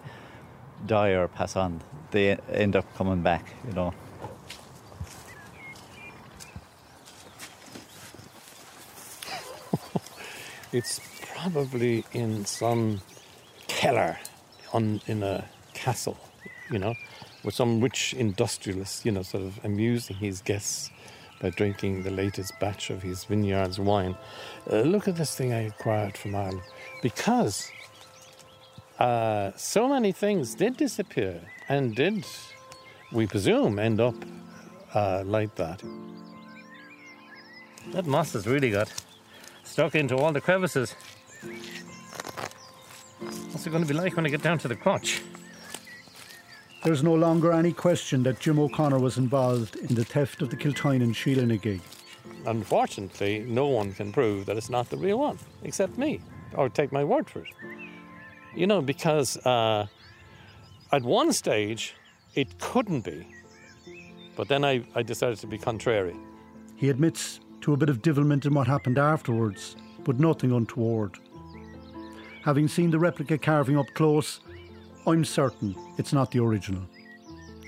die 0.86 1.10
or 1.10 1.28
pass 1.28 1.54
on, 1.56 1.80
they 2.10 2.36
end 2.50 2.74
up 2.74 2.84
coming 2.96 3.22
back. 3.22 3.54
You 3.68 3.74
know. 3.74 3.94
It's 10.70 11.00
probably 11.34 12.04
in 12.12 12.44
some 12.44 13.00
keller 13.68 14.18
on 14.72 15.00
in 15.06 15.22
a 15.22 15.44
castle, 15.72 16.18
you 16.70 16.78
know, 16.78 16.94
with 17.42 17.54
some 17.54 17.80
rich 17.80 18.12
industrialist, 18.12 19.06
you 19.06 19.12
know, 19.12 19.22
sort 19.22 19.44
of 19.44 19.58
amusing 19.64 20.16
his 20.16 20.42
guests 20.42 20.90
by 21.40 21.50
drinking 21.50 22.02
the 22.02 22.10
latest 22.10 22.52
batch 22.60 22.90
of 22.90 23.02
his 23.02 23.24
vineyard's 23.24 23.78
wine. 23.78 24.14
Uh, 24.70 24.80
look 24.80 25.08
at 25.08 25.16
this 25.16 25.34
thing 25.34 25.52
I 25.52 25.62
acquired 25.68 26.16
from 26.18 26.34
Ireland. 26.34 26.60
Because 27.02 27.70
uh, 28.98 29.52
so 29.56 29.88
many 29.88 30.12
things 30.12 30.54
did 30.54 30.76
disappear 30.76 31.40
and 31.68 31.94
did, 31.94 32.26
we 33.12 33.26
presume, 33.26 33.78
end 33.78 34.00
up 34.00 34.16
uh, 34.94 35.22
like 35.24 35.54
that. 35.54 35.82
That 37.92 38.06
moss 38.06 38.34
has 38.34 38.46
really 38.46 38.70
got 38.70 38.92
stuck 39.78 39.94
into 39.94 40.16
all 40.16 40.32
the 40.32 40.40
crevices. 40.40 40.96
What's 43.52 43.64
it 43.64 43.70
going 43.70 43.84
to 43.84 43.88
be 43.88 43.94
like 43.94 44.16
when 44.16 44.26
I 44.26 44.28
get 44.28 44.42
down 44.42 44.58
to 44.58 44.66
the 44.66 44.74
crotch? 44.74 45.22
There's 46.82 47.04
no 47.04 47.14
longer 47.14 47.52
any 47.52 47.72
question 47.72 48.24
that 48.24 48.40
Jim 48.40 48.58
O'Connor 48.58 48.98
was 48.98 49.18
involved 49.18 49.76
in 49.76 49.94
the 49.94 50.04
theft 50.04 50.42
of 50.42 50.50
the 50.50 50.56
Kiltinan 50.56 51.14
Sheela 51.14 51.62
gig. 51.62 51.80
Unfortunately, 52.44 53.44
no 53.46 53.68
one 53.68 53.92
can 53.92 54.10
prove 54.10 54.46
that 54.46 54.56
it's 54.56 54.68
not 54.68 54.90
the 54.90 54.96
real 54.96 55.20
one, 55.20 55.38
except 55.62 55.96
me, 55.96 56.20
or 56.56 56.68
take 56.68 56.90
my 56.90 57.04
word 57.04 57.30
for 57.30 57.42
it. 57.42 57.52
You 58.56 58.66
know, 58.66 58.82
because 58.82 59.36
uh, 59.46 59.86
at 60.90 61.04
one 61.04 61.32
stage 61.32 61.94
it 62.34 62.58
couldn't 62.58 63.02
be, 63.02 63.24
But 64.34 64.48
then 64.48 64.64
I, 64.64 64.82
I 64.96 65.04
decided 65.04 65.38
to 65.38 65.46
be 65.46 65.56
contrary. 65.56 66.16
He 66.74 66.90
admits 66.90 67.38
to 67.60 67.72
a 67.72 67.76
bit 67.76 67.88
of 67.88 68.02
divilment 68.02 68.46
in 68.46 68.54
what 68.54 68.66
happened 68.66 68.98
afterwards, 68.98 69.76
but 70.04 70.18
nothing 70.18 70.52
untoward. 70.52 71.18
Having 72.44 72.68
seen 72.68 72.90
the 72.90 72.98
replica 72.98 73.36
carving 73.36 73.78
up 73.78 73.86
close, 73.94 74.40
I'm 75.06 75.24
certain 75.24 75.74
it's 75.98 76.12
not 76.12 76.30
the 76.30 76.40
original. 76.40 76.82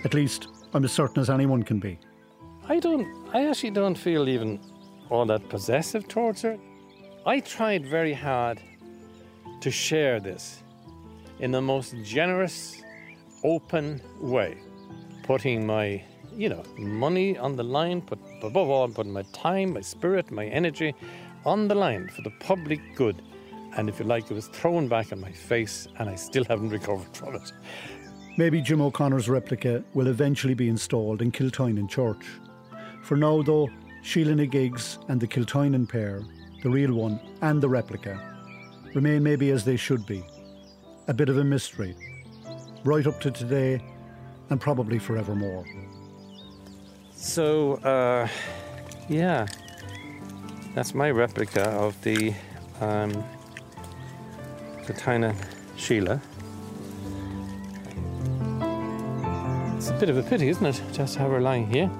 At 0.04 0.14
least, 0.14 0.48
I'm 0.72 0.84
as 0.84 0.92
certain 0.92 1.20
as 1.20 1.30
anyone 1.30 1.62
can 1.62 1.78
be. 1.78 1.98
I 2.68 2.78
don't, 2.78 3.06
I 3.34 3.48
actually 3.48 3.72
don't 3.72 3.96
feel 3.96 4.28
even 4.28 4.60
all 5.10 5.26
that 5.26 5.48
possessive 5.48 6.06
towards 6.06 6.42
her. 6.42 6.56
I 7.26 7.40
tried 7.40 7.86
very 7.86 8.14
hard 8.14 8.60
to 9.60 9.70
share 9.70 10.20
this 10.20 10.62
in 11.40 11.50
the 11.50 11.60
most 11.60 11.94
generous, 12.02 12.82
open 13.44 14.00
way, 14.20 14.58
putting 15.24 15.66
my, 15.66 16.02
you 16.36 16.48
know, 16.48 16.62
money 16.76 17.36
on 17.38 17.56
the 17.56 17.62
line, 17.62 18.00
but 18.00 18.18
above 18.42 18.68
all, 18.68 18.84
I'm 18.84 18.94
putting 18.94 19.12
my 19.12 19.22
time, 19.32 19.74
my 19.74 19.80
spirit, 19.80 20.30
my 20.30 20.46
energy 20.46 20.94
on 21.44 21.68
the 21.68 21.74
line 21.74 22.08
for 22.08 22.22
the 22.22 22.32
public 22.40 22.80
good. 22.94 23.22
And 23.76 23.88
if 23.88 23.98
you 24.00 24.04
like, 24.04 24.30
it 24.30 24.34
was 24.34 24.48
thrown 24.48 24.88
back 24.88 25.12
in 25.12 25.20
my 25.20 25.32
face, 25.32 25.88
and 25.98 26.08
I 26.08 26.14
still 26.16 26.44
haven't 26.44 26.70
recovered 26.78 27.16
from 27.16 27.36
it. 27.36 27.52
Maybe 28.36 28.60
Jim 28.60 28.80
O'Connor's 28.80 29.28
replica 29.28 29.84
will 29.94 30.06
eventually 30.06 30.54
be 30.54 30.68
installed 30.68 31.22
in 31.22 31.32
Kiltinan 31.32 31.88
Church. 31.88 32.24
For 33.02 33.16
now, 33.16 33.42
though, 33.42 33.68
Sheela 34.02 35.08
and 35.08 35.20
the 35.20 35.26
Kiltinan 35.26 35.88
pair, 35.88 36.22
the 36.62 36.70
real 36.70 36.94
one 36.94 37.20
and 37.42 37.60
the 37.60 37.68
replica, 37.68 38.20
remain 38.94 39.22
maybe 39.22 39.50
as 39.50 39.64
they 39.64 39.76
should 39.76 40.06
be 40.06 40.24
a 41.08 41.14
bit 41.14 41.28
of 41.28 41.38
a 41.38 41.44
mystery, 41.44 41.94
right 42.84 43.06
up 43.06 43.20
to 43.20 43.30
today 43.30 43.82
and 44.50 44.60
probably 44.60 44.98
forevermore. 44.98 45.64
So, 47.20 47.74
uh, 47.84 48.28
yeah, 49.10 49.46
that's 50.74 50.94
my 50.94 51.10
replica 51.10 51.64
of 51.64 52.00
the 52.00 52.32
um, 52.80 53.12
Kiltinan 54.84 55.36
Sheela. 55.76 56.18
It's 59.76 59.90
a 59.90 59.94
bit 60.00 60.08
of 60.08 60.16
a 60.16 60.22
pity, 60.22 60.48
isn't 60.48 60.64
it, 60.64 60.82
just 60.92 61.12
to 61.14 61.20
have 61.20 61.30
her 61.30 61.42
lying 61.42 61.70
here. 61.70 61.90